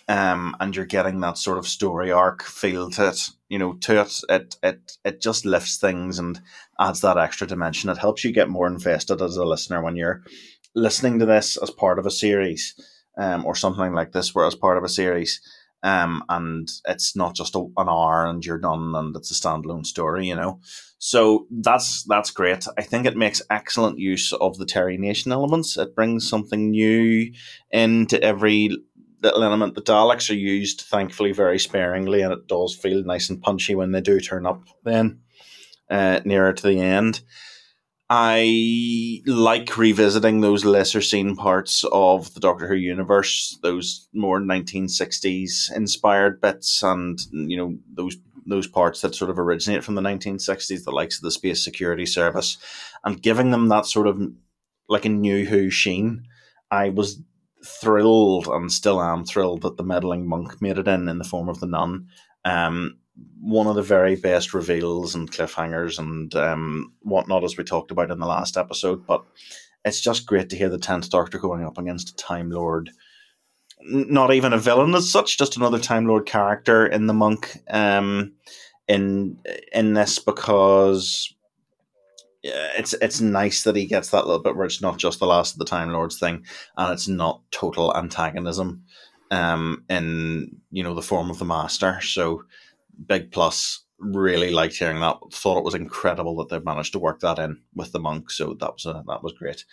um, 0.09 0.57
and 0.61 0.75
you're 0.75 0.85
getting 0.85 1.21
that 1.21 1.39
sort 1.39 1.59
of 1.59 1.67
story 1.67 2.11
arc 2.11 2.43
feel 2.43 2.91
to 2.91 3.09
it. 3.09 3.31
You 3.49 3.59
know, 3.59 3.75
to 3.75 4.01
it, 4.01 4.21
it 4.29 4.57
it 4.63 4.93
it 5.05 5.21
just 5.21 5.45
lifts 5.45 5.77
things 5.77 6.19
and 6.19 6.41
adds 6.79 7.01
that 7.01 7.19
extra 7.19 7.47
dimension. 7.47 7.91
It 7.91 7.99
helps 7.99 8.25
you 8.25 8.33
get 8.33 8.49
more 8.49 8.67
invested 8.67 9.23
as 9.23 9.37
a 9.37 9.45
listener 9.45 9.83
when 9.83 9.97
you're 9.97 10.23
listening 10.75 11.19
to 11.19 11.27
this 11.27 11.57
as 11.57 11.71
part 11.71 11.99
of 11.99 12.07
a 12.07 12.11
series, 12.11 12.75
um, 13.19 13.45
or 13.45 13.55
something 13.55 13.93
like 13.93 14.13
this, 14.13 14.35
where 14.35 14.47
as 14.47 14.55
part 14.55 14.79
of 14.79 14.85
a 14.85 14.89
series. 14.89 15.41
Um, 15.83 16.22
and 16.28 16.70
it's 16.87 17.16
not 17.16 17.35
just 17.35 17.57
a, 17.57 17.59
an 17.76 17.89
hour 17.89 18.26
and 18.26 18.45
you're 18.45 18.59
done 18.59 18.95
and 18.95 19.16
it's 19.16 19.30
a 19.30 19.35
standalone 19.35 19.85
story, 19.85 20.28
you 20.28 20.37
know. 20.37 20.61
So 20.99 21.49
that's 21.51 22.05
that's 22.05 22.30
great. 22.30 22.64
I 22.78 22.83
think 22.83 23.07
it 23.07 23.16
makes 23.16 23.43
excellent 23.51 23.99
use 23.99 24.33
of 24.33 24.59
the 24.59 24.66
Terry 24.66 24.97
Nation 24.97 25.33
elements. 25.33 25.76
It 25.76 25.97
brings 25.97 26.28
something 26.28 26.70
new 26.70 27.33
into 27.72 28.22
every 28.22 28.70
little 29.22 29.43
element. 29.43 29.74
The 29.74 29.83
Daleks 29.83 30.30
are 30.30 30.35
used, 30.35 30.83
thankfully, 30.83 31.33
very 31.33 31.59
sparingly, 31.59 32.22
and 32.22 32.33
it 32.33 32.47
does 32.47 32.74
feel 32.74 33.03
nice 33.05 33.30
and 33.30 33.43
punchy 33.43 33.74
when 33.74 33.93
they 33.93 34.01
do 34.01 34.20
turn 34.20 34.47
up. 34.47 34.62
Then, 34.85 35.20
uh, 35.91 36.20
nearer 36.24 36.53
to 36.53 36.66
the 36.68 36.80
end, 36.80 37.22
I 38.15 39.23
like 39.25 39.79
revisiting 39.79 40.43
those 40.43 40.67
lesser 40.67 41.01
seen 41.01 41.35
parts 41.35 41.83
of 41.93 42.35
the 42.35 42.41
Doctor 42.41 42.69
Who 42.69 42.75
universe, 42.75 43.59
those 43.63 44.07
more 44.13 44.39
nineteen 44.39 44.87
sixties 44.91 45.73
inspired 45.75 46.39
bits, 46.39 46.83
and 46.83 47.19
you 47.33 47.57
know 47.57 47.79
those 47.91 48.19
those 48.45 48.67
parts 48.67 49.01
that 49.01 49.15
sort 49.15 49.31
of 49.31 49.39
originate 49.39 49.83
from 49.83 49.95
the 49.95 50.03
nineteen 50.03 50.39
sixties, 50.39 50.85
the 50.85 50.91
likes 50.91 51.17
of 51.17 51.23
the 51.23 51.31
Space 51.31 51.65
Security 51.65 52.05
Service, 52.05 52.59
and 53.03 53.23
giving 53.23 53.51
them 53.51 53.69
that 53.69 53.87
sort 53.87 54.07
of 54.07 54.21
like 54.91 55.07
a 55.07 55.09
new 55.09 55.47
Who 55.47 55.71
sheen. 55.71 56.27
I 56.71 56.91
was 56.91 57.19
thrilled 57.65 58.47
and 58.47 58.71
still 58.71 59.01
am 59.01 59.25
thrilled 59.25 59.63
that 59.63 59.79
the 59.79 59.85
meddling 59.85 60.29
monk 60.29 60.61
made 60.61 60.77
it 60.77 60.87
in 60.87 61.09
in 61.09 61.17
the 61.17 61.25
form 61.25 61.49
of 61.49 61.61
the 61.61 61.67
nun. 61.67 62.09
Um, 62.45 62.99
one 63.41 63.67
of 63.67 63.77
the 63.77 63.83
very 63.83 64.17
best 64.17 64.55
reveals 64.55 65.15
and 65.15 65.31
cliffhangers 65.31 65.99
and 65.99 66.35
um, 66.35 66.93
whatnot, 67.03 67.45
as 67.45 67.57
we 67.57 67.65
talked 67.65 67.91
about 67.91 68.11
in 68.11 68.19
the 68.19 68.27
last 68.27 68.57
episode. 68.57 69.07
But 69.07 69.25
it's 69.85 70.01
just 70.01 70.27
great 70.27 70.49
to 70.51 70.57
hear 70.57 70.69
the 70.69 70.79
Tenth 70.79 71.11
Doctor 71.11 71.39
going 71.39 71.65
up 71.65 71.79
against 71.79 72.11
a 72.11 72.17
Time 72.17 72.51
Lord. 72.51 72.91
Not 73.85 74.33
even 74.33 74.53
a 74.53 74.59
villain 74.59 74.95
as 74.95 75.11
such, 75.11 75.39
just 75.39 75.57
another 75.57 75.79
Time 75.79 76.07
Lord 76.07 76.27
character 76.27 76.87
in 76.87 77.07
the 77.07 77.15
monk. 77.15 77.59
Um, 77.69 78.35
in 78.89 79.39
in 79.73 79.95
this 79.95 80.19
because 80.19 81.35
it's 82.43 82.95
it's 82.95 83.21
nice 83.21 83.63
that 83.63 83.77
he 83.77 83.87
gets 83.87 84.11
that 84.11 84.27
little 84.27 84.43
bit 84.43 84.57
where 84.57 84.67
it's 84.67 84.83
not 84.83 84.99
just 84.99 85.21
the 85.21 85.27
last 85.27 85.55
of 85.55 85.59
the 85.59 85.65
Time 85.65 85.91
Lords 85.91 86.19
thing, 86.19 86.45
and 86.77 86.93
it's 86.93 87.09
not 87.09 87.41
total 87.51 87.97
antagonism, 87.97 88.85
um, 89.31 89.85
in 89.89 90.61
you 90.71 90.83
know 90.83 90.95
the 90.95 91.03
form 91.03 91.31
of 91.31 91.39
the 91.39 91.45
Master. 91.45 92.01
So 92.03 92.45
big 93.07 93.30
plus. 93.30 93.84
Really 93.99 94.51
liked 94.51 94.76
hearing 94.76 95.01
that. 95.01 95.18
Thought 95.32 95.59
it 95.59 95.64
was 95.64 95.76
incredible 95.76 96.36
that 96.36 96.49
they 96.49 96.59
managed 96.59 96.93
to 96.95 96.99
work 96.99 97.20
that 97.20 97.38
in 97.38 97.61
with 97.74 97.93
the 97.93 98.01
monk. 98.01 98.30
So 98.30 98.57
that 98.59 98.72
was 98.72 98.84
a, 98.84 99.05
that 99.07 99.22
was 99.22 99.32
great. 99.32 99.64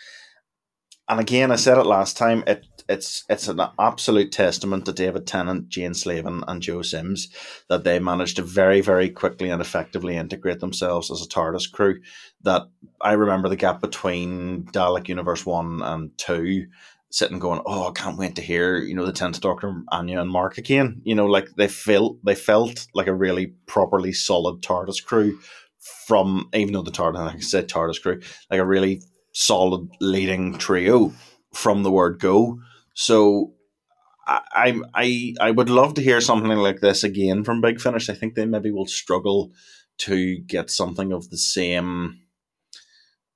And 1.07 1.20
again, 1.20 1.51
I 1.51 1.55
said 1.55 1.80
it 1.80 1.88
last 1.88 2.15
time. 2.15 2.43
It 2.45 2.67
it's 2.88 3.24
it's 3.28 3.47
an 3.47 3.59
absolute 3.80 4.32
testament 4.32 4.86
to 4.86 4.93
David 4.93 5.26
Tennant, 5.26 5.70
Jane 5.70 5.95
Slavin, 5.95 6.43
and 6.47 6.61
Joe 6.61 6.84
Sims 6.84 7.30
that 7.67 7.84
they 7.84 7.97
managed 7.97 8.36
to 8.36 8.43
very 8.43 8.82
very 8.82 9.09
quickly 9.09 9.49
and 9.49 9.59
effectively 9.59 10.15
integrate 10.15 10.59
themselves 10.59 11.09
as 11.09 11.24
a 11.24 11.28
TARDIS 11.28 11.72
crew. 11.72 11.99
That 12.43 12.67
I 13.01 13.13
remember 13.13 13.49
the 13.49 13.55
gap 13.55 13.82
between 13.82 14.65
Dalek 14.65 15.07
Universe 15.07 15.47
one 15.47 15.82
and 15.82 16.15
two, 16.20 16.67
sitting 17.12 17.39
going, 17.39 17.62
"Oh, 17.66 17.89
I 17.89 17.91
can't 17.91 18.18
wait 18.18 18.36
to 18.36 18.41
hear 18.41 18.78
you 18.78 18.95
know 18.95 19.05
the 19.05 19.12
tenth 19.12 19.41
Doctor, 19.41 19.84
Anya 19.91 20.22
and 20.22 20.30
Mark 20.30 20.57
again." 20.57 21.01
You 21.03 21.16
know, 21.16 21.26
like 21.26 21.49
they 21.55 21.68
felt 21.68 22.18
they 22.24 22.36
felt 22.36 22.88
like 22.93 23.07
a 23.07 23.14
really 23.14 23.53
properly 23.66 24.14
solid 24.14 24.62
TARDIS 24.62 25.03
crew 25.03 25.39
from 26.07 26.49
even 26.53 26.74
though 26.74 26.84
the 26.84 26.91
TARDIS, 26.91 27.26
like 27.26 27.36
I 27.36 27.39
said, 27.39 27.68
TARDIS 27.68 28.01
crew, 28.01 28.22
like 28.49 28.60
a 28.60 28.66
really 28.66 29.01
solid 29.34 29.89
leading 30.01 30.57
trio 30.57 31.14
from 31.53 31.84
the 31.84 31.91
word 31.91 32.20
go. 32.20 32.60
So 32.93 33.53
I 34.28 34.80
I 34.93 35.34
I 35.41 35.51
would 35.51 35.70
love 35.70 35.95
to 35.95 36.01
hear 36.01 36.22
something 36.22 36.49
like 36.51 36.82
this 36.82 37.03
again 37.03 37.43
from 37.43 37.62
Big 37.62 37.82
Finish. 37.82 38.10
I 38.10 38.14
think 38.14 38.36
they 38.36 38.45
maybe 38.45 38.72
will 38.72 38.86
struggle 38.86 39.51
to 39.99 40.39
get 40.39 40.70
something 40.70 41.12
of 41.12 41.30
the 41.30 41.38
same, 41.38 42.20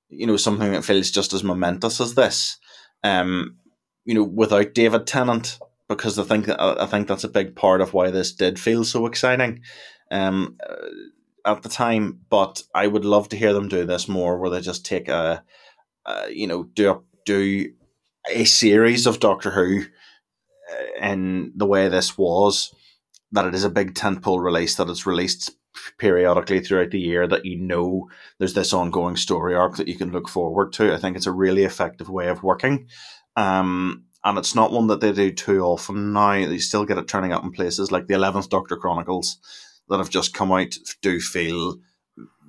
you 0.09 0.27
know, 0.27 0.37
something 0.37 0.71
that 0.71 0.85
feels 0.85 1.11
just 1.11 1.33
as 1.33 1.43
momentous 1.43 1.99
as 1.99 2.15
this. 2.15 2.57
Um, 3.03 3.57
you 4.05 4.13
know, 4.13 4.23
without 4.23 4.73
David 4.73 5.07
Tennant, 5.07 5.59
because 5.87 6.17
I 6.19 6.23
think 6.23 6.45
that, 6.45 6.59
I 6.59 6.85
think 6.85 7.07
that's 7.07 7.23
a 7.23 7.29
big 7.29 7.55
part 7.55 7.81
of 7.81 7.93
why 7.93 8.11
this 8.11 8.31
did 8.31 8.59
feel 8.59 8.83
so 8.83 9.05
exciting. 9.05 9.61
Um, 10.11 10.57
at 11.45 11.61
the 11.61 11.69
time, 11.69 12.19
but 12.29 12.63
I 12.73 12.87
would 12.87 13.03
love 13.03 13.27
to 13.29 13.37
hear 13.37 13.51
them 13.53 13.67
do 13.67 13.85
this 13.85 14.07
more, 14.07 14.37
where 14.37 14.49
they 14.49 14.61
just 14.61 14.85
take 14.85 15.09
a 15.09 15.43
uh, 16.05 16.27
you 16.29 16.47
know, 16.47 16.63
do 16.63 16.91
a, 16.91 16.99
do 17.25 17.71
a 18.29 18.45
series 18.45 19.05
of 19.07 19.19
Doctor 19.19 19.51
Who 19.51 19.83
uh, 20.71 21.05
in 21.05 21.53
the 21.55 21.65
way 21.65 21.87
this 21.87 22.17
was. 22.17 22.73
That 23.31 23.45
it 23.45 23.55
is 23.55 23.63
a 23.63 23.69
big 23.69 23.95
tentpole 23.95 24.43
release. 24.43 24.75
That 24.75 24.89
it's 24.89 25.05
released 25.05 25.51
periodically 25.97 26.59
throughout 26.59 26.91
the 26.91 26.99
year. 26.99 27.27
That 27.27 27.45
you 27.45 27.57
know 27.57 28.09
there's 28.37 28.53
this 28.53 28.73
ongoing 28.73 29.15
story 29.15 29.55
arc 29.55 29.77
that 29.77 29.87
you 29.87 29.95
can 29.95 30.11
look 30.11 30.29
forward 30.29 30.71
to. 30.73 30.93
I 30.93 30.97
think 30.97 31.17
it's 31.17 31.25
a 31.25 31.31
really 31.31 31.63
effective 31.63 32.09
way 32.09 32.27
of 32.27 32.43
working. 32.43 32.87
Um, 33.35 34.05
and 34.23 34.37
it's 34.37 34.55
not 34.55 34.71
one 34.71 34.87
that 34.87 35.01
they 35.01 35.11
do 35.11 35.31
too 35.31 35.61
often 35.61 36.13
now. 36.13 36.47
They 36.47 36.57
still 36.59 36.85
get 36.85 36.97
it 36.97 37.07
turning 37.07 37.33
up 37.33 37.43
in 37.43 37.51
places 37.51 37.91
like 37.91 38.07
the 38.07 38.13
Eleventh 38.13 38.49
Doctor 38.49 38.77
Chronicles 38.77 39.37
that 39.89 39.97
have 39.97 40.09
just 40.09 40.33
come 40.33 40.51
out. 40.51 40.75
Do 41.01 41.19
feel 41.19 41.77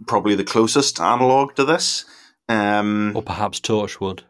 probably 0.06 0.34
the 0.34 0.44
closest 0.44 1.00
analog 1.00 1.54
to 1.54 1.64
this 1.64 2.04
Um, 2.48 3.12
or 3.14 3.22
perhaps 3.22 3.60
Torchwood. 3.60 4.20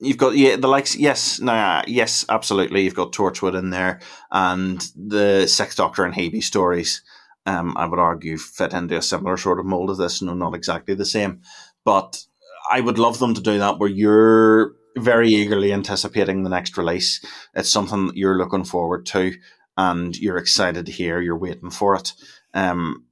You've 0.00 0.18
got 0.18 0.34
yeah 0.34 0.56
the 0.56 0.68
likes 0.68 0.96
yes 0.96 1.38
nah, 1.38 1.84
yes 1.86 2.24
absolutely 2.28 2.82
you've 2.82 2.94
got 2.94 3.12
Torchwood 3.12 3.56
in 3.56 3.70
there 3.70 4.00
and 4.30 4.82
the 4.96 5.46
Sixth 5.46 5.76
Doctor 5.76 6.04
and 6.04 6.14
Hebe 6.14 6.42
stories. 6.42 7.02
Um, 7.44 7.76
I 7.76 7.86
would 7.86 7.98
argue 7.98 8.38
fit 8.38 8.72
into 8.72 8.96
a 8.96 9.02
similar 9.02 9.36
sort 9.36 9.60
of 9.60 9.66
mold 9.66 9.90
of 9.90 9.96
this. 9.96 10.22
No, 10.22 10.34
not 10.34 10.54
exactly 10.54 10.94
the 10.94 11.04
same, 11.04 11.42
but 11.84 12.24
I 12.70 12.80
would 12.80 12.98
love 12.98 13.18
them 13.18 13.34
to 13.34 13.40
do 13.40 13.58
that 13.58 13.78
where 13.78 13.88
you're 13.88 14.74
very 14.96 15.28
eagerly 15.30 15.72
anticipating 15.72 16.42
the 16.42 16.50
next 16.50 16.76
release. 16.76 17.24
It's 17.54 17.70
something 17.70 18.08
that 18.08 18.16
you're 18.16 18.38
looking 18.38 18.64
forward 18.64 19.06
to 19.06 19.34
and 19.76 20.16
you're 20.16 20.36
excited 20.38 20.86
to 20.86 20.92
hear. 20.92 21.20
You're 21.20 21.38
waiting 21.38 21.70
for 21.70 21.94
it, 21.96 22.12
um, 22.54 23.04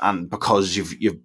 and 0.00 0.30
because 0.30 0.76
you've 0.76 1.00
you've 1.00 1.20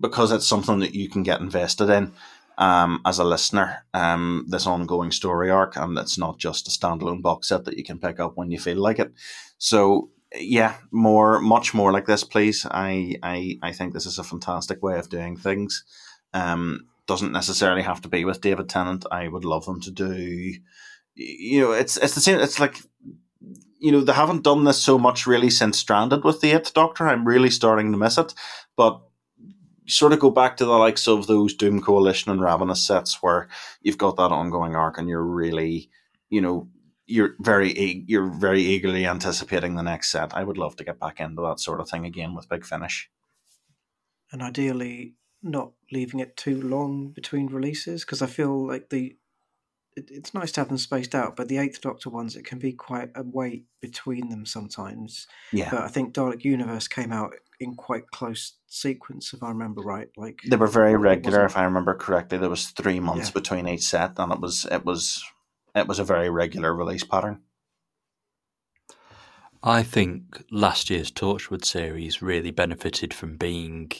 because 0.00 0.32
it's 0.32 0.46
something 0.46 0.80
that 0.80 0.94
you 0.94 1.08
can 1.08 1.22
get 1.22 1.40
invested 1.40 1.88
in 1.88 2.12
um, 2.58 3.00
as 3.04 3.18
a 3.18 3.24
listener, 3.24 3.84
um, 3.94 4.46
this 4.48 4.66
ongoing 4.66 5.10
story 5.10 5.50
arc, 5.50 5.76
and 5.76 5.96
it's 5.98 6.18
not 6.18 6.38
just 6.38 6.68
a 6.68 6.70
standalone 6.70 7.22
box 7.22 7.48
set 7.48 7.64
that 7.64 7.76
you 7.76 7.84
can 7.84 7.98
pick 7.98 8.20
up 8.20 8.36
when 8.36 8.50
you 8.50 8.58
feel 8.58 8.78
like 8.78 8.98
it. 8.98 9.12
So 9.58 10.10
yeah, 10.34 10.76
more, 10.90 11.40
much 11.40 11.74
more 11.74 11.92
like 11.92 12.06
this, 12.06 12.24
please. 12.24 12.66
I, 12.70 13.16
I, 13.22 13.58
I 13.62 13.72
think 13.72 13.92
this 13.92 14.06
is 14.06 14.18
a 14.18 14.24
fantastic 14.24 14.82
way 14.82 14.98
of 14.98 15.08
doing 15.08 15.36
things. 15.36 15.84
Um, 16.32 16.86
doesn't 17.06 17.32
necessarily 17.32 17.82
have 17.82 18.00
to 18.02 18.08
be 18.08 18.24
with 18.24 18.40
David 18.40 18.68
Tennant. 18.68 19.04
I 19.10 19.28
would 19.28 19.44
love 19.44 19.66
them 19.66 19.80
to 19.80 19.90
do. 19.90 20.54
You 21.14 21.60
know, 21.60 21.72
it's 21.72 21.96
it's 21.96 22.14
the 22.14 22.20
same. 22.20 22.40
It's 22.40 22.60
like 22.60 22.78
you 23.78 23.92
know 23.92 24.00
they 24.00 24.12
haven't 24.12 24.44
done 24.44 24.64
this 24.64 24.80
so 24.80 24.98
much 24.98 25.26
really 25.26 25.50
since 25.50 25.78
Stranded 25.78 26.24
with 26.24 26.40
the 26.40 26.52
Eighth 26.52 26.72
Doctor. 26.72 27.08
I'm 27.08 27.26
really 27.26 27.50
starting 27.50 27.92
to 27.92 27.98
miss 27.98 28.18
it, 28.18 28.34
but 28.76 29.00
sort 29.86 30.12
of 30.12 30.20
go 30.20 30.30
back 30.30 30.56
to 30.56 30.64
the 30.64 30.70
likes 30.70 31.08
of 31.08 31.26
those 31.26 31.54
Doom 31.54 31.82
Coalition 31.82 32.30
and 32.30 32.40
Ravenous 32.40 32.86
sets 32.86 33.22
where 33.22 33.48
you've 33.82 33.98
got 33.98 34.16
that 34.16 34.30
ongoing 34.30 34.76
arc 34.76 34.98
and 34.98 35.08
you're 35.08 35.24
really, 35.24 35.90
you 36.30 36.40
know, 36.40 36.68
you're 37.06 37.34
very 37.40 38.04
you're 38.06 38.30
very 38.30 38.62
eagerly 38.62 39.06
anticipating 39.06 39.74
the 39.74 39.82
next 39.82 40.10
set. 40.12 40.34
I 40.34 40.44
would 40.44 40.58
love 40.58 40.76
to 40.76 40.84
get 40.84 41.00
back 41.00 41.20
into 41.20 41.42
that 41.42 41.60
sort 41.60 41.80
of 41.80 41.90
thing 41.90 42.06
again 42.06 42.34
with 42.34 42.48
Big 42.48 42.64
Finish. 42.64 43.10
And 44.30 44.42
ideally, 44.42 45.14
not 45.42 45.72
leaving 45.90 46.20
it 46.20 46.36
too 46.36 46.60
long 46.62 47.08
between 47.08 47.46
releases 47.48 48.04
because 48.04 48.22
I 48.22 48.26
feel 48.26 48.66
like 48.66 48.90
the 48.90 49.16
it, 49.94 50.10
it's 50.10 50.32
nice 50.32 50.52
to 50.52 50.60
have 50.60 50.68
them 50.68 50.78
spaced 50.78 51.14
out, 51.14 51.36
but 51.36 51.48
the 51.48 51.58
Eighth 51.58 51.80
Doctor 51.82 52.08
ones 52.08 52.34
it 52.36 52.44
can 52.46 52.58
be 52.58 52.72
quite 52.72 53.10
a 53.14 53.22
wait 53.22 53.66
between 53.80 54.30
them 54.30 54.46
sometimes. 54.46 55.26
Yeah, 55.52 55.68
But 55.70 55.82
I 55.82 55.88
think 55.88 56.14
Dalek 56.14 56.44
Universe 56.44 56.88
came 56.88 57.12
out 57.12 57.34
in 57.60 57.74
quite 57.74 58.10
close 58.10 58.54
sequence, 58.66 59.34
if 59.34 59.42
I 59.42 59.48
remember 59.48 59.82
right. 59.82 60.08
Like 60.16 60.40
they 60.48 60.56
were 60.56 60.66
very 60.66 60.96
regular, 60.96 61.44
if 61.44 61.56
I 61.56 61.64
remember 61.64 61.94
correctly. 61.94 62.38
There 62.38 62.48
was 62.48 62.68
three 62.68 63.00
months 63.00 63.28
Yeah. 63.28 63.32
between 63.34 63.68
each 63.68 63.82
set, 63.82 64.18
and 64.18 64.32
it 64.32 64.40
was 64.40 64.66
it 64.70 64.84
was 64.84 65.22
it 65.74 65.86
was 65.86 65.98
a 65.98 66.04
very 66.04 66.30
regular 66.30 66.74
release 66.74 67.04
pattern. 67.04 67.42
I 69.62 69.82
think 69.82 70.42
last 70.50 70.90
year's 70.90 71.10
Torchwood 71.12 71.64
series 71.64 72.20
really 72.20 72.50
benefited 72.50 73.14
from 73.14 73.36
being 73.36 73.92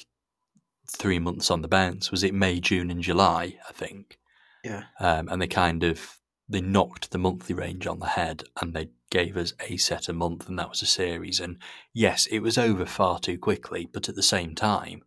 three 0.97 1.19
months 1.19 1.51
on 1.51 1.63
the 1.63 1.69
bounce. 1.69 2.11
Was 2.11 2.23
it 2.23 2.35
May, 2.35 2.61
June, 2.61 2.91
and 2.91 3.03
July? 3.03 3.59
I 3.69 3.73
think, 3.73 4.19
yeah, 4.65 4.85
um, 5.01 5.29
and 5.29 5.41
they 5.41 5.47
kind 5.49 5.83
of 5.83 6.19
they 6.49 6.61
knocked 6.61 7.11
the 7.11 7.19
monthly 7.19 7.55
range 7.55 7.87
on 7.87 7.99
the 7.99 8.09
head, 8.09 8.45
and 8.61 8.75
they 8.75 8.91
gave 9.11 9.37
us 9.37 9.53
a 9.61 9.77
set 9.77 10.09
a 10.09 10.13
month, 10.13 10.49
and 10.49 10.59
that 10.59 10.71
was 10.71 10.83
a 10.83 10.87
series. 10.87 11.41
And 11.41 11.59
yes, 11.93 12.27
it 12.27 12.41
was 12.41 12.59
over 12.59 12.87
far 12.87 13.19
too 13.19 13.39
quickly, 13.39 13.89
but 13.93 14.09
at 14.09 14.15
the 14.15 14.23
same 14.23 14.55
time, 14.55 15.03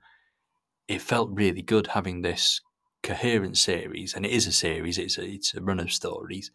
it 0.87 1.01
felt 1.01 1.29
really 1.31 1.61
good 1.61 1.87
having 1.87 2.21
this 2.21 2.61
coherent 3.03 3.57
series, 3.57 4.13
and 4.13 4.25
it 4.25 4.31
is 4.31 4.47
a 4.47 4.51
series. 4.51 4.97
It's 4.97 5.17
a, 5.17 5.25
it's 5.25 5.53
a 5.53 5.61
run 5.61 5.79
of 5.79 5.91
stories. 5.91 6.51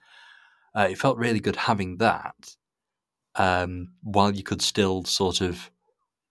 Uh, 0.74 0.88
it 0.90 0.98
felt 0.98 1.18
really 1.18 1.40
good 1.40 1.56
having 1.56 1.96
that, 1.98 2.56
um, 3.36 3.92
while 4.02 4.34
you 4.34 4.42
could 4.42 4.62
still 4.62 5.04
sort 5.04 5.40
of 5.40 5.70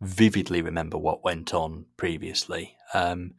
vividly 0.02 0.62
remember 0.62 0.97
what 0.97 1.24
went 1.24 1.54
on 1.54 1.86
previously. 1.97 2.76
Um, 2.93 3.34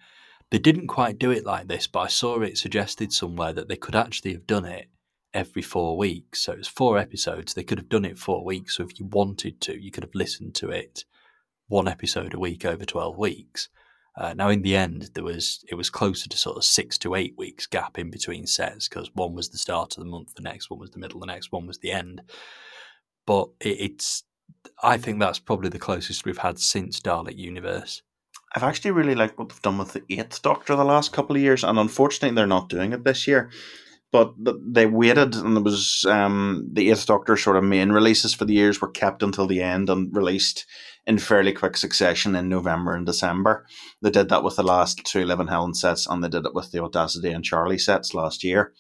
they 0.51 0.59
didn't 0.59 0.89
quite 0.89 1.19
do 1.19 1.31
it 1.31 1.47
like 1.47 1.69
this, 1.69 1.87
but 1.87 2.01
I 2.01 2.09
saw 2.09 2.41
it 2.41 2.59
suggested 2.59 3.13
somewhere 3.13 3.53
that 3.53 3.69
they 3.69 3.77
could 3.77 3.95
actually 3.95 4.33
have 4.33 4.47
done 4.47 4.65
it 4.65 4.89
every 5.33 5.63
four 5.63 5.97
weeks. 5.97 6.43
So 6.43 6.53
it 6.53 6.59
was 6.59 6.69
four 6.69 6.99
episodes. 6.99 7.55
They 7.55 7.63
could 7.63 7.79
have 7.79 7.89
done 7.89 8.05
it 8.05 8.19
four 8.19 8.45
weeks. 8.45 8.77
So 8.77 8.85
if 8.85 8.99
you 8.99 9.07
wanted 9.07 9.61
to, 9.63 9.81
you 9.81 9.91
could 9.91 10.03
have 10.03 10.15
listened 10.15 10.55
to 10.57 10.71
it 10.71 11.05
one 11.69 11.87
episode 11.87 12.35
a 12.35 12.39
week 12.39 12.65
over 12.65 12.85
12 12.85 13.17
weeks. 13.17 13.69
Uh, 14.17 14.35
now, 14.35 14.49
in 14.49 14.63
the 14.63 14.77
end, 14.77 15.11
there 15.15 15.25
was 15.25 15.65
it 15.69 15.77
was 15.77 15.89
closer 15.89 16.29
to 16.29 16.37
sort 16.37 16.57
of 16.57 16.65
six 16.65 16.99
to 16.99 17.15
eight 17.15 17.35
weeks 17.39 17.67
gap 17.67 17.97
in 17.97 18.11
between 18.11 18.45
sets 18.45 18.89
because 18.89 19.09
one 19.15 19.35
was 19.35 19.49
the 19.49 19.59
start 19.59 19.97
of 19.97 20.03
the 20.03 20.11
month, 20.11 20.35
the 20.35 20.43
next 20.43 20.69
one 20.69 20.81
was 20.81 20.91
the 20.91 20.99
middle, 20.99 21.21
the 21.21 21.27
next 21.27 21.53
one 21.53 21.67
was 21.67 21.79
the 21.79 21.93
end. 21.93 22.23
But 23.25 23.51
it, 23.61 23.81
it's, 23.81 24.25
I 24.83 24.97
think 24.97 25.19
that's 25.19 25.39
probably 25.39 25.69
the 25.69 25.79
closest 25.79 26.25
we've 26.25 26.39
had 26.39 26.59
since 26.59 27.01
Dalek 27.01 27.37
Universe. 27.37 28.03
I've 28.55 28.63
actually 28.63 28.91
really 28.91 29.15
liked 29.15 29.39
what 29.39 29.49
they've 29.49 29.63
done 29.63 29.79
with 29.79 29.93
the 29.93 30.03
Eighth 30.11 30.43
Doctor 30.43 30.75
the 30.75 30.85
last 30.85 31.13
couple 31.13 31.37
of 31.37 31.43
years, 31.43 31.63
and 31.63 31.79
unfortunately, 31.79 32.35
they're 32.35 32.47
not 32.47 32.69
doing 32.69 32.93
it 32.93 33.05
this 33.05 33.27
year. 33.27 33.51
But 34.13 34.35
they 34.37 34.87
waited, 34.87 35.37
and 35.37 35.57
there 35.57 35.63
was 35.63 36.05
um, 36.09 36.69
the 36.73 36.91
Eighth 36.91 37.07
Doctor 37.07 37.37
sort 37.37 37.57
of 37.57 37.63
main 37.63 37.91
releases 37.93 38.35
for 38.35 38.45
the 38.45 38.55
years 38.55 38.81
were 38.81 38.91
kept 38.91 39.23
until 39.23 39.47
the 39.47 39.63
end 39.63 39.89
and 39.89 40.15
released 40.15 40.67
in 41.07 41.19
fairly 41.19 41.53
quick 41.53 41.77
succession 41.77 42.35
in 42.35 42.49
November 42.49 42.95
and 42.95 43.07
December. 43.07 43.67
They 44.03 44.11
did 44.11 44.29
that 44.29 44.43
with 44.43 44.57
the 44.57 44.65
last 44.65 45.05
two 45.05 45.25
Liv 45.25 45.39
and 45.39 45.49
Helen 45.49 45.75
sets, 45.75 46.09
and 46.09 46.25
they 46.25 46.29
did 46.29 46.45
it 46.45 46.55
with 46.55 46.73
the 46.73 46.83
Audacity 46.83 47.31
and 47.31 47.45
Charlie 47.45 47.79
sets 47.79 48.13
last 48.13 48.43
year. 48.43 48.73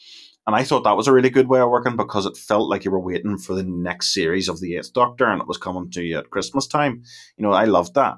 And 0.46 0.56
I 0.56 0.64
thought 0.64 0.84
that 0.84 0.96
was 0.96 1.06
a 1.06 1.12
really 1.12 1.30
good 1.30 1.48
way 1.48 1.60
of 1.60 1.68
working 1.68 1.96
because 1.96 2.26
it 2.26 2.36
felt 2.36 2.68
like 2.68 2.84
you 2.84 2.90
were 2.90 2.98
waiting 3.00 3.38
for 3.38 3.54
the 3.54 3.62
next 3.62 4.14
series 4.14 4.48
of 4.48 4.60
the 4.60 4.76
Eighth 4.76 4.92
Doctor, 4.92 5.26
and 5.26 5.40
it 5.40 5.46
was 5.46 5.58
coming 5.58 5.90
to 5.90 6.02
you 6.02 6.18
at 6.18 6.30
Christmas 6.30 6.66
time. 6.66 7.02
You 7.36 7.44
know, 7.44 7.52
I 7.52 7.66
loved 7.66 7.94
that. 7.94 8.16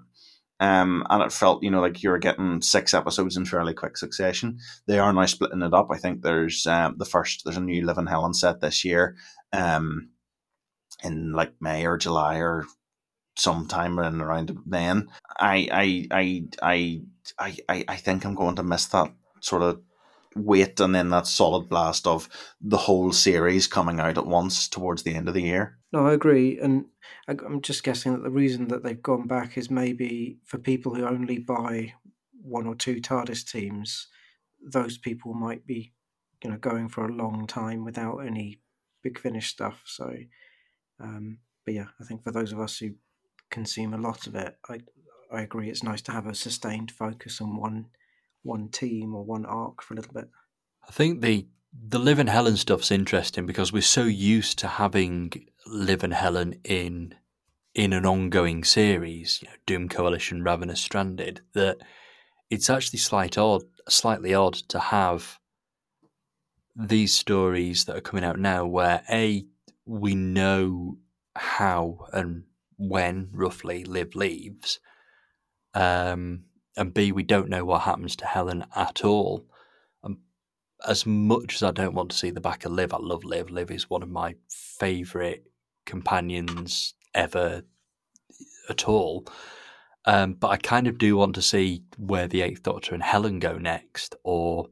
Um, 0.61 1.05
and 1.11 1.23
it 1.25 1.33
felt, 1.33 1.65
you 1.65 1.71
know, 1.73 1.81
like 1.81 2.05
you 2.05 2.11
were 2.11 2.19
getting 2.19 2.63
six 2.63 2.95
episodes 2.95 3.37
in 3.37 3.45
fairly 3.45 3.75
quick 3.75 3.97
succession. 3.97 4.59
They 4.87 5.01
are 5.01 5.13
now 5.13 5.27
splitting 5.27 5.63
it 5.63 5.75
up. 5.75 5.89
I 5.91 5.99
think 5.99 6.23
there's 6.23 6.65
um, 6.69 6.95
the 6.99 7.05
first, 7.05 7.43
there's 7.45 7.57
a 7.57 7.61
new 7.61 7.85
Liv 7.85 7.99
and 7.99 8.09
Helen 8.09 8.33
set 8.33 8.61
this 8.61 8.85
year, 8.85 9.17
um, 9.53 10.11
in 11.03 11.33
like 11.33 11.55
May 11.61 11.85
or 11.85 11.99
July 11.99 12.37
or 12.37 12.65
sometime 13.37 13.99
around 13.99 14.57
then. 14.65 15.09
I, 15.41 15.69
I, 15.73 16.07
I, 16.63 17.03
I, 17.41 17.57
I, 17.69 17.85
I 17.89 17.97
think 17.97 18.25
I'm 18.25 18.37
going 18.37 18.55
to 18.57 18.63
miss 18.63 18.87
that 18.87 19.13
sort 19.41 19.63
of 19.63 19.81
weight 20.35 20.81
and 20.81 20.95
then 20.95 21.11
that 21.11 21.27
solid 21.27 21.69
blast 21.69 22.07
of 22.07 22.29
the 22.61 22.77
whole 22.77 23.13
series 23.13 23.67
coming 23.67 24.01
out 24.01 24.19
at 24.19 24.27
once 24.27 24.69
towards 24.69 25.03
the 25.03 25.15
end 25.15 25.29
of 25.29 25.35
the 25.35 25.43
year. 25.43 25.79
No, 25.93 26.07
I 26.07 26.13
agree, 26.13 26.59
and 26.59 26.87
I'm 27.29 27.61
just 27.61 27.85
guessing 27.85 28.13
that 28.13 28.23
the 28.23 28.31
reason 28.31 28.69
that 28.69 28.83
they've 28.83 29.03
gone 29.03 29.27
back 29.27 29.59
is 29.59 29.71
maybe 29.71 30.39
for 30.45 30.59
people 30.59 30.95
who 30.95 31.07
only 31.07 31.39
buy 31.39 31.95
one 32.43 32.67
or 32.67 32.75
two 32.75 33.01
TARDIS 33.01 33.51
teams. 33.51 34.09
Those 34.65 34.99
people 34.99 35.35
might 35.35 35.67
be, 35.67 35.93
you 36.43 36.51
know, 36.51 36.57
going 36.57 36.89
for 36.89 37.05
a 37.05 37.13
long 37.13 37.47
time 37.47 37.85
without 37.85 38.19
any 38.19 38.61
big 39.03 39.19
finish 39.19 39.49
stuff. 39.49 39.83
So, 39.85 40.15
um, 41.01 41.39
but 41.65 41.75
yeah, 41.75 41.89
I 42.01 42.05
think 42.05 42.23
for 42.25 42.33
those 42.33 42.53
of 42.53 42.61
us 42.61 42.79
who 42.79 42.91
consume 43.51 43.95
a 43.95 43.99
lot 43.99 44.27
of 44.27 44.35
it, 44.35 44.57
I 44.69 44.81
I 45.33 45.43
agree. 45.43 45.71
It's 45.71 45.83
nice 45.83 46.03
to 46.03 46.13
have 46.13 46.27
a 46.27 46.35
sustained 46.35 46.91
focus 46.91 47.41
on 47.41 47.57
one 47.57 47.87
one 48.43 48.69
team 48.69 49.15
or 49.15 49.25
one 49.25 49.47
arc 49.47 49.83
for 49.83 49.95
a 49.95 49.97
little 49.97 50.13
bit. 50.13 50.29
I 50.87 50.93
think 50.93 51.21
the 51.23 51.47
the 51.73 51.99
Liv 51.99 52.19
and 52.19 52.29
Helen 52.29 52.57
stuff's 52.57 52.91
interesting 52.91 53.47
because 53.47 53.73
we're 53.73 53.83
so 53.83 54.05
used 54.05 54.59
to 54.59 54.69
having 54.69 55.33
Liv 55.67 56.05
and 56.05 56.13
Helen 56.13 56.55
in 56.65 57.15
in 57.75 57.93
an 57.95 58.05
ongoing 58.05 58.65
series, 58.65 59.41
you 59.41 59.49
know, 59.49 59.55
Doom 59.65 59.89
Coalition, 59.89 60.43
Ravenous 60.43 60.81
Stranded, 60.81 61.41
that 61.55 61.79
it's 62.51 62.69
actually 62.69 62.99
slight 62.99 63.39
odd, 63.39 63.63
slightly 63.89 64.35
odd 64.35 64.55
to 64.55 64.79
have 64.79 65.39
these 66.77 67.15
stories 67.15 67.87
that 67.87 67.97
are 67.97 68.03
coming 68.03 68.25
out 68.25 68.39
now 68.39 68.67
where 68.67 69.03
A, 69.11 69.47
we 69.87 70.15
know 70.15 70.99
how 71.35 72.07
and 72.13 72.45
when 72.77 73.31
roughly 73.33 73.85
Liv 73.85 74.15
leaves, 74.15 74.81
um, 75.75 76.45
and 76.77 76.95
B, 76.95 77.13
we 77.13 77.23
don't 77.23 77.49
know 77.49 77.65
what 77.65 77.83
happens 77.83 78.17
to 78.17 78.27
Helen 78.27 78.65
at 78.75 79.05
all 79.05 79.47
And 80.03 80.19
as 80.87 81.07
much 81.07 81.57
as 81.57 81.63
I 81.63 81.71
don't 81.71 81.95
want 81.95 82.11
to 82.11 82.17
see 82.17 82.31
the 82.31 82.41
back 82.41 82.65
of 82.65 82.73
Liv, 82.73 82.93
I 82.93 82.99
love 82.99 83.25
Liv. 83.25 83.51
Liv 83.51 83.71
is 83.71 83.91
one 83.91 84.03
of 84.03 84.11
my 84.11 84.35
favourite 84.49 85.43
companions 85.85 86.95
ever 87.15 87.63
at 88.69 88.89
all. 88.89 89.27
Um, 90.05 90.35
but 90.35 90.49
I 90.49 90.57
kind 90.57 90.87
of 90.87 90.99
do 90.99 91.17
want 91.17 91.35
to 91.37 91.43
see 91.43 91.85
where 91.97 92.27
the 92.27 92.43
Eighth 92.43 92.63
Doctor 92.65 92.95
and 92.95 93.03
Helen 93.03 93.39
go 93.39 93.59
next, 93.59 94.17
or 94.25 94.69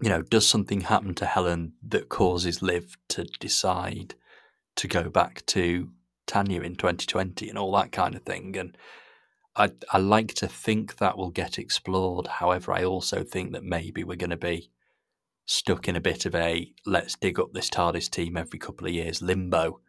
you 0.00 0.08
know, 0.08 0.22
does 0.22 0.46
something 0.46 0.82
happen 0.82 1.14
to 1.16 1.26
Helen 1.26 1.74
that 1.86 2.08
causes 2.08 2.62
Liv 2.62 2.96
to 3.08 3.24
decide 3.40 4.14
to 4.76 4.88
go 4.88 5.10
back 5.10 5.44
to 5.46 5.90
Tanya 6.26 6.62
in 6.62 6.76
2020 6.76 7.48
and 7.48 7.58
all 7.58 7.72
that 7.72 7.92
kind 7.92 8.14
of 8.14 8.22
thing? 8.22 8.56
And 8.56 8.76
I 9.56 9.72
I 9.90 9.98
like 9.98 10.34
to 10.34 10.48
think 10.48 10.96
that 10.96 11.16
will 11.18 11.30
get 11.30 11.58
explored. 11.58 12.26
However, 12.26 12.72
I 12.72 12.84
also 12.84 13.22
think 13.22 13.52
that 13.52 13.64
maybe 13.64 14.04
we're 14.04 14.16
going 14.16 14.30
to 14.30 14.36
be 14.36 14.70
stuck 15.44 15.88
in 15.88 15.96
a 15.96 16.00
bit 16.00 16.24
of 16.24 16.34
a 16.34 16.72
let's 16.86 17.16
dig 17.16 17.38
up 17.38 17.52
this 17.52 17.68
TARDIS 17.68 18.10
team 18.10 18.36
every 18.36 18.58
couple 18.58 18.86
of 18.86 18.92
years 18.94 19.20
limbo. 19.22 19.80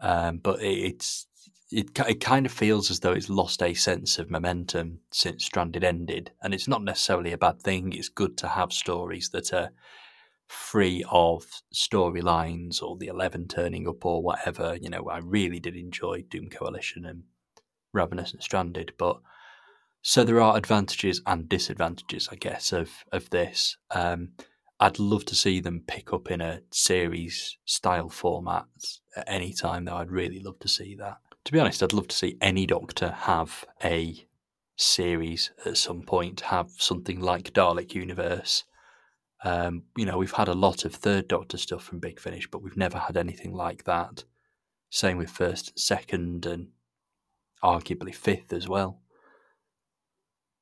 Um, 0.00 0.38
but 0.38 0.62
it, 0.62 0.78
it's 0.78 1.26
it, 1.72 1.98
it 1.98 2.20
kind 2.20 2.46
of 2.46 2.52
feels 2.52 2.90
as 2.90 3.00
though 3.00 3.12
it's 3.12 3.28
lost 3.28 3.62
a 3.62 3.74
sense 3.74 4.18
of 4.18 4.30
momentum 4.30 5.00
since 5.10 5.44
Stranded 5.44 5.82
ended, 5.82 6.30
and 6.42 6.54
it's 6.54 6.68
not 6.68 6.84
necessarily 6.84 7.32
a 7.32 7.38
bad 7.38 7.60
thing. 7.60 7.92
It's 7.92 8.08
good 8.08 8.36
to 8.38 8.48
have 8.48 8.72
stories 8.72 9.30
that 9.30 9.52
are 9.52 9.70
free 10.46 11.04
of 11.10 11.44
storylines 11.74 12.80
or 12.80 12.96
the 12.96 13.08
Eleven 13.08 13.48
turning 13.48 13.88
up 13.88 14.06
or 14.06 14.22
whatever. 14.22 14.76
You 14.80 14.90
know, 14.90 15.08
I 15.08 15.18
really 15.18 15.58
did 15.58 15.74
enjoy 15.74 16.22
Doom 16.22 16.50
Coalition 16.50 17.04
and 17.04 17.24
Ravenous 17.96 18.32
and 18.32 18.42
Stranded, 18.42 18.92
but 18.98 19.18
so 20.02 20.22
there 20.22 20.40
are 20.40 20.56
advantages 20.56 21.20
and 21.26 21.48
disadvantages, 21.48 22.28
I 22.30 22.36
guess, 22.36 22.72
of 22.72 22.90
of 23.10 23.28
this. 23.30 23.76
Um, 23.90 24.30
I'd 24.78 24.98
love 24.98 25.24
to 25.26 25.34
see 25.34 25.60
them 25.60 25.82
pick 25.86 26.12
up 26.12 26.30
in 26.30 26.40
a 26.40 26.60
series 26.70 27.56
style 27.64 28.10
format 28.10 28.66
at 29.16 29.24
any 29.26 29.52
time, 29.52 29.86
though. 29.86 29.96
I'd 29.96 30.10
really 30.10 30.40
love 30.40 30.58
to 30.60 30.68
see 30.68 30.94
that. 30.96 31.16
To 31.46 31.52
be 31.52 31.58
honest, 31.58 31.82
I'd 31.82 31.92
love 31.92 32.08
to 32.08 32.16
see 32.16 32.36
any 32.40 32.66
Doctor 32.66 33.10
have 33.10 33.64
a 33.82 34.26
series 34.76 35.50
at 35.64 35.78
some 35.78 36.02
point, 36.02 36.40
have 36.40 36.70
something 36.76 37.20
like 37.20 37.52
Dalek 37.52 37.94
Universe. 37.94 38.64
Um, 39.44 39.84
you 39.96 40.04
know, 40.04 40.18
we've 40.18 40.32
had 40.32 40.48
a 40.48 40.54
lot 40.54 40.84
of 40.84 40.94
Third 40.94 41.28
Doctor 41.28 41.56
stuff 41.56 41.82
from 41.82 41.98
Big 41.98 42.20
Finish, 42.20 42.50
but 42.50 42.62
we've 42.62 42.76
never 42.76 42.98
had 42.98 43.16
anything 43.16 43.54
like 43.54 43.84
that. 43.84 44.24
Same 44.90 45.16
with 45.16 45.30
First 45.30 45.70
and 45.70 45.78
Second, 45.78 46.46
and 46.46 46.68
arguably 47.62 48.14
Fifth 48.14 48.52
as 48.52 48.68
well. 48.68 49.00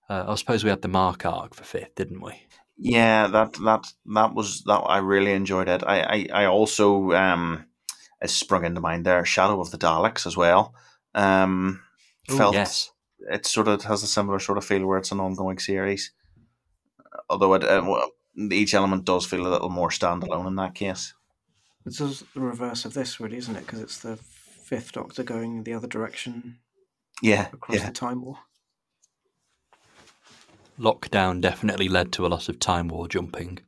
Uh, 0.09 0.25
I 0.29 0.35
suppose 0.35 0.65
we 0.65 0.71
had 0.71 0.83
the 0.83 0.89
Mark 0.89 1.25
arc 1.25 1.55
for 1.55 1.65
Fifth, 1.65 1.95
didn't 1.95 2.21
we? 2.21 2.43
Yeah, 2.77 3.29
that 3.29 3.55
that 3.65 3.87
that 4.07 4.35
was 4.35 4.65
that. 4.65 4.79
I 4.79 4.99
really 4.99 5.33
enjoyed 5.33 5.69
it. 5.69 5.83
I 5.87 6.01
I, 6.01 6.29
I 6.43 6.47
also 6.47 7.13
um, 7.13 7.67
it 8.21 8.31
sprung 8.31 8.65
into 8.65 8.81
mind 8.81 9.07
there. 9.07 9.25
Shadow 9.25 9.61
of 9.61 9.71
the 9.71 9.79
Daleks 9.79 10.27
as 10.27 10.37
well. 10.37 10.75
Um, 11.15 11.83
Ooh, 12.31 12.37
felt 12.37 12.55
yes. 12.55 12.91
it 13.31 13.47
sort 13.47 13.69
of 13.69 13.85
has 13.85 14.03
a 14.03 14.09
similar 14.09 14.41
sort 14.41 14.59
of 14.59 14.65
feel 14.65 14.87
where 14.87 14.99
it's 14.99 15.13
an 15.13 15.21
ongoing 15.21 15.59
series. 15.59 16.13
Although 17.31 17.55
it, 17.55 17.63
uh, 17.63 17.83
well, 17.87 18.11
each 18.51 18.75
element 18.75 19.05
does 19.05 19.25
feel 19.25 19.47
a 19.47 19.49
little 19.49 19.71
more 19.71 19.91
standalone 19.91 20.49
in 20.49 20.57
that 20.57 20.75
case. 20.75 21.15
It's 21.87 21.99
just 21.99 22.25
the 22.35 22.41
reverse 22.41 22.85
of 22.85 22.95
this, 22.95 23.21
really, 23.21 23.37
isn't 23.37 23.55
it? 23.55 23.67
Because 23.67 23.81
it's 23.81 23.99
the 23.99 24.17
fifth 24.17 24.93
Doctor 24.93 25.23
going 25.23 25.63
the 25.63 25.75
other 25.75 25.87
direction 25.87 26.59
Yeah, 27.23 27.49
across 27.53 27.79
yeah. 27.79 27.87
the 27.87 27.93
time 27.93 28.23
war. 28.23 28.39
lockdown 30.79 31.41
definitely 31.41 31.89
led 31.89 32.13
to 32.13 32.27
a 32.27 32.29
lot 32.29 32.49
of 32.49 32.59
time 32.59 32.89
war 32.89 33.09
jumping. 33.09 33.59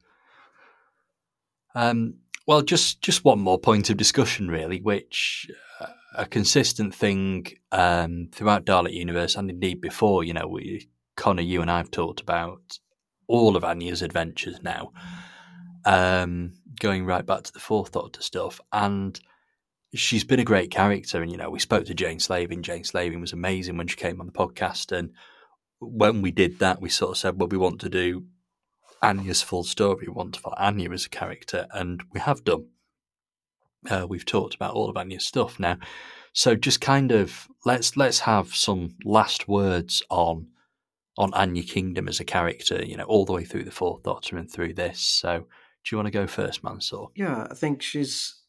Um, 1.74 2.14
well, 2.46 2.62
just 2.62 3.02
just 3.02 3.24
one 3.24 3.40
more 3.40 3.58
point 3.58 3.90
of 3.90 3.96
discussion, 3.96 4.48
really, 4.48 4.80
which 4.80 5.50
uh, 5.80 5.86
a 6.16 6.26
consistent 6.26 6.94
thing 6.94 7.46
um, 7.72 8.28
throughout 8.32 8.64
Dalek 8.64 8.92
Universe 8.92 9.36
and 9.36 9.50
indeed 9.50 9.80
before. 9.80 10.24
You 10.24 10.34
know, 10.34 10.46
we 10.48 10.88
Connor, 11.16 11.42
you 11.42 11.60
and 11.62 11.70
I 11.70 11.78
have 11.78 11.90
talked 11.90 12.20
about 12.20 12.78
all 13.26 13.56
of 13.56 13.64
Anya's 13.64 14.02
adventures 14.02 14.62
now, 14.62 14.92
um, 15.84 16.52
going 16.80 17.04
right 17.04 17.26
back 17.26 17.42
to 17.42 17.52
the 17.52 17.58
Fourth 17.58 17.92
Doctor 17.92 18.22
stuff, 18.22 18.60
and 18.72 19.18
she's 19.98 20.24
been 20.24 20.40
a 20.40 20.44
great 20.44 20.70
character. 20.70 21.22
And 21.22 21.30
you 21.30 21.36
know, 21.36 21.50
we 21.50 21.58
spoke 21.58 21.86
to 21.86 21.94
Jane 21.94 22.20
Slavin. 22.20 22.62
Jane 22.62 22.84
Slavin 22.84 23.20
was 23.20 23.32
amazing 23.32 23.76
when 23.76 23.86
she 23.86 23.96
came 23.96 24.20
on 24.20 24.26
the 24.26 24.32
podcast, 24.32 24.96
and 24.96 25.12
when 25.78 26.22
we 26.22 26.30
did 26.30 26.58
that, 26.60 26.80
we 26.80 26.88
sort 26.88 27.12
of 27.12 27.18
said, 27.18 27.38
well, 27.38 27.48
we 27.48 27.58
want 27.58 27.80
to 27.80 27.88
do 27.88 28.24
Anya's 29.02 29.42
full 29.42 29.64
story. 29.64 30.06
We 30.06 30.12
want 30.12 30.34
to 30.34 30.40
follow 30.40 30.56
Anya 30.58 30.90
as 30.90 31.06
a 31.06 31.10
character, 31.10 31.66
and 31.72 32.02
we 32.12 32.20
have 32.20 32.44
done. 32.44 32.66
Uh, 33.88 34.06
we've 34.08 34.24
talked 34.24 34.54
about 34.54 34.74
all 34.74 34.88
of 34.88 34.96
Anya's 34.96 35.24
stuff 35.24 35.60
now, 35.60 35.78
so 36.32 36.54
just 36.54 36.80
kind 36.80 37.12
of 37.12 37.48
let's 37.64 37.96
let's 37.96 38.20
have 38.20 38.54
some 38.54 38.96
last 39.04 39.48
words 39.48 40.02
on 40.10 40.48
on 41.16 41.32
Anya 41.34 41.62
Kingdom 41.62 42.08
as 42.08 42.20
a 42.20 42.24
character. 42.24 42.84
You 42.84 42.96
know, 42.96 43.04
all 43.04 43.24
the 43.24 43.32
way 43.32 43.44
through 43.44 43.64
the 43.64 43.70
Fourth 43.70 44.02
Doctor 44.02 44.36
and 44.36 44.50
through 44.50 44.74
this. 44.74 45.00
So, 45.00 45.38
do 45.84 45.90
you 45.90 45.98
want 45.98 46.06
to 46.06 46.12
go 46.12 46.26
first, 46.26 46.64
Mansoor? 46.64 47.10
Yeah, 47.14 47.46
I 47.50 47.54
think 47.54 47.82
she's. 47.82 48.42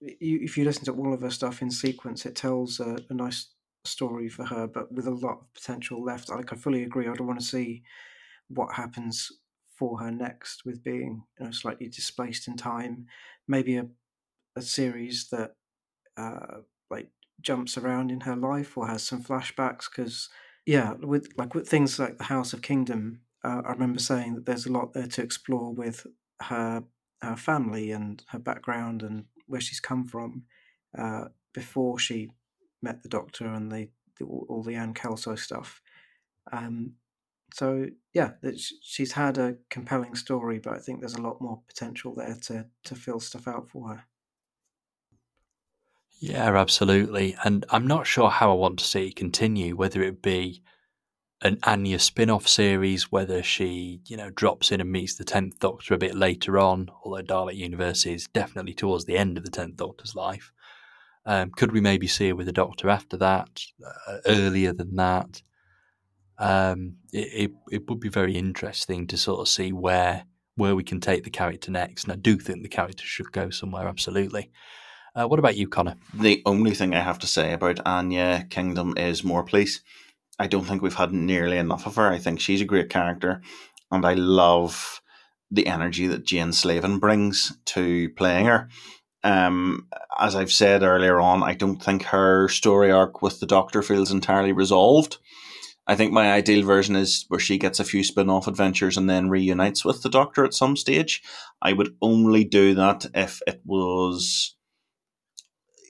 If 0.00 0.56
you 0.58 0.64
listen 0.64 0.84
to 0.86 0.92
all 0.92 1.14
of 1.14 1.22
her 1.22 1.30
stuff 1.30 1.62
in 1.62 1.70
sequence, 1.70 2.26
it 2.26 2.36
tells 2.36 2.80
a, 2.80 2.98
a 3.08 3.14
nice 3.14 3.48
story 3.84 4.28
for 4.28 4.44
her, 4.44 4.66
but 4.66 4.92
with 4.92 5.06
a 5.06 5.10
lot 5.10 5.38
of 5.40 5.54
potential 5.54 6.02
left. 6.02 6.28
Like 6.28 6.52
I 6.52 6.56
fully 6.56 6.82
agree. 6.82 7.08
I 7.08 7.14
don't 7.14 7.26
want 7.26 7.40
to 7.40 7.46
see 7.46 7.82
what 8.48 8.74
happens 8.74 9.30
for 9.76 10.00
her 10.00 10.10
next 10.10 10.64
with 10.64 10.82
being 10.82 11.22
you 11.38 11.46
know 11.46 11.52
slightly 11.52 11.88
displaced 11.88 12.48
in 12.48 12.56
time. 12.56 13.06
Maybe 13.46 13.76
a 13.76 13.86
a 14.56 14.62
series 14.62 15.28
that 15.30 15.52
uh, 16.16 16.58
like 16.90 17.10
jumps 17.40 17.78
around 17.78 18.10
in 18.10 18.20
her 18.20 18.36
life 18.36 18.76
or 18.76 18.86
has 18.88 19.02
some 19.02 19.22
flashbacks. 19.22 19.86
Because 19.90 20.28
yeah, 20.66 20.92
with 20.94 21.28
like 21.36 21.54
with 21.54 21.68
things 21.68 21.98
like 21.98 22.18
the 22.18 22.24
House 22.24 22.52
of 22.52 22.62
Kingdom, 22.62 23.20
uh, 23.44 23.62
I 23.64 23.72
remember 23.72 24.00
saying 24.00 24.34
that 24.34 24.46
there's 24.46 24.66
a 24.66 24.72
lot 24.72 24.92
there 24.92 25.06
to 25.06 25.22
explore 25.22 25.72
with 25.72 26.06
her 26.42 26.84
her 27.22 27.36
family 27.36 27.90
and 27.90 28.22
her 28.28 28.38
background 28.38 29.02
and 29.02 29.24
where 29.48 29.60
she's 29.60 29.80
come 29.80 30.04
from 30.04 30.44
uh, 30.96 31.24
before 31.52 31.98
she 31.98 32.30
met 32.82 33.02
the 33.02 33.08
Doctor 33.08 33.46
and 33.46 33.70
the, 33.70 33.88
the 34.18 34.24
all 34.24 34.62
the 34.62 34.74
Anne 34.74 34.94
Kelso 34.94 35.34
stuff. 35.34 35.80
Um, 36.52 36.94
so 37.52 37.86
yeah, 38.12 38.32
she's 38.82 39.12
had 39.12 39.38
a 39.38 39.56
compelling 39.70 40.14
story, 40.14 40.58
but 40.58 40.74
I 40.74 40.78
think 40.78 41.00
there's 41.00 41.14
a 41.14 41.22
lot 41.22 41.40
more 41.40 41.60
potential 41.66 42.14
there 42.14 42.36
to 42.42 42.66
to 42.84 42.94
fill 42.94 43.20
stuff 43.20 43.48
out 43.48 43.68
for 43.68 43.88
her. 43.88 44.04
Yeah, 46.20 46.56
absolutely. 46.56 47.36
And 47.44 47.64
I'm 47.70 47.86
not 47.86 48.06
sure 48.06 48.28
how 48.28 48.50
I 48.50 48.54
want 48.54 48.80
to 48.80 48.84
see 48.84 49.06
it 49.06 49.16
continue, 49.16 49.76
whether 49.76 50.02
it 50.02 50.20
be 50.20 50.62
an 51.42 51.58
Anya 51.62 51.98
spin 51.98 52.30
off 52.30 52.48
series, 52.48 53.12
whether 53.12 53.42
she, 53.42 54.00
you 54.06 54.16
know, 54.16 54.30
drops 54.30 54.72
in 54.72 54.80
and 54.80 54.90
meets 54.90 55.14
the 55.14 55.24
10th 55.24 55.58
Doctor 55.60 55.94
a 55.94 55.98
bit 55.98 56.14
later 56.14 56.58
on, 56.58 56.90
although 57.04 57.22
Dalek 57.22 57.54
Universe 57.54 58.06
is 58.06 58.26
definitely 58.28 58.74
towards 58.74 59.04
the 59.04 59.16
end 59.16 59.38
of 59.38 59.44
the 59.44 59.50
10th 59.50 59.76
Doctor's 59.76 60.16
life. 60.16 60.52
Um, 61.24 61.50
could 61.50 61.72
we 61.72 61.80
maybe 61.80 62.06
see 62.06 62.28
her 62.28 62.36
with 62.36 62.46
the 62.46 62.52
Doctor 62.52 62.88
after 62.88 63.16
that, 63.18 63.62
uh, 64.08 64.18
earlier 64.26 64.72
than 64.72 64.96
that? 64.96 65.42
Um, 66.38 66.96
it, 67.12 67.50
it, 67.50 67.52
it 67.70 67.88
would 67.88 68.00
be 68.00 68.08
very 68.08 68.36
interesting 68.36 69.06
to 69.08 69.16
sort 69.16 69.40
of 69.40 69.48
see 69.48 69.72
where 69.72 70.24
where 70.58 70.74
we 70.74 70.82
can 70.82 71.00
take 71.00 71.22
the 71.22 71.30
character 71.30 71.70
next. 71.70 72.04
And 72.04 72.12
I 72.12 72.16
do 72.16 72.36
think 72.36 72.62
the 72.62 72.68
character 72.68 73.04
should 73.04 73.30
go 73.30 73.48
somewhere, 73.48 73.86
absolutely. 73.86 74.50
Uh, 75.14 75.26
what 75.26 75.38
about 75.38 75.56
you, 75.56 75.68
Connor? 75.68 75.94
The 76.12 76.42
only 76.44 76.74
thing 76.74 76.94
I 76.94 77.00
have 77.00 77.20
to 77.20 77.28
say 77.28 77.52
about 77.52 77.80
Anya 77.86 78.44
Kingdom 78.50 78.94
is 78.96 79.22
more, 79.22 79.44
please. 79.44 79.82
I 80.38 80.46
don't 80.46 80.64
think 80.64 80.82
we've 80.82 80.94
had 80.94 81.12
nearly 81.12 81.58
enough 81.58 81.86
of 81.86 81.96
her. 81.96 82.08
I 82.08 82.18
think 82.18 82.40
she's 82.40 82.60
a 82.60 82.66
great 82.66 82.90
character, 82.90 83.42
and 83.90 84.04
I 84.04 84.14
love 84.14 85.00
the 85.50 85.66
energy 85.66 86.06
that 86.06 86.26
Jane 86.26 86.52
Slavin 86.52 86.98
brings 86.98 87.56
to 87.66 88.10
playing 88.10 88.46
her. 88.46 88.68
Um, 89.24 89.88
as 90.18 90.36
I've 90.36 90.52
said 90.52 90.82
earlier 90.82 91.20
on, 91.20 91.42
I 91.42 91.54
don't 91.54 91.82
think 91.82 92.04
her 92.04 92.48
story 92.48 92.90
arc 92.90 93.22
with 93.22 93.40
the 93.40 93.46
Doctor 93.46 93.82
feels 93.82 94.12
entirely 94.12 94.52
resolved. 94.52 95.18
I 95.86 95.96
think 95.96 96.12
my 96.12 96.32
ideal 96.32 96.64
version 96.64 96.96
is 96.96 97.24
where 97.28 97.40
she 97.40 97.56
gets 97.56 97.80
a 97.80 97.84
few 97.84 98.04
spin 98.04 98.28
off 98.28 98.46
adventures 98.46 98.98
and 98.98 99.08
then 99.08 99.30
reunites 99.30 99.84
with 99.84 100.02
the 100.02 100.10
Doctor 100.10 100.44
at 100.44 100.52
some 100.52 100.76
stage. 100.76 101.22
I 101.62 101.72
would 101.72 101.96
only 102.02 102.44
do 102.44 102.74
that 102.74 103.06
if 103.14 103.40
it 103.46 103.62
was, 103.64 104.54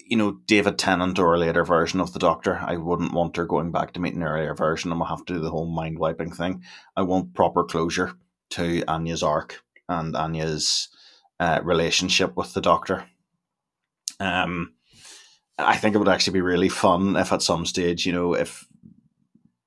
you 0.09 0.16
know, 0.16 0.32
David 0.46 0.78
Tennant 0.78 1.18
or 1.18 1.34
a 1.34 1.38
later 1.38 1.64
version 1.64 2.00
of 2.00 2.12
the 2.12 2.18
Doctor. 2.18 2.59
I 2.62 2.76
wouldn't 2.76 3.12
want 3.12 3.36
her 3.36 3.44
going 3.44 3.70
back 3.70 3.92
to 3.92 4.00
meet 4.00 4.14
an 4.14 4.22
earlier 4.22 4.54
version 4.54 4.90
and 4.90 4.98
we'll 4.98 5.09
have 5.09 5.24
to 5.26 5.34
do 5.34 5.40
the 5.40 5.50
whole 5.50 5.66
mind 5.66 5.98
wiping 5.98 6.32
thing. 6.32 6.62
I 6.96 7.02
want 7.02 7.34
proper 7.34 7.62
closure 7.64 8.14
to 8.50 8.82
Anya's 8.88 9.22
arc 9.22 9.62
and 9.88 10.16
Anya's 10.16 10.88
uh, 11.38 11.61
relationship 11.62 12.36
with 12.36 12.54
the 12.54 12.62
Doctor. 12.62 13.04
Um, 14.18 14.74
I 15.59 15.76
think 15.76 15.94
it 15.94 15.98
would 15.98 16.09
actually 16.09 16.34
be 16.34 16.40
really 16.40 16.70
fun 16.70 17.16
if 17.16 17.32
at 17.32 17.42
some 17.42 17.66
stage, 17.66 18.06
you 18.06 18.12
know, 18.12 18.34
if 18.34 18.66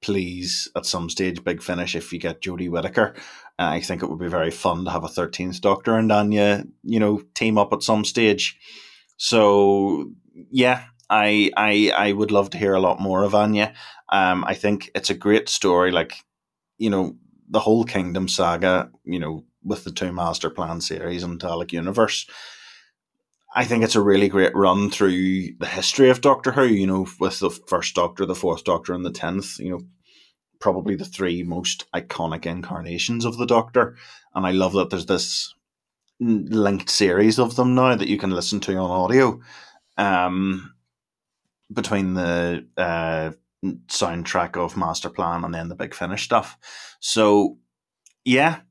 please 0.01 0.69
at 0.75 0.87
some 0.87 1.09
stage, 1.09 1.43
big 1.43 1.61
finish, 1.61 1.95
if 1.95 2.11
you 2.11 2.17
get 2.17 2.41
Jodie 2.41 2.69
Whittaker, 2.69 3.15
I 3.59 3.79
think 3.79 4.01
it 4.01 4.09
would 4.09 4.19
be 4.19 4.27
very 4.27 4.49
fun 4.49 4.85
to 4.85 4.91
have 4.91 5.03
a 5.03 5.07
13th 5.07 5.61
Doctor 5.61 5.95
and 5.95 6.11
Anya, 6.11 6.63
you 6.83 6.99
know, 6.99 7.21
team 7.35 7.59
up 7.59 7.71
at 7.73 7.83
some 7.83 8.03
stage. 8.03 8.57
So, 9.17 10.11
yeah, 10.33 10.85
I, 11.09 11.51
I, 11.57 11.93
I 11.97 12.11
would 12.13 12.31
love 12.31 12.51
to 12.51 12.57
hear 12.57 12.73
a 12.73 12.79
lot 12.79 12.99
more 12.99 13.23
of 13.23 13.35
Anya. 13.35 13.73
Um, 14.09 14.43
I 14.45 14.53
think 14.53 14.91
it's 14.95 15.09
a 15.09 15.15
great 15.15 15.49
story. 15.49 15.91
Like, 15.91 16.15
you 16.77 16.89
know, 16.89 17.15
the 17.49 17.59
whole 17.59 17.83
Kingdom 17.83 18.27
saga, 18.27 18.91
you 19.03 19.19
know, 19.19 19.45
with 19.63 19.83
the 19.83 19.91
two 19.91 20.11
Master 20.11 20.49
Plan 20.49 20.81
series 20.81 21.23
and 21.23 21.39
Dalek 21.39 21.71
Universe 21.71 22.25
I 23.53 23.65
think 23.65 23.83
it's 23.83 23.95
a 23.95 24.01
really 24.01 24.29
great 24.29 24.55
run 24.55 24.89
through 24.89 25.55
the 25.59 25.65
history 25.65 26.09
of 26.09 26.21
Doctor 26.21 26.51
Who. 26.51 26.65
You 26.65 26.87
know, 26.87 27.07
with 27.19 27.39
the 27.39 27.49
first 27.49 27.95
Doctor, 27.95 28.25
the 28.25 28.35
fourth 28.35 28.63
Doctor, 28.63 28.93
and 28.93 29.05
the 29.05 29.11
tenth. 29.11 29.59
You 29.59 29.71
know, 29.71 29.81
probably 30.59 30.95
the 30.95 31.05
three 31.05 31.43
most 31.43 31.85
iconic 31.93 32.45
incarnations 32.45 33.25
of 33.25 33.37
the 33.37 33.45
Doctor, 33.45 33.97
and 34.33 34.45
I 34.45 34.51
love 34.51 34.73
that 34.73 34.89
there's 34.89 35.07
this 35.07 35.53
linked 36.19 36.89
series 36.89 37.39
of 37.39 37.55
them 37.55 37.75
now 37.75 37.95
that 37.95 38.07
you 38.07 38.17
can 38.17 38.31
listen 38.31 38.59
to 38.61 38.75
on 38.75 38.89
audio. 38.89 39.41
Um, 39.97 40.73
between 41.71 42.15
the 42.15 42.67
uh, 42.77 43.31
soundtrack 43.87 44.57
of 44.57 44.75
Master 44.75 45.09
Plan 45.09 45.43
and 45.43 45.53
then 45.53 45.69
the 45.69 45.75
Big 45.75 45.93
Finish 45.93 46.23
stuff. 46.23 46.57
So, 46.99 47.57
yeah, 48.25 48.61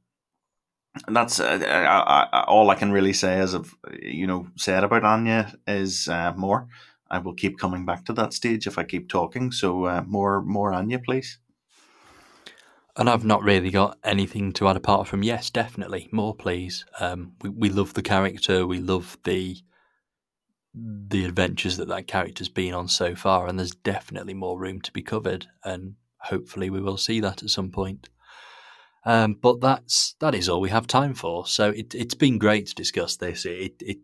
that's 1.06 1.40
uh, 1.40 1.60
I, 1.66 2.38
I, 2.38 2.44
all 2.44 2.70
I 2.70 2.74
can 2.74 2.92
really 2.92 3.12
say 3.12 3.38
as 3.38 3.54
I've 3.54 3.74
you 4.02 4.26
know 4.26 4.48
said 4.56 4.84
about 4.84 5.04
Anya 5.04 5.54
is 5.66 6.08
uh, 6.08 6.32
more. 6.36 6.68
I 7.10 7.18
will 7.18 7.34
keep 7.34 7.58
coming 7.58 7.84
back 7.84 8.04
to 8.04 8.12
that 8.14 8.32
stage 8.32 8.66
if 8.66 8.78
I 8.78 8.84
keep 8.84 9.08
talking. 9.08 9.52
So 9.52 9.84
uh, 9.84 10.02
more 10.06 10.42
more 10.42 10.72
Anya, 10.72 10.98
please. 10.98 11.38
And 12.96 13.08
I've 13.08 13.24
not 13.24 13.42
really 13.42 13.70
got 13.70 13.98
anything 14.02 14.52
to 14.54 14.68
add 14.68 14.76
apart 14.76 15.06
from 15.06 15.22
yes, 15.22 15.48
definitely 15.48 16.08
more, 16.12 16.34
please. 16.34 16.84
Um, 16.98 17.32
we 17.40 17.50
we 17.50 17.68
love 17.68 17.94
the 17.94 18.02
character, 18.02 18.66
we 18.66 18.78
love 18.78 19.16
the 19.24 19.58
the 20.74 21.24
adventures 21.24 21.76
that 21.76 21.88
that 21.88 22.06
character's 22.06 22.48
been 22.48 22.74
on 22.74 22.88
so 22.88 23.14
far, 23.14 23.46
and 23.46 23.58
there's 23.58 23.74
definitely 23.74 24.34
more 24.34 24.58
room 24.58 24.80
to 24.82 24.92
be 24.92 25.02
covered, 25.02 25.46
and 25.64 25.94
hopefully 26.22 26.70
we 26.70 26.80
will 26.80 26.96
see 26.96 27.20
that 27.20 27.42
at 27.42 27.50
some 27.50 27.70
point. 27.70 28.08
Um, 29.04 29.34
but 29.34 29.60
that's 29.60 30.14
that 30.20 30.34
is 30.34 30.48
all 30.48 30.60
we 30.60 30.70
have 30.70 30.86
time 30.86 31.14
for. 31.14 31.46
So 31.46 31.70
it, 31.70 31.94
it's 31.94 32.14
been 32.14 32.38
great 32.38 32.66
to 32.66 32.74
discuss 32.74 33.16
this. 33.16 33.44
It 33.46 33.74
it 33.80 33.98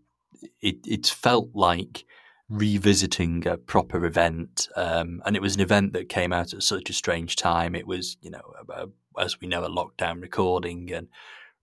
it 0.61 0.79
it's 0.87 1.11
felt 1.11 1.51
like 1.55 2.05
revisiting 2.49 3.47
a 3.47 3.57
proper 3.57 4.05
event, 4.05 4.69
um, 4.77 5.23
and 5.27 5.37
it 5.37 5.43
was 5.43 5.55
an 5.55 5.61
event 5.61 5.93
that 5.93 6.09
came 6.09 6.33
out 6.33 6.55
at 6.55 6.63
such 6.63 6.91
a 6.91 6.95
strange 6.95 7.37
time. 7.37 7.75
It 7.75 7.87
was 7.87 8.17
you 8.23 8.31
know 8.31 8.55
a, 8.71 8.87
as 9.21 9.41
we 9.41 9.49
know 9.49 9.65
a 9.65 9.71
lockdown 9.71 10.23
recording 10.23 10.93
and 10.93 11.09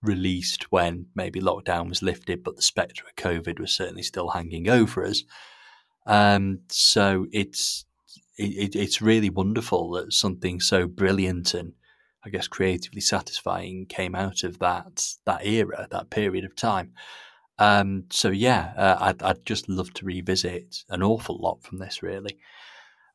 released 0.04 0.72
when 0.72 1.08
maybe 1.16 1.40
lockdown 1.40 1.90
was 1.90 2.04
lifted, 2.04 2.44
but 2.44 2.56
the 2.56 2.62
spectre 2.62 3.04
of 3.06 3.16
COVID 3.16 3.60
was 3.60 3.72
certainly 3.72 4.04
still 4.04 4.30
hanging 4.30 4.70
over 4.70 5.06
us. 5.06 5.24
Um, 6.06 6.60
so 6.70 7.28
it's 7.32 7.86
it, 8.38 8.76
it's 8.76 9.02
really 9.02 9.30
wonderful 9.30 9.92
that 9.92 10.14
something 10.14 10.60
so 10.60 10.88
brilliant 10.88 11.54
and 11.54 11.74
I 12.26 12.30
guess 12.30 12.48
creatively 12.48 13.02
satisfying 13.02 13.86
came 13.86 14.16
out 14.16 14.44
of 14.44 14.60
that 14.60 15.06
that 15.26 15.46
era, 15.46 15.88
that 15.92 16.10
period 16.10 16.46
of 16.46 16.56
time. 16.56 16.94
Um, 17.60 18.06
so 18.10 18.30
yeah, 18.30 18.74
uh, 18.76 18.98
I'd, 19.00 19.24
I'd 19.24 19.46
just 19.46 19.70
love 19.70 19.94
to 19.96 20.06
revisit 20.06 20.84
an 20.90 21.04
awful 21.04 21.38
lot 21.38 21.64
from 21.64 21.78
this, 21.78 22.02
really. 22.02 22.38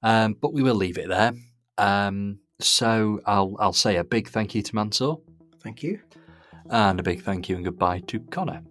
Um, 0.02 0.36
but 0.40 0.52
we 0.52 0.62
will 0.62 0.76
leave 0.76 0.98
it 0.98 1.08
there. 1.08 1.32
Um, 1.76 2.40
so 2.60 3.20
I'll 3.26 3.56
I'll 3.58 3.72
say 3.72 3.96
a 3.96 4.04
big 4.04 4.28
thank 4.28 4.54
you 4.54 4.62
to 4.62 4.74
Mansoor. 4.74 5.20
Thank 5.62 5.82
you. 5.82 6.00
And 6.70 7.00
a 7.00 7.02
big 7.02 7.22
thank 7.22 7.48
you 7.48 7.56
and 7.56 7.64
goodbye 7.64 8.00
to 8.08 8.20
Connor. 8.20 8.62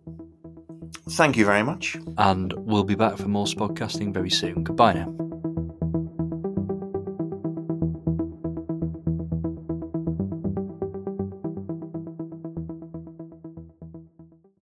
Thank 1.12 1.38
you 1.38 1.46
very 1.46 1.64
much. 1.64 1.98
And 2.18 2.54
we'll 2.54 2.84
be 2.84 2.96
back 2.96 3.18
for 3.18 3.28
more 3.28 3.46
podcasting 3.46 4.14
very 4.14 4.30
soon. 4.30 4.64
Goodbye 4.64 4.94
now. 4.94 5.14